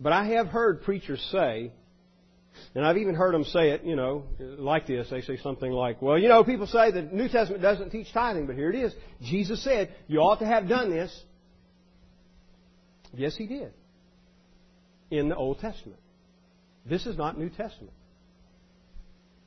But 0.00 0.12
I 0.12 0.26
have 0.28 0.46
heard 0.46 0.82
preachers 0.82 1.20
say, 1.30 1.72
and 2.74 2.84
I've 2.86 2.98
even 2.98 3.14
heard 3.14 3.34
them 3.34 3.44
say 3.44 3.70
it, 3.70 3.84
you 3.84 3.96
know, 3.96 4.24
like 4.38 4.86
this. 4.86 5.08
They 5.10 5.22
say 5.22 5.38
something 5.38 5.70
like, 5.70 6.00
well, 6.00 6.18
you 6.18 6.28
know, 6.28 6.44
people 6.44 6.66
say 6.68 6.90
the 6.90 7.02
New 7.02 7.28
Testament 7.28 7.62
doesn't 7.62 7.90
teach 7.90 8.12
tithing, 8.12 8.46
but 8.46 8.54
here 8.54 8.70
it 8.70 8.76
is. 8.76 8.94
Jesus 9.22 9.62
said, 9.62 9.94
you 10.06 10.20
ought 10.20 10.38
to 10.38 10.46
have 10.46 10.68
done 10.68 10.90
this. 10.90 11.12
Yes, 13.12 13.36
He 13.36 13.46
did 13.46 13.72
in 15.10 15.28
the 15.28 15.36
Old 15.36 15.60
Testament. 15.60 16.00
This 16.86 17.06
is 17.06 17.16
not 17.16 17.38
New 17.38 17.48
Testament. 17.48 17.92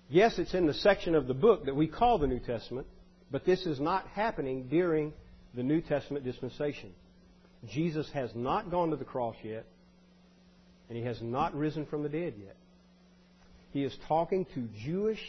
Yes, 0.09 0.39
it's 0.39 0.53
in 0.53 0.67
the 0.67 0.73
section 0.73 1.15
of 1.15 1.27
the 1.27 1.33
book 1.33 1.65
that 1.65 1.75
we 1.75 1.87
call 1.87 2.17
the 2.17 2.27
New 2.27 2.39
Testament, 2.39 2.87
but 3.29 3.45
this 3.45 3.65
is 3.65 3.79
not 3.79 4.07
happening 4.07 4.67
during 4.69 5.13
the 5.53 5.63
New 5.63 5.81
Testament 5.81 6.23
dispensation. 6.23 6.93
Jesus 7.67 8.09
has 8.13 8.31
not 8.33 8.71
gone 8.71 8.91
to 8.91 8.95
the 8.95 9.05
cross 9.05 9.35
yet, 9.43 9.65
and 10.87 10.97
he 10.97 11.03
has 11.03 11.21
not 11.21 11.53
risen 11.55 11.85
from 11.85 12.03
the 12.03 12.09
dead 12.09 12.35
yet. 12.39 12.55
He 13.71 13.83
is 13.83 13.95
talking 14.07 14.45
to 14.55 14.67
Jewish 14.85 15.21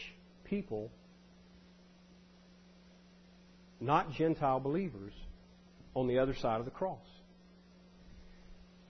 people 0.44 0.90
not 3.80 4.12
Gentile 4.12 4.60
believers, 4.60 5.12
on 5.94 6.06
the 6.06 6.18
other 6.18 6.34
side 6.34 6.58
of 6.58 6.64
the 6.64 6.70
cross. 6.70 6.98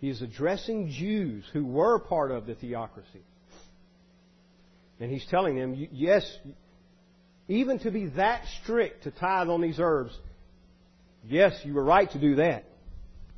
He 0.00 0.08
is 0.08 0.22
addressing 0.22 0.90
Jews 0.90 1.44
who 1.52 1.64
were 1.64 1.98
part 1.98 2.30
of 2.30 2.46
the 2.46 2.54
theocracy. 2.54 3.22
And 5.00 5.10
he's 5.10 5.26
telling 5.26 5.56
them, 5.56 5.74
yes, 5.92 6.24
even 7.48 7.78
to 7.80 7.90
be 7.90 8.06
that 8.10 8.42
strict 8.62 9.04
to 9.04 9.10
tithe 9.10 9.48
on 9.48 9.60
these 9.60 9.78
herbs, 9.80 10.16
yes, 11.24 11.58
you 11.64 11.74
were 11.74 11.84
right 11.84 12.10
to 12.10 12.18
do 12.18 12.36
that, 12.36 12.64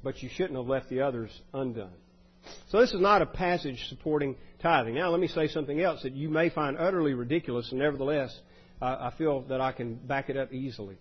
but 0.03 0.23
you 0.23 0.29
shouldn't 0.29 0.57
have 0.57 0.67
left 0.67 0.89
the 0.89 1.03
others 1.03 1.31
undone. 1.53 1.93
So 2.71 2.81
this 2.81 2.93
is 2.93 3.01
not 3.01 3.21
a 3.21 3.27
passage 3.27 3.87
supporting 3.89 4.37
tithing. 4.63 4.95
Now 4.95 5.11
let 5.11 5.21
me 5.21 5.29
say 5.29 5.49
something 5.49 5.81
else 5.81 6.03
that 6.03 6.15
you 6.15 6.31
may 6.31 6.49
find 6.49 6.79
utterly 6.79 7.15
ridiculous, 7.15 7.71
and 7.71 7.79
nevertheless, 7.79 8.39
I 8.81 9.13
feel 9.19 9.43
that 9.43 9.61
I 9.61 9.73
can 9.73 9.95
back 9.95 10.31
it 10.31 10.39
up 10.39 10.53
easily. 10.53 10.97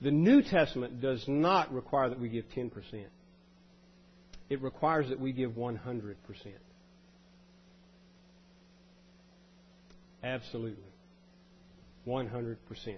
The 0.00 0.10
New 0.10 0.42
Testament 0.42 1.00
does 1.00 1.24
not 1.28 1.72
require 1.72 2.08
that 2.08 2.18
we 2.18 2.28
give 2.28 2.46
10%. 2.56 2.72
It 4.52 4.60
requires 4.60 5.08
that 5.08 5.18
we 5.18 5.32
give 5.32 5.52
100%. 5.52 6.14
Absolutely. 10.22 10.84
100%. 12.06 12.96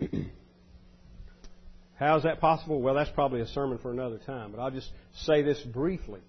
How 1.96 2.16
is 2.16 2.22
that 2.22 2.40
possible? 2.40 2.80
Well, 2.80 2.94
that's 2.94 3.10
probably 3.10 3.42
a 3.42 3.46
sermon 3.48 3.76
for 3.76 3.90
another 3.90 4.16
time, 4.16 4.50
but 4.50 4.62
I'll 4.62 4.70
just 4.70 4.88
say 5.12 5.42
this 5.42 5.60
briefly. 5.60 6.22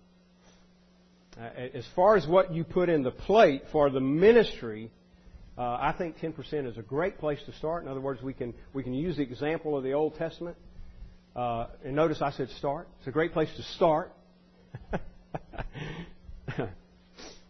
Uh, 1.40 1.44
as 1.74 1.86
far 1.96 2.18
as 2.18 2.28
what 2.28 2.54
you 2.54 2.66
put 2.66 2.90
in 2.90 3.04
the 3.04 3.12
plate 3.12 3.62
for 3.72 3.90
the 3.90 4.02
ministry, 4.02 4.92
uh, 5.58 5.62
I 5.62 5.96
think 5.98 6.18
10% 6.18 6.70
is 6.70 6.78
a 6.78 6.82
great 6.82 7.18
place 7.18 7.40
to 7.46 7.54
start. 7.54 7.84
In 7.84 7.90
other 7.90 8.02
words, 8.02 8.22
we 8.22 8.34
can, 8.34 8.54
we 8.74 8.84
can 8.84 8.94
use 8.94 9.16
the 9.16 9.24
example 9.24 9.78
of 9.78 9.86
the 9.86 9.94
Old 9.94 10.18
Testament. 10.18 10.58
Uh, 11.36 11.68
and 11.84 11.96
notice 11.96 12.22
I 12.22 12.32
said 12.32 12.50
start. 12.52 12.88
It's 13.00 13.08
a 13.08 13.12
great 13.12 13.34
place 13.34 13.50
to 13.58 13.64
start. 13.76 14.14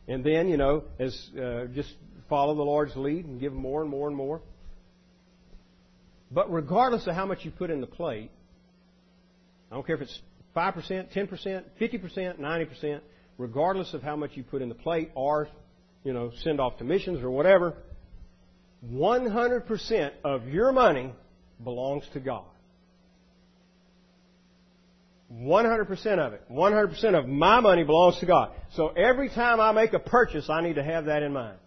and 0.07 0.23
then, 0.23 0.47
you 0.47 0.57
know, 0.57 0.85
as 0.97 1.29
uh, 1.39 1.65
just 1.73 1.93
follow 2.27 2.55
the 2.55 2.63
Lord's 2.63 2.95
lead 2.95 3.25
and 3.25 3.39
give 3.39 3.53
more 3.53 3.81
and 3.81 3.89
more 3.89 4.07
and 4.07 4.17
more. 4.17 4.41
But 6.31 6.51
regardless 6.51 7.05
of 7.05 7.13
how 7.13 7.27
much 7.27 7.45
you 7.45 7.51
put 7.51 7.69
in 7.69 7.79
the 7.79 7.87
plate, 7.87 8.31
I 9.71 9.75
don't 9.75 9.85
care 9.85 9.95
if 9.95 10.01
it's 10.01 10.19
5%, 10.55 11.13
10%, 11.13 11.63
50%, 11.79 12.39
90%, 12.39 13.01
regardless 13.37 13.93
of 13.93 14.01
how 14.01 14.15
much 14.15 14.31
you 14.33 14.43
put 14.43 14.63
in 14.63 14.69
the 14.69 14.75
plate 14.75 15.11
or, 15.13 15.47
you 16.03 16.13
know, 16.13 16.31
send 16.41 16.59
off 16.59 16.77
to 16.79 16.83
missions 16.83 17.21
or 17.21 17.29
whatever, 17.29 17.75
100% 18.91 20.11
of 20.23 20.47
your 20.47 20.71
money 20.71 21.13
belongs 21.63 22.03
to 22.13 22.19
God. 22.19 22.45
100% 25.33 26.19
of 26.19 26.33
it. 26.33 26.43
100% 26.51 27.19
of 27.19 27.27
my 27.27 27.59
money 27.59 27.83
belongs 27.83 28.19
to 28.19 28.25
God. 28.25 28.51
So 28.73 28.89
every 28.89 29.29
time 29.29 29.59
I 29.59 29.71
make 29.71 29.93
a 29.93 29.99
purchase, 29.99 30.49
I 30.49 30.61
need 30.61 30.75
to 30.75 30.83
have 30.83 31.05
that 31.05 31.23
in 31.23 31.33
mind. 31.33 31.57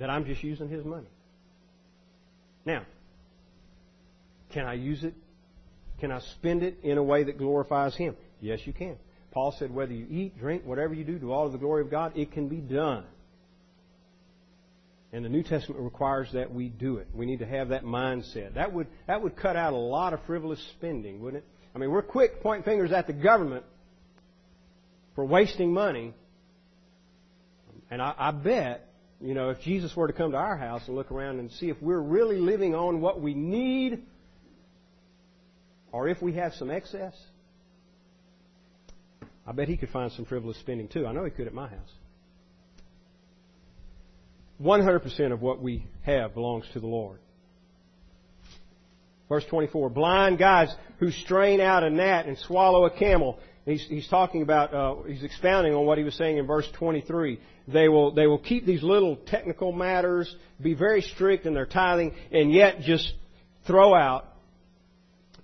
That 0.00 0.10
I'm 0.10 0.24
just 0.24 0.42
using 0.42 0.68
His 0.68 0.84
money. 0.84 1.08
Now, 2.64 2.84
can 4.50 4.66
I 4.66 4.74
use 4.74 5.04
it? 5.04 5.14
Can 6.00 6.12
I 6.12 6.20
spend 6.20 6.62
it 6.62 6.78
in 6.82 6.98
a 6.98 7.02
way 7.02 7.24
that 7.24 7.38
glorifies 7.38 7.96
Him? 7.96 8.16
Yes, 8.40 8.60
you 8.64 8.72
can. 8.72 8.96
Paul 9.30 9.54
said, 9.58 9.72
whether 9.72 9.92
you 9.92 10.06
eat, 10.08 10.38
drink, 10.38 10.64
whatever 10.64 10.94
you 10.94 11.04
do, 11.04 11.18
do 11.18 11.32
all 11.32 11.46
to 11.46 11.52
the 11.52 11.58
glory 11.58 11.82
of 11.82 11.90
God, 11.90 12.16
it 12.16 12.32
can 12.32 12.48
be 12.48 12.56
done. 12.56 13.04
And 15.12 15.24
the 15.24 15.28
New 15.30 15.42
Testament 15.42 15.80
requires 15.80 16.28
that 16.34 16.52
we 16.52 16.68
do 16.68 16.98
it. 16.98 17.08
We 17.14 17.24
need 17.24 17.38
to 17.38 17.46
have 17.46 17.70
that 17.70 17.82
mindset. 17.82 18.54
That 18.54 18.72
would, 18.74 18.88
that 19.06 19.22
would 19.22 19.36
cut 19.36 19.56
out 19.56 19.72
a 19.72 19.76
lot 19.76 20.12
of 20.12 20.20
frivolous 20.26 20.62
spending, 20.76 21.20
wouldn't 21.20 21.44
it? 21.44 21.48
I 21.74 21.78
mean, 21.78 21.90
we're 21.90 22.02
quick 22.02 22.42
pointing 22.42 22.64
fingers 22.64 22.92
at 22.92 23.06
the 23.06 23.12
government 23.12 23.64
for 25.14 25.24
wasting 25.24 25.72
money. 25.72 26.12
And 27.90 28.02
I, 28.02 28.14
I 28.18 28.30
bet, 28.32 28.88
you 29.20 29.32
know, 29.32 29.50
if 29.50 29.60
Jesus 29.62 29.96
were 29.96 30.08
to 30.08 30.12
come 30.12 30.32
to 30.32 30.36
our 30.36 30.56
house 30.56 30.82
and 30.86 30.94
look 30.94 31.10
around 31.10 31.38
and 31.38 31.50
see 31.52 31.70
if 31.70 31.80
we're 31.80 32.00
really 32.00 32.38
living 32.38 32.74
on 32.74 33.00
what 33.00 33.20
we 33.20 33.32
need 33.32 34.02
or 35.90 36.08
if 36.08 36.20
we 36.20 36.34
have 36.34 36.52
some 36.54 36.70
excess, 36.70 37.14
I 39.46 39.52
bet 39.52 39.68
he 39.68 39.78
could 39.78 39.88
find 39.88 40.12
some 40.12 40.26
frivolous 40.26 40.58
spending 40.58 40.88
too. 40.88 41.06
I 41.06 41.12
know 41.12 41.24
he 41.24 41.30
could 41.30 41.46
at 41.46 41.54
my 41.54 41.68
house. 41.68 41.92
100% 44.62 45.32
of 45.32 45.40
what 45.40 45.60
we 45.60 45.86
have 46.02 46.34
belongs 46.34 46.64
to 46.72 46.80
the 46.80 46.86
Lord. 46.86 47.18
Verse 49.28 49.44
24, 49.50 49.90
blind 49.90 50.38
guides 50.38 50.74
who 50.98 51.10
strain 51.10 51.60
out 51.60 51.84
a 51.84 51.90
gnat 51.90 52.26
and 52.26 52.38
swallow 52.38 52.86
a 52.86 52.90
camel. 52.90 53.38
He's, 53.66 53.86
he's 53.86 54.08
talking 54.08 54.40
about, 54.40 54.72
uh, 54.72 55.02
he's 55.06 55.22
expounding 55.22 55.74
on 55.74 55.84
what 55.84 55.98
he 55.98 56.04
was 56.04 56.14
saying 56.14 56.38
in 56.38 56.46
verse 56.46 56.66
23. 56.78 57.38
They 57.68 57.88
will, 57.88 58.12
they 58.12 58.26
will 58.26 58.38
keep 58.38 58.64
these 58.64 58.82
little 58.82 59.16
technical 59.16 59.70
matters, 59.70 60.34
be 60.60 60.72
very 60.72 61.02
strict 61.02 61.44
in 61.44 61.52
their 61.52 61.66
tithing, 61.66 62.14
and 62.32 62.50
yet 62.50 62.80
just 62.80 63.12
throw 63.66 63.94
out 63.94 64.32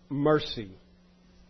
mercy, 0.09 0.71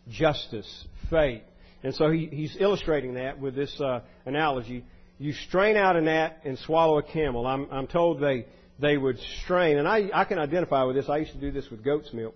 justice, 0.09 0.87
faith, 1.09 1.43
and 1.85 1.95
so 1.95 2.11
he, 2.11 2.29
he's 2.33 2.57
illustrating 2.59 3.15
that 3.15 3.39
with 3.39 3.55
this 3.55 3.79
uh, 3.79 4.01
analogy. 4.25 4.85
You 5.25 5.33
strain 5.49 5.79
out 5.79 5.97
a 5.97 6.03
gnat 6.03 6.43
and 6.45 6.59
swallow 6.59 6.99
a 6.99 7.03
camel. 7.03 7.47
I'm, 7.47 7.67
I'm 7.71 7.87
told 7.87 8.21
they, 8.21 8.45
they 8.79 8.99
would 8.99 9.19
strain, 9.43 9.79
and 9.79 9.89
I, 9.89 10.11
I 10.13 10.27
can 10.27 10.39
identify 10.39 10.83
with 10.83 10.97
this. 10.97 11.09
I 11.09 11.17
used 11.17 11.33
to 11.33 11.41
do 11.41 11.51
this 11.51 11.71
with 11.71 11.83
goat's 11.83 12.13
milk. 12.13 12.35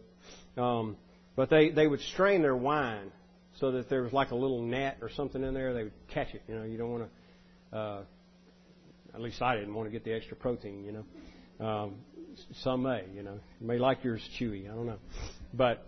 Um, 0.57 0.97
but 1.37 1.51
they, 1.51 1.69
they 1.69 1.87
would 1.87 2.01
strain 2.01 2.41
their 2.41 2.57
wine 2.57 3.13
so 3.61 3.73
that 3.73 3.91
there 3.91 4.01
was 4.01 4.15
like 4.15 4.31
a 4.31 4.35
little 4.35 4.63
gnat 4.63 4.97
or 5.03 5.11
something 5.11 5.45
in 5.45 5.53
there. 5.53 5.75
They 5.75 5.83
would 5.83 6.09
catch 6.15 6.33
it. 6.33 6.41
You 6.49 6.55
know, 6.55 6.63
you 6.63 6.79
don't 6.79 6.91
want 6.91 7.11
to, 7.73 7.77
uh, 7.77 8.01
at 9.13 9.21
least 9.21 9.43
I 9.43 9.57
didn't 9.57 9.75
want 9.75 9.87
to 9.87 9.93
get 9.93 10.05
the 10.05 10.15
extra 10.15 10.39
protein, 10.39 10.83
you 10.83 10.93
know. 10.93 11.67
Um, 11.67 11.97
some 12.63 12.85
may, 12.85 13.05
you 13.15 13.23
know. 13.23 13.39
You 13.61 13.67
may 13.67 13.77
like 13.77 14.03
yours 14.03 14.27
chewy. 14.41 14.65
I 14.65 14.75
don't 14.75 14.87
know. 14.87 14.99
But 15.53 15.87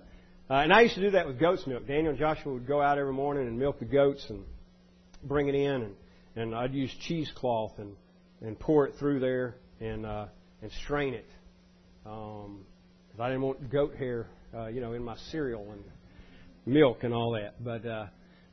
uh, 0.50 0.54
and 0.56 0.70
I 0.70 0.82
used 0.82 0.96
to 0.96 1.00
do 1.00 1.12
that 1.12 1.26
with 1.26 1.40
goat's 1.40 1.66
milk. 1.66 1.86
Daniel 1.86 2.10
and 2.10 2.18
Joshua 2.18 2.52
would 2.52 2.66
go 2.66 2.82
out 2.82 2.98
every 2.98 3.14
morning 3.14 3.46
and 3.46 3.58
milk 3.58 3.78
the 3.78 3.86
goats 3.86 4.26
and 4.28 4.44
bring 5.24 5.48
it 5.48 5.54
in, 5.54 5.70
and, 5.70 5.94
and 6.36 6.54
I'd 6.54 6.74
use 6.74 6.94
cheesecloth 7.06 7.72
and, 7.78 7.94
and 8.40 8.58
pour 8.58 8.86
it 8.86 8.94
through 8.98 9.20
there 9.20 9.56
and, 9.80 10.06
uh, 10.06 10.26
and 10.62 10.70
strain 10.84 11.14
it. 11.14 11.26
Um, 12.06 12.64
cause 13.10 13.20
I 13.20 13.28
didn't 13.28 13.42
want 13.42 13.70
goat 13.70 13.94
hair, 13.96 14.26
uh, 14.54 14.66
you 14.66 14.80
know, 14.80 14.92
in 14.92 15.02
my 15.02 15.16
cereal 15.30 15.70
and 15.72 15.82
milk 16.66 17.02
and 17.02 17.12
all 17.12 17.32
that. 17.32 17.62
But 17.62 17.86
uh, 17.86 18.06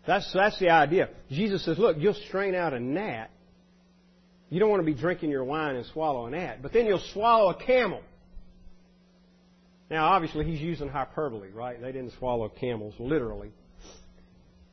that's 0.05 0.31
that's 0.33 0.59
the 0.59 0.69
idea. 0.69 1.09
Jesus 1.29 1.63
says, 1.65 1.77
look, 1.77 1.97
you'll 1.99 2.13
strain 2.27 2.55
out 2.55 2.73
a 2.73 2.79
gnat. 2.79 3.31
You 4.49 4.59
don't 4.59 4.69
want 4.69 4.81
to 4.81 4.85
be 4.85 4.93
drinking 4.93 5.29
your 5.29 5.43
wine 5.43 5.75
and 5.75 5.85
swallow 5.87 6.25
a 6.25 6.29
gnat, 6.29 6.61
but 6.61 6.71
then 6.71 6.85
you'll 6.85 7.03
swallow 7.13 7.49
a 7.49 7.65
camel. 7.65 8.01
Now, 9.89 10.07
obviously, 10.07 10.45
he's 10.45 10.59
using 10.59 10.89
hyperbole, 10.89 11.49
right? 11.51 11.81
They 11.81 11.91
didn't 11.91 12.13
swallow 12.17 12.49
camels, 12.49 12.93
literally. 12.99 13.51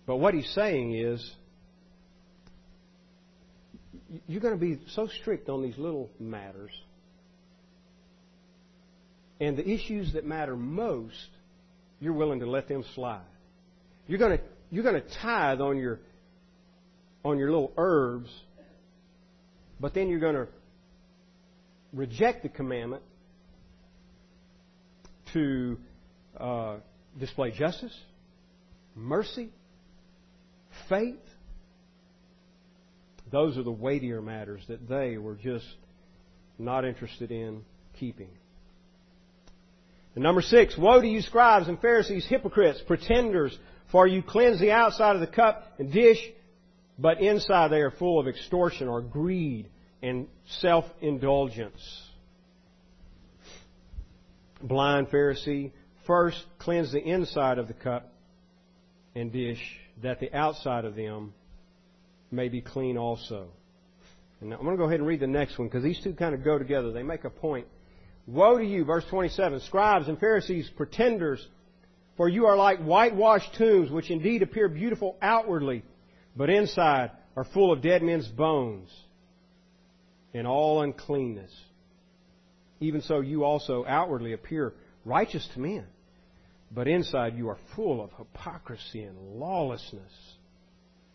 But 0.07 0.17
what 0.17 0.35
he's 0.35 0.49
saying 0.55 0.95
is, 0.95 1.33
you're 4.27 4.41
going 4.41 4.55
to 4.55 4.61
be 4.61 4.81
so 4.95 5.09
strict 5.21 5.49
on 5.49 5.63
these 5.63 5.79
little 5.79 6.11
matters. 6.19 6.71
And 9.41 9.57
the 9.57 9.69
issues 9.69 10.13
that 10.13 10.25
matter 10.25 10.57
most, 10.57 11.29
you're 12.01 12.13
willing 12.13 12.41
to 12.41 12.47
let 12.47 12.69
them 12.69 12.85
slide. 12.95 13.21
You're 14.07 14.19
going 14.19 14.39
to, 14.39 14.45
you're 14.71 14.85
going 14.85 15.01
to 15.01 15.09
tithe 15.23 15.61
on 15.61 15.79
your, 15.79 16.01
on 17.25 17.39
your 17.39 17.51
little 17.51 17.73
herbs, 17.77 18.31
but 19.81 19.95
then 19.95 20.09
you're 20.09 20.21
going 20.21 20.35
to 20.37 20.49
reject 21.93 22.43
the 22.43 22.49
commandment 22.49 23.03
to 25.33 25.79
uh, 26.39 26.77
display 27.19 27.51
justice, 27.51 27.97
mercy, 28.95 29.51
faith. 30.89 31.17
Those 33.31 33.59
are 33.59 33.63
the 33.63 33.73
weightier 33.73 34.23
matters 34.23 34.63
that 34.69 34.89
they 34.89 35.19
were 35.19 35.35
just 35.35 35.67
not 36.59 36.85
interested 36.85 37.31
in 37.31 37.65
keeping. 37.99 38.31
And 40.15 40.23
number 40.23 40.43
six, 40.43 40.79
woe 40.79 41.01
to 41.01 41.09
you 41.09 41.21
scribes 41.21 41.67
and 41.67 41.81
Pharisees, 41.81 42.27
hypocrites, 42.27 42.81
pretenders, 42.87 43.59
for 43.91 44.07
you 44.07 44.23
cleanse 44.23 44.61
the 44.61 44.71
outside 44.71 45.17
of 45.17 45.21
the 45.21 45.27
cup 45.27 45.75
and 45.79 45.93
dish, 45.93 46.21
but 46.99 47.21
inside 47.21 47.69
they 47.69 47.81
are 47.81 47.91
full 47.91 48.21
of 48.21 48.29
extortion 48.29 48.89
or 48.89 49.01
greed 49.01 49.69
and 50.03 50.29
self-indulgence 50.61 52.05
blind 54.65 55.09
Pharisee, 55.09 55.73
first 56.07 56.45
cleanse 56.59 56.93
the 56.93 57.03
inside 57.03 57.59
of 57.59 57.69
the 57.69 57.75
cup 57.75 58.13
and 59.15 59.33
dish, 59.33 59.61
that 60.03 60.21
the 60.21 60.33
outside 60.35 60.85
of 60.85 60.97
them 60.97 61.35
may 62.35 62.49
be 62.49 62.61
clean 62.61 62.97
also. 62.99 63.49
And 64.41 64.53
I'm 64.53 64.61
going 64.61 64.73
to 64.73 64.77
go 64.77 64.85
ahead 64.85 65.01
and 65.01 65.09
read 65.09 65.21
the 65.21 65.27
next 65.27 65.59
one 65.59 65.69
because 65.69 65.83
these 65.83 66.01
two 66.03 66.13
kind 66.13 66.35
of 66.35 66.45
go 66.45 66.59
together. 66.59 66.93
They 66.93 67.03
make 67.03 67.25
a 67.25 67.31
point. 67.31 67.67
Woe 68.27 68.59
to 68.59 68.65
you, 68.65 68.85
verse 68.85 69.05
27, 69.11 69.61
scribes 69.61 70.09
and 70.09 70.19
Pharisees, 70.19 70.71
pretenders, 70.77 71.47
for 72.17 72.29
you 72.29 72.47
are 72.47 72.57
like 72.57 72.79
whitewashed 72.81 73.55
tombs, 73.55 73.91
which 73.91 74.11
indeed 74.11 74.43
appear 74.43 74.69
beautiful 74.69 75.17
outwardly, 75.21 75.83
but 76.37 76.51
inside 76.51 77.11
are 77.37 77.45
full 77.45 77.73
of 77.73 77.83
dead 77.83 78.03
men's 78.03 78.29
bones 78.29 78.91
and 80.33 80.47
all 80.47 80.83
uncleanness. 80.83 81.53
Even 82.81 83.01
so, 83.03 83.21
you 83.21 83.45
also 83.45 83.85
outwardly 83.87 84.33
appear 84.33 84.75
righteous 85.05 85.47
to 85.55 85.61
men, 85.61 85.87
but 86.71 86.89
inside 86.89 87.37
you 87.37 87.49
are 87.49 87.59
full 87.77 88.03
of 88.03 88.11
hypocrisy 88.19 89.03
and 89.05 89.17
lawlessness. 89.39 90.13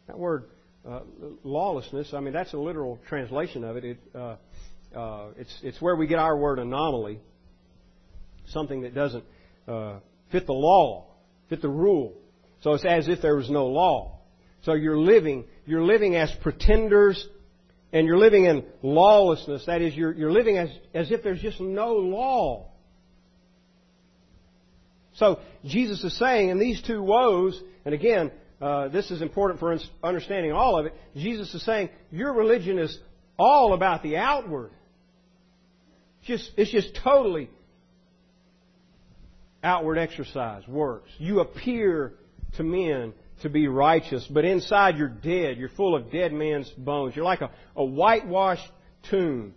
That 0.07 0.17
word 0.17 0.45
uh, 0.87 1.01
lawlessness, 1.43 2.13
I 2.13 2.19
mean, 2.19 2.33
that's 2.33 2.53
a 2.53 2.57
literal 2.57 2.99
translation 3.07 3.63
of 3.63 3.77
it. 3.77 3.85
it 3.85 3.99
uh, 4.15 4.35
uh, 4.95 5.27
it's, 5.37 5.53
it's 5.61 5.81
where 5.81 5.95
we 5.95 6.07
get 6.07 6.19
our 6.19 6.35
word 6.37 6.59
anomaly, 6.59 7.19
something 8.47 8.81
that 8.81 8.95
doesn't 8.95 9.23
uh, 9.67 9.99
fit 10.31 10.45
the 10.47 10.53
law, 10.53 11.05
fit 11.49 11.61
the 11.61 11.69
rule. 11.69 12.13
So 12.61 12.73
it's 12.73 12.85
as 12.85 13.07
if 13.07 13.21
there 13.21 13.35
was 13.35 13.49
no 13.49 13.67
law. 13.67 14.19
So 14.63 14.73
you're 14.73 14.97
living, 14.97 15.45
you're 15.65 15.83
living 15.83 16.15
as 16.15 16.31
pretenders 16.41 17.25
and 17.93 18.05
you're 18.05 18.17
living 18.17 18.45
in 18.45 18.65
lawlessness. 18.81 19.65
That 19.67 19.81
is, 19.81 19.95
you're, 19.95 20.13
you're 20.13 20.31
living 20.31 20.57
as, 20.57 20.69
as 20.93 21.11
if 21.11 21.23
there's 21.23 21.41
just 21.41 21.59
no 21.59 21.93
law. 21.93 22.71
So 25.15 25.39
Jesus 25.65 26.03
is 26.03 26.17
saying 26.17 26.49
in 26.49 26.59
these 26.59 26.81
two 26.81 27.01
woes, 27.01 27.59
and 27.85 27.93
again, 27.93 28.31
uh, 28.61 28.89
this 28.89 29.09
is 29.09 29.21
important 29.21 29.59
for 29.59 29.77
understanding 30.03 30.51
all 30.51 30.77
of 30.77 30.85
it. 30.85 30.93
Jesus 31.15 31.53
is 31.53 31.63
saying 31.63 31.89
your 32.11 32.33
religion 32.33 32.77
is 32.77 32.97
all 33.37 33.73
about 33.73 34.03
the 34.03 34.17
outward. 34.17 34.71
It's 36.19 36.27
just, 36.27 36.51
it's 36.57 36.71
just 36.71 36.99
totally 37.01 37.49
outward 39.63 39.97
exercise, 39.97 40.67
works. 40.67 41.09
You 41.17 41.39
appear 41.39 42.13
to 42.57 42.63
men 42.63 43.13
to 43.41 43.49
be 43.49 43.67
righteous, 43.67 44.27
but 44.29 44.43
inside 44.43 44.97
you're 44.97 45.07
dead. 45.07 45.57
You're 45.57 45.69
full 45.69 45.95
of 45.95 46.11
dead 46.11 46.33
man's 46.33 46.69
bones. 46.71 47.15
You're 47.15 47.25
like 47.25 47.41
a, 47.41 47.51
a 47.75 47.85
whitewashed 47.85 48.69
tomb. 49.09 49.53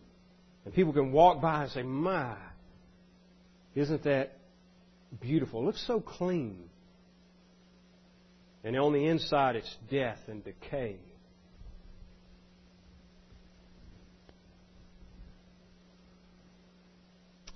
And 0.65 0.73
people 0.73 0.93
can 0.93 1.11
walk 1.11 1.43
by 1.43 1.65
and 1.65 1.73
say, 1.73 1.83
My, 1.83 2.37
isn't 3.75 4.05
that 4.05 4.39
beautiful? 5.21 5.63
It 5.63 5.65
looks 5.65 5.87
so 5.87 6.01
clean. 6.01 6.69
And 8.65 8.77
on 8.77 8.93
the 8.93 9.07
inside, 9.07 9.57
it's 9.57 9.77
death 9.91 10.19
and 10.29 10.45
decay. 10.45 10.99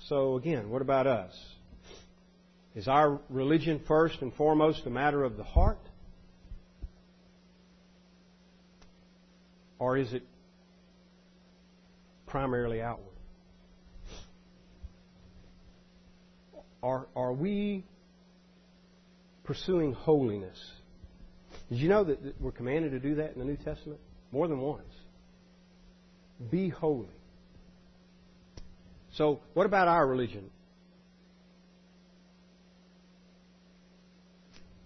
So, 0.09 0.37
again, 0.37 0.71
what 0.71 0.83
about 0.83 1.07
us? 1.07 1.33
Is 2.75 2.89
our 2.89 3.21
religion 3.29 3.81
first 3.89 4.21
and 4.21 4.33
foremost 4.35 4.87
a 4.87 4.91
matter 4.91 5.25
of 5.25 5.37
the 5.37 5.43
heart? 5.45 5.81
Or 9.79 9.97
is 9.97 10.13
it 10.13 10.23
primarily 12.27 12.83
outward? 12.83 13.07
Are, 16.83 17.07
are 17.17 17.33
we 17.33 17.85
pursuing 19.45 19.93
holiness? 19.93 20.59
Did 21.69 21.79
you 21.79 21.89
know 21.89 22.05
that, 22.05 22.41
we're 22.41 22.53
commanded 22.53 22.93
to 22.93 23.01
do 23.01 23.17
that 23.17 23.33
in 23.33 23.39
the 23.39 23.45
New 23.45 23.57
Testament? 23.57 24.01
More 24.31 24.47
than 24.49 24.61
once. 24.61 24.93
Be 26.51 26.69
holy. 26.69 27.09
So, 29.15 29.41
what 29.55 29.67
about 29.67 29.89
our 29.89 30.07
religion? 30.07 30.51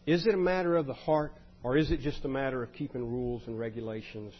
Is 0.07 0.27
it 0.27 0.35
a 0.35 0.39
matter 0.39 0.77
of 0.77 0.87
the 0.87 0.95
heart, 0.95 1.33
or 1.63 1.77
is 1.77 1.91
it 1.91 2.01
just 2.01 2.25
a 2.25 2.29
matter 2.29 2.63
of 2.63 2.73
keeping 2.73 3.11
rules 3.11 3.43
and 3.47 3.59
regulations 3.59 4.33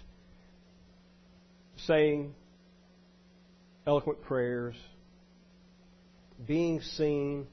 saying 1.87 2.35
eloquent 3.87 4.23
prayers, 4.23 4.75
being 6.47 6.81
seen, 6.81 7.47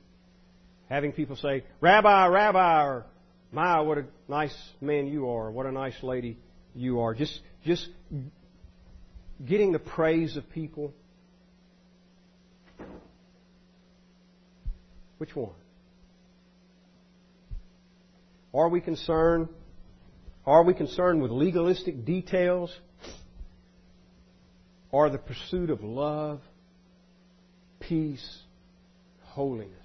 having 0.90 1.12
people 1.12 1.36
say, 1.36 1.64
Rabbi, 1.82 2.28
Rabbi, 2.28 2.86
or 2.86 3.06
My, 3.52 3.80
what 3.82 3.98
a 3.98 4.06
nice 4.28 4.56
man 4.82 5.08
you 5.08 5.30
are, 5.30 5.50
what 5.52 5.66
a 5.66 5.72
nice 5.72 6.02
lady 6.04 6.38
you 6.76 7.00
are. 7.00 7.14
Just, 7.14 7.40
just 7.66 7.88
getting 9.46 9.72
the 9.72 9.80
praise 9.80 10.38
of 10.38 10.50
people. 10.50 10.94
Which 15.18 15.36
one? 15.36 15.54
Are 18.54 18.70
we 18.70 18.82
concerned? 18.82 19.50
Are 20.46 20.64
we 20.64 20.74
concerned 20.74 21.22
with 21.22 21.32
legalistic 21.32 22.06
details? 22.06 22.76
or 24.92 25.10
the 25.10 25.18
pursuit 25.18 25.70
of 25.70 25.84
love, 25.84 26.40
peace, 27.80 28.40
holiness. 29.22 29.77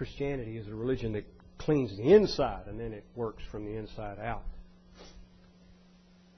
Christianity 0.00 0.56
is 0.56 0.66
a 0.66 0.74
religion 0.74 1.12
that 1.12 1.26
cleans 1.58 1.94
the 1.94 2.14
inside 2.14 2.62
and 2.68 2.80
then 2.80 2.94
it 2.94 3.04
works 3.14 3.42
from 3.50 3.66
the 3.66 3.76
inside 3.76 4.18
out. 4.18 4.44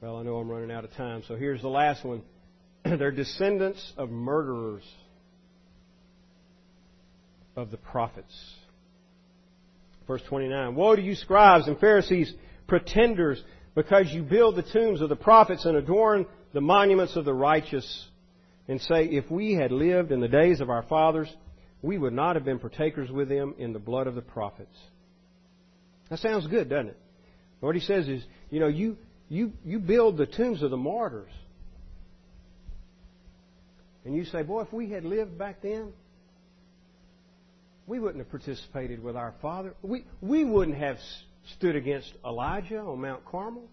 Well, 0.01 0.17
I 0.17 0.25
know 0.25 0.39
I'm 0.39 0.51
running 0.51 0.73
out 0.73 0.83
of 0.83 0.93
time, 0.95 1.23
so 1.29 1.37
here's 1.37 1.63
the 1.63 1.69
last 1.69 2.05
one. 2.05 2.23
They're 2.85 3.13
descendants 3.13 3.93
of 3.97 4.11
murderers 4.11 4.83
of 7.55 7.71
the 7.71 7.77
prophets. 7.77 8.35
Verse 10.09 10.23
29. 10.29 10.75
Woe 10.75 10.97
to 10.97 11.01
you 11.01 11.15
scribes 11.15 11.69
and 11.69 11.79
Pharisees, 11.79 12.35
pretenders, 12.67 13.41
because 13.77 14.11
you 14.11 14.25
build 14.25 14.57
the 14.57 14.65
tombs 14.65 15.01
of 15.01 15.09
the 15.09 15.15
prophets 15.15 15.67
and 15.67 15.77
adorn 15.77 16.27
the 16.53 16.61
monuments 16.61 17.15
of 17.15 17.25
the 17.25 17.33
righteous, 17.33 18.09
and 18.67 18.81
say, 18.81 19.05
If 19.05 19.31
we 19.31 19.53
had 19.53 19.71
lived 19.71 20.11
in 20.11 20.19
the 20.19 20.27
days 20.27 20.61
of 20.61 20.69
our 20.69 20.83
fathers, 20.83 21.33
we 21.83 21.99
would 21.99 22.13
not 22.13 22.37
have 22.37 22.45
been 22.45 22.61
partakers 22.61 23.11
with 23.11 23.29
them 23.29 23.55
in 23.59 23.73
the 23.73 23.79
blood 23.79 24.07
of 24.07 24.15
the 24.15 24.23
prophets. 24.23 24.77
That 26.09 26.21
sounds 26.21 26.47
good, 26.47 26.69
doesn't 26.69 26.89
it? 26.89 26.99
What 27.61 27.75
he 27.75 27.81
says 27.81 28.09
is, 28.09 28.23
you 28.51 28.61
know, 28.61 28.69
you, 28.69 28.97
you, 29.29 29.53
you 29.65 29.79
build 29.79 30.17
the 30.17 30.27
tombs 30.27 30.63
of 30.63 30.71
the 30.71 30.77
martyrs. 30.77 31.31
And 34.05 34.15
you 34.15 34.25
say, 34.25 34.43
boy, 34.43 34.63
if 34.63 34.73
we 34.73 34.91
had 34.91 35.05
lived 35.05 35.39
back 35.39 35.63
then, 35.63 35.93
we 37.87 37.99
wouldn't 37.99 38.19
have 38.19 38.31
participated 38.31 39.03
with 39.03 39.17
our 39.17 39.35
father. 39.41 39.75
We, 39.83 40.05
we 40.21 40.45
wouldn't 40.45 40.77
have 40.77 40.99
stood 41.57 41.77
against 41.77 42.13
Elijah 42.25 42.79
on 42.79 43.01
Mount 43.01 43.25
Carmel. 43.25 43.69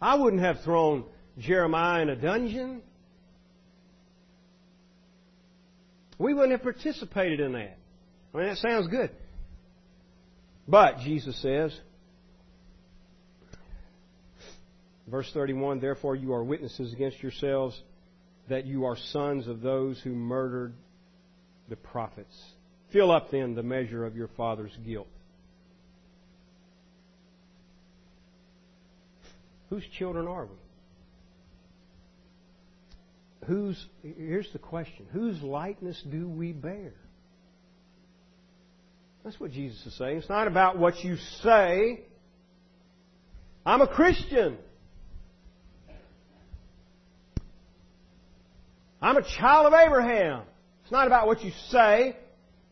I 0.00 0.16
wouldn't 0.16 0.42
have 0.42 0.60
thrown 0.62 1.04
Jeremiah 1.38 2.02
in 2.02 2.10
a 2.10 2.16
dungeon. 2.16 2.82
We 6.18 6.32
wouldn't 6.32 6.52
have 6.52 6.62
participated 6.62 7.40
in 7.40 7.52
that. 7.52 7.78
I 8.34 8.38
mean, 8.38 8.46
that 8.48 8.58
sounds 8.58 8.88
good. 8.88 9.10
But, 10.68 10.98
Jesus 11.00 11.40
says, 11.42 11.78
verse 15.06 15.30
31, 15.32 15.80
Therefore 15.80 16.16
you 16.16 16.32
are 16.32 16.42
witnesses 16.42 16.92
against 16.92 17.22
yourselves 17.22 17.80
that 18.48 18.66
you 18.66 18.84
are 18.84 18.96
sons 19.12 19.46
of 19.46 19.60
those 19.60 20.00
who 20.00 20.10
murdered 20.10 20.72
the 21.68 21.76
prophets. 21.76 22.34
Fill 22.92 23.10
up 23.10 23.30
then 23.30 23.54
the 23.54 23.62
measure 23.62 24.04
of 24.04 24.16
your 24.16 24.28
father's 24.36 24.76
guilt. 24.84 25.08
Whose 29.70 29.84
children 29.98 30.28
are 30.28 30.46
we? 30.46 30.65
Whose, 33.46 33.84
here's 34.02 34.50
the 34.52 34.58
question 34.58 35.06
whose 35.12 35.40
likeness 35.40 36.02
do 36.10 36.28
we 36.28 36.52
bear? 36.52 36.92
That's 39.22 39.38
what 39.38 39.52
Jesus 39.52 39.84
is 39.86 39.96
saying. 39.96 40.18
It's 40.18 40.28
not 40.28 40.48
about 40.48 40.78
what 40.78 41.02
you 41.04 41.16
say. 41.42 42.00
I'm 43.64 43.80
a 43.80 43.88
Christian. 43.88 44.56
I'm 49.00 49.16
a 49.16 49.22
child 49.22 49.66
of 49.66 49.74
Abraham. 49.74 50.42
It's 50.82 50.92
not 50.92 51.06
about 51.06 51.26
what 51.26 51.42
you 51.42 51.52
say. 51.70 52.16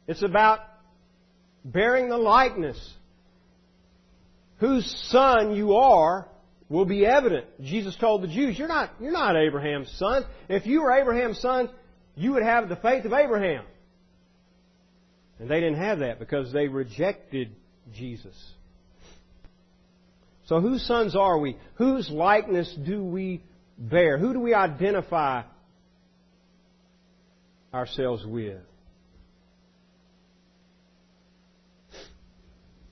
It's 0.08 0.22
about 0.22 0.60
bearing 1.64 2.08
the 2.08 2.16
likeness. 2.16 2.78
Whose 4.58 4.92
son 5.10 5.54
you 5.54 5.74
are 5.74 6.28
will 6.68 6.84
be 6.84 7.04
evident. 7.04 7.46
Jesus 7.62 7.96
told 7.96 8.22
the 8.22 8.28
Jews, 8.28 8.58
you're 8.58 8.68
not, 8.68 8.90
you're 9.00 9.12
not 9.12 9.36
Abraham's 9.36 9.90
son. 9.98 10.24
If 10.48 10.66
you 10.66 10.82
were 10.82 10.92
Abraham's 10.92 11.40
son, 11.40 11.70
you 12.16 12.32
would 12.32 12.42
have 12.42 12.68
the 12.68 12.76
faith 12.76 13.04
of 13.04 13.12
Abraham. 13.12 13.64
And 15.38 15.48
they 15.48 15.60
didn't 15.60 15.78
have 15.78 15.98
that 15.98 16.18
because 16.18 16.52
they 16.52 16.68
rejected 16.68 17.50
Jesus. 17.92 18.34
So 20.46 20.60
whose 20.60 20.86
sons 20.86 21.16
are 21.16 21.38
we? 21.38 21.56
Whose 21.76 22.08
likeness 22.10 22.72
do 22.86 23.02
we 23.02 23.42
bear? 23.78 24.18
Who 24.18 24.32
do 24.32 24.40
we 24.40 24.54
identify 24.54 25.42
ourselves 27.72 28.24
with? 28.24 28.60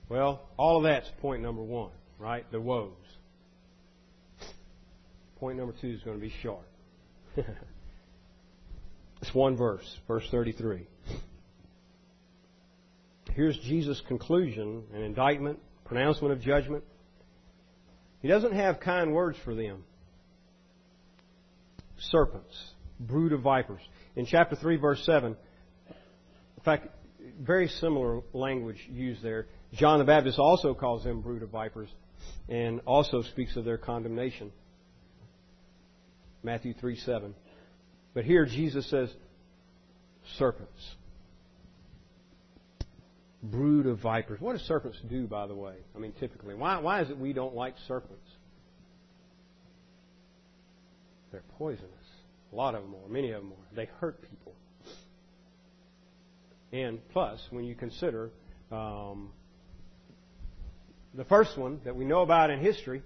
Well, 0.09 0.41
all 0.57 0.77
of 0.77 0.83
that's 0.83 1.09
point 1.21 1.41
number 1.41 1.63
one, 1.63 1.91
right? 2.19 2.45
The 2.51 2.59
woes. 2.59 2.91
Point 5.43 5.57
number 5.57 5.73
two 5.81 5.89
is 5.89 6.01
going 6.03 6.15
to 6.17 6.25
be 6.25 6.31
sharp. 6.41 6.65
it's 9.21 9.33
one 9.33 9.57
verse, 9.57 9.83
verse 10.07 10.25
33. 10.31 10.87
Here's 13.33 13.59
Jesus' 13.59 14.01
conclusion, 14.07 14.83
an 14.93 15.01
indictment, 15.01 15.59
pronouncement 15.83 16.31
of 16.31 16.39
judgment. 16.39 16.85
He 18.21 18.29
doesn't 18.29 18.53
have 18.53 18.79
kind 18.79 19.13
words 19.13 19.37
for 19.43 19.53
them. 19.53 19.83
Serpents, 21.97 22.55
brood 22.97 23.33
of 23.33 23.41
vipers. 23.41 23.81
In 24.15 24.25
chapter 24.25 24.55
3, 24.55 24.77
verse 24.77 25.05
7, 25.05 25.35
in 25.89 26.63
fact, 26.63 26.87
very 27.41 27.67
similar 27.67 28.21
language 28.31 28.79
used 28.89 29.21
there. 29.21 29.47
John 29.73 29.99
the 29.99 30.05
Baptist 30.05 30.39
also 30.39 30.73
calls 30.73 31.03
them 31.03 31.19
brood 31.19 31.43
of 31.43 31.49
vipers 31.49 31.89
and 32.47 32.79
also 32.85 33.23
speaks 33.23 33.57
of 33.57 33.65
their 33.65 33.77
condemnation. 33.77 34.53
Matthew 36.43 36.73
3 36.73 36.97
7. 36.97 37.33
But 38.13 38.25
here 38.25 38.45
Jesus 38.45 38.87
says, 38.89 39.09
serpents. 40.37 40.95
Brood 43.41 43.87
of 43.87 43.99
vipers. 43.99 44.39
What 44.39 44.53
do 44.53 44.63
serpents 44.63 44.99
do, 45.09 45.27
by 45.27 45.47
the 45.47 45.55
way? 45.55 45.75
I 45.95 45.99
mean, 45.99 46.13
typically. 46.19 46.55
Why, 46.55 46.79
why 46.79 47.01
is 47.01 47.09
it 47.09 47.17
we 47.17 47.33
don't 47.33 47.55
like 47.55 47.75
serpents? 47.87 48.29
They're 51.31 51.43
poisonous. 51.57 51.89
A 52.51 52.55
lot 52.55 52.75
of 52.75 52.83
them 52.83 52.93
are. 52.93 53.09
Many 53.09 53.31
of 53.31 53.41
them 53.41 53.51
are. 53.51 53.75
They 53.75 53.89
hurt 53.99 54.21
people. 54.21 54.53
And 56.71 56.99
plus, 57.09 57.39
when 57.49 57.65
you 57.65 57.75
consider 57.75 58.31
um, 58.71 59.31
the 61.13 61.25
first 61.25 61.57
one 61.57 61.81
that 61.85 61.95
we 61.95 62.05
know 62.05 62.21
about 62.21 62.49
in 62.49 62.59
history, 62.59 63.03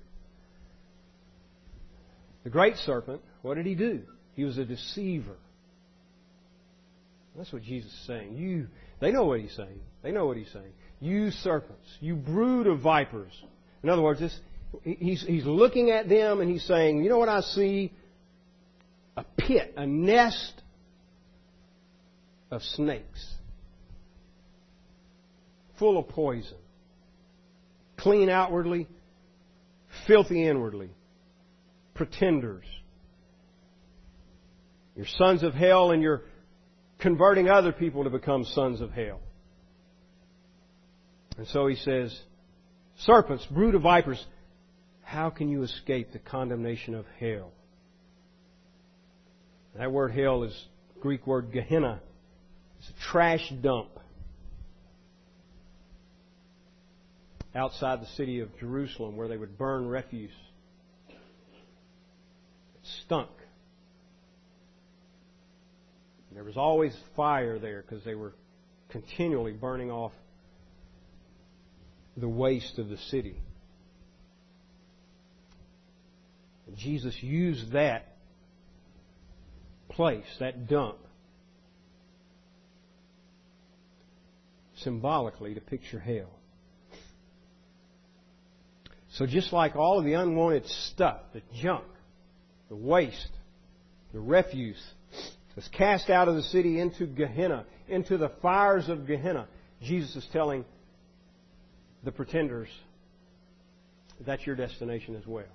the 2.44 2.50
great 2.50 2.78
serpent, 2.78 3.22
what 3.42 3.56
did 3.56 3.66
he 3.66 3.76
do? 3.76 4.02
He 4.36 4.44
was 4.44 4.58
a 4.58 4.66
deceiver. 4.66 5.36
That's 7.36 7.52
what 7.54 7.64
Jesus 7.64 7.92
is 7.92 8.08
saying. 8.08 8.36
You, 8.36 8.68
they 9.00 9.12
know 9.12 9.26
what 9.26 9.40
he's 9.40 9.56
saying. 9.56 9.80
They 10.04 10.12
know 10.12 10.26
what 10.26 10.38
he's 10.38 10.52
saying. 10.52 10.72
You 11.00 11.30
serpents, 11.30 11.88
you 12.00 12.16
brood 12.16 12.66
of 12.66 12.80
vipers. 12.80 13.32
In 13.84 13.90
other 13.90 14.02
words, 14.02 14.20
this, 14.20 14.38
he's, 14.84 15.24
he's 15.24 15.46
looking 15.46 15.92
at 15.92 16.10
them 16.10 16.42
and 16.42 16.50
he's 16.50 16.66
saying, 16.66 17.04
you 17.04 17.10
know 17.10 17.20
what 17.20 17.30
I 17.30 17.42
see? 17.42 17.94
A 19.16 19.24
pit, 19.38 19.74
a 19.78 19.86
nest 19.86 20.54
of 22.50 22.62
snakes, 22.64 23.34
full 25.78 26.00
of 26.00 26.08
poison, 26.10 26.58
clean 27.98 28.30
outwardly, 28.30 28.88
filthy 30.08 30.48
inwardly 30.48 30.90
pretenders. 31.98 32.64
You're 34.98 35.06
sons 35.06 35.44
of 35.44 35.54
hell 35.54 35.92
and 35.92 36.02
you're 36.02 36.24
converting 37.00 37.48
other 37.48 37.72
people 37.72 38.04
to 38.04 38.10
become 38.10 38.44
sons 38.44 38.82
of 38.82 38.92
hell. 38.92 39.20
And 41.38 41.48
so 41.48 41.68
he 41.68 41.76
says, 41.76 42.20
Serpents, 42.98 43.46
brood 43.46 43.76
of 43.76 43.84
vipers, 43.84 44.26
how 45.04 45.30
can 45.30 45.50
you 45.50 45.62
escape 45.62 46.12
the 46.12 46.20
condemnation 46.20 46.96
of 46.96 47.06
hell? 47.20 47.52
That 49.78 49.92
word 49.92 50.14
hell 50.14 50.42
is 50.42 50.66
Greek 51.00 51.28
word 51.28 51.52
Gehenna. 51.54 52.02
It's 52.80 52.90
a 52.90 53.12
trash 53.12 53.54
dump 53.62 53.90
outside 57.54 58.02
the 58.02 58.08
city 58.16 58.40
of 58.40 58.50
Jerusalem 58.60 59.16
where 59.16 59.28
they 59.28 59.38
would 59.38 59.60
burn 59.60 59.88
refuse 59.88 60.32
It 61.10 61.16
stunk. 63.06 63.30
There 66.38 66.44
was 66.44 66.56
always 66.56 66.96
fire 67.16 67.58
there 67.58 67.82
because 67.82 68.04
they 68.04 68.14
were 68.14 68.36
continually 68.90 69.54
burning 69.54 69.90
off 69.90 70.12
the 72.16 72.30
waste 72.30 72.78
of 72.78 72.90
the 72.90 72.98
city. 72.98 73.42
And 76.68 76.78
Jesus 76.78 77.18
used 77.24 77.72
that 77.72 78.18
place, 79.90 80.28
that 80.40 80.68
dump, 80.68 81.00
symbolically 84.76 85.56
to 85.56 85.62
picture 85.62 86.00
hell. 86.00 86.30
So 89.14 89.26
just 89.26 89.52
like 89.52 89.76
all 89.76 89.98
of 89.98 90.06
the 90.06 90.14
unwanted 90.14 90.68
stuff, 90.68 91.20
the 91.34 91.42
junk, 91.56 91.86
the 92.70 92.76
waste, 92.76 93.32
the 94.14 94.20
refuse 94.20 94.94
was 95.58 95.68
cast 95.70 96.12
out 96.12 96.28
of 96.28 96.36
the 96.36 96.44
city 96.44 96.80
into 96.80 97.08
Gehenna, 97.08 97.66
into 97.90 98.16
the 98.16 98.30
fires 98.44 98.90
of 98.90 99.08
Gehenna. 99.08 99.48
Jesus 99.82 100.16
is 100.16 100.28
telling 100.32 100.64
the 102.04 102.12
pretenders 102.12 102.70
that's 104.26 104.46
your 104.46 104.56
destination 104.56 105.16
as 105.16 105.26
well. 105.26 105.46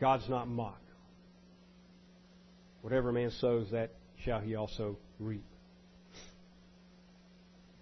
God's 0.00 0.28
not 0.28 0.48
mocked. 0.48 0.82
Whatever 2.82 3.12
man 3.12 3.30
sows, 3.40 3.70
that 3.70 3.92
shall 4.24 4.40
he 4.40 4.56
also 4.56 4.96
reap. 5.20 5.44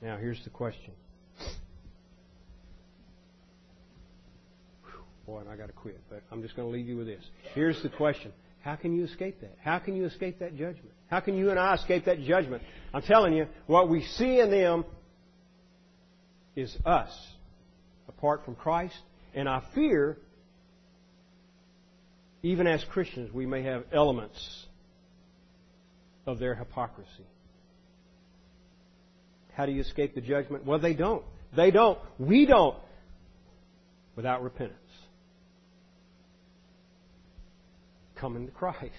Now, 0.03 0.19
here's 0.19 0.43
the 0.45 0.51
question 0.51 0.93
Boy, 5.27 5.41
I 5.51 5.57
got 5.57 5.69
to 5.69 5.73
quit, 5.73 5.99
but 6.11 6.23
I'm 6.31 6.43
just 6.43 6.55
going 6.55 6.69
to 6.69 6.73
leave 6.73 6.87
you 6.87 6.99
with 6.99 7.07
this. 7.07 7.25
Here's 7.55 7.83
the 7.83 7.89
question. 7.89 8.31
How 8.65 8.77
can 8.77 8.97
you 8.97 9.05
escape 9.05 9.43
that? 9.43 9.59
How 9.63 9.79
can 9.79 9.95
you 9.95 10.07
escape 10.07 10.39
that 10.39 10.57
judgment? 10.57 10.91
How 11.11 11.21
can 11.21 11.37
you 11.37 11.51
and 11.51 11.59
I 11.59 11.75
escape 11.75 12.07
that 12.07 12.23
judgment? 12.23 12.63
I'm 12.95 13.03
telling 13.03 13.35
you, 13.35 13.47
what 13.67 13.91
we 13.91 14.03
see 14.03 14.41
in 14.41 14.51
them 14.51 14.87
is 16.57 16.75
us 16.87 17.11
apart 18.09 18.47
from 18.47 18.55
Christ. 18.55 18.97
And 19.35 19.51
I 19.51 19.63
fear, 19.75 20.17
even 22.43 22.67
as 22.67 22.83
Christians, 22.85 23.31
we 23.35 23.45
may 23.45 23.65
have 23.65 23.85
elements 23.93 24.67
of 26.27 26.39
their 26.39 26.55
hypocrisy. 26.55 27.27
How 29.53 29.67
do 29.67 29.73
you 29.73 29.83
escape 29.83 30.15
the 30.15 30.23
judgment? 30.23 30.65
Well, 30.65 30.79
they 30.79 30.95
don't. 30.95 31.23
They 31.55 31.71
don't. 31.71 31.99
We 32.19 32.47
don't. 32.47 32.79
Without 34.17 34.43
repentance. 34.43 34.79
Coming 38.25 38.47
to 38.47 38.53
Christ, 38.53 38.95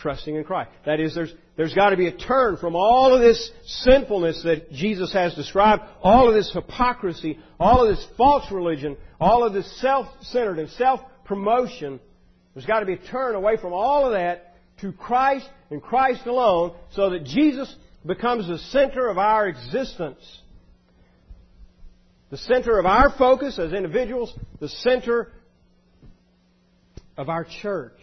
trusting 0.00 0.34
in 0.34 0.44
Christ. 0.44 0.70
That 0.86 0.98
is, 0.98 1.14
there's, 1.14 1.34
there's 1.58 1.74
got 1.74 1.90
to 1.90 1.96
be 1.98 2.06
a 2.06 2.16
turn 2.16 2.56
from 2.56 2.74
all 2.74 3.14
of 3.14 3.20
this 3.20 3.50
sinfulness 3.66 4.42
that 4.44 4.72
Jesus 4.72 5.12
has 5.12 5.34
described, 5.34 5.82
all 6.02 6.26
of 6.26 6.34
this 6.34 6.50
hypocrisy, 6.54 7.38
all 7.60 7.86
of 7.86 7.94
this 7.94 8.06
false 8.16 8.50
religion, 8.50 8.96
all 9.20 9.44
of 9.44 9.52
this 9.52 9.70
self-centered 9.82 10.58
and 10.58 10.70
self-promotion. 10.70 12.00
There's 12.54 12.64
got 12.64 12.80
to 12.80 12.86
be 12.86 12.94
a 12.94 13.08
turn 13.10 13.34
away 13.34 13.58
from 13.58 13.74
all 13.74 14.06
of 14.06 14.12
that 14.12 14.54
to 14.80 14.90
Christ 14.92 15.46
and 15.70 15.82
Christ 15.82 16.24
alone 16.24 16.74
so 16.92 17.10
that 17.10 17.24
Jesus 17.24 17.76
becomes 18.06 18.48
the 18.48 18.56
center 18.56 19.06
of 19.06 19.18
our 19.18 19.46
existence. 19.48 20.40
The 22.30 22.38
center 22.38 22.78
of 22.78 22.86
our 22.86 23.10
focus 23.18 23.58
as 23.58 23.74
individuals, 23.74 24.32
the 24.60 24.70
center 24.70 25.30
of 27.18 27.28
our 27.28 27.44
church 27.44 28.00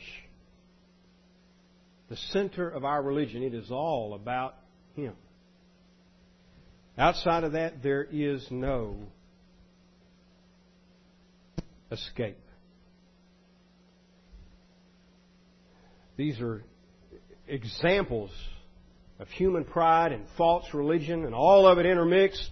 the 2.10 2.18
center 2.32 2.70
of 2.70 2.84
our 2.84 3.01
religion. 3.01 3.43
It 3.43 3.53
is 3.53 3.72
all 3.72 4.14
about 4.14 4.55
Him. 4.95 5.14
Outside 6.97 7.43
of 7.43 7.53
that, 7.53 7.82
there 7.82 8.05
is 8.12 8.45
no 8.49 8.97
escape. 11.91 12.38
These 16.18 16.41
are 16.41 16.64
examples 17.47 18.32
of 19.20 19.30
human 19.30 19.64
pride 19.64 20.12
and 20.12 20.26
false 20.38 20.66
religion 20.74 21.26
and 21.26 21.34
all 21.34 21.66
of 21.66 21.78
it 21.78 21.86
intermixed. 21.86 22.49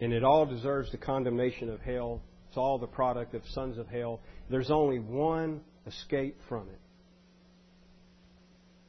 And 0.00 0.14
it 0.14 0.24
all 0.24 0.46
deserves 0.46 0.90
the 0.90 0.96
condemnation 0.96 1.68
of 1.68 1.80
hell 1.80 2.22
it's 2.50 2.56
all 2.56 2.78
the 2.78 2.88
product 2.88 3.34
of 3.34 3.42
sons 3.50 3.78
of 3.78 3.86
hell. 3.86 4.18
There's 4.50 4.72
only 4.72 4.98
one 4.98 5.60
escape 5.86 6.36
from 6.48 6.68
it. 6.68 6.80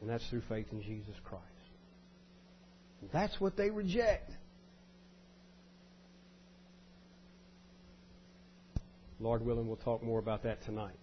And 0.01 0.09
that's 0.09 0.27
through 0.31 0.41
faith 0.49 0.65
in 0.71 0.81
Jesus 0.81 1.13
Christ. 1.23 1.45
That's 3.13 3.39
what 3.39 3.55
they 3.57 3.69
reject. 3.69 4.31
Lord 9.19 9.45
willing, 9.45 9.67
we'll 9.67 9.77
talk 9.77 10.01
more 10.01 10.17
about 10.17 10.41
that 10.41 10.63
tonight. 10.65 10.97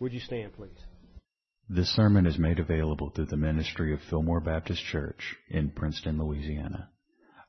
Would 0.00 0.14
you 0.14 0.20
stand, 0.20 0.54
please? 0.54 0.70
This 1.68 1.94
sermon 1.94 2.24
is 2.24 2.38
made 2.38 2.60
available 2.60 3.10
through 3.10 3.26
the 3.26 3.36
ministry 3.36 3.92
of 3.92 4.00
Fillmore 4.08 4.40
Baptist 4.40 4.82
Church 4.90 5.36
in 5.50 5.68
Princeton, 5.68 6.18
Louisiana. 6.18 6.88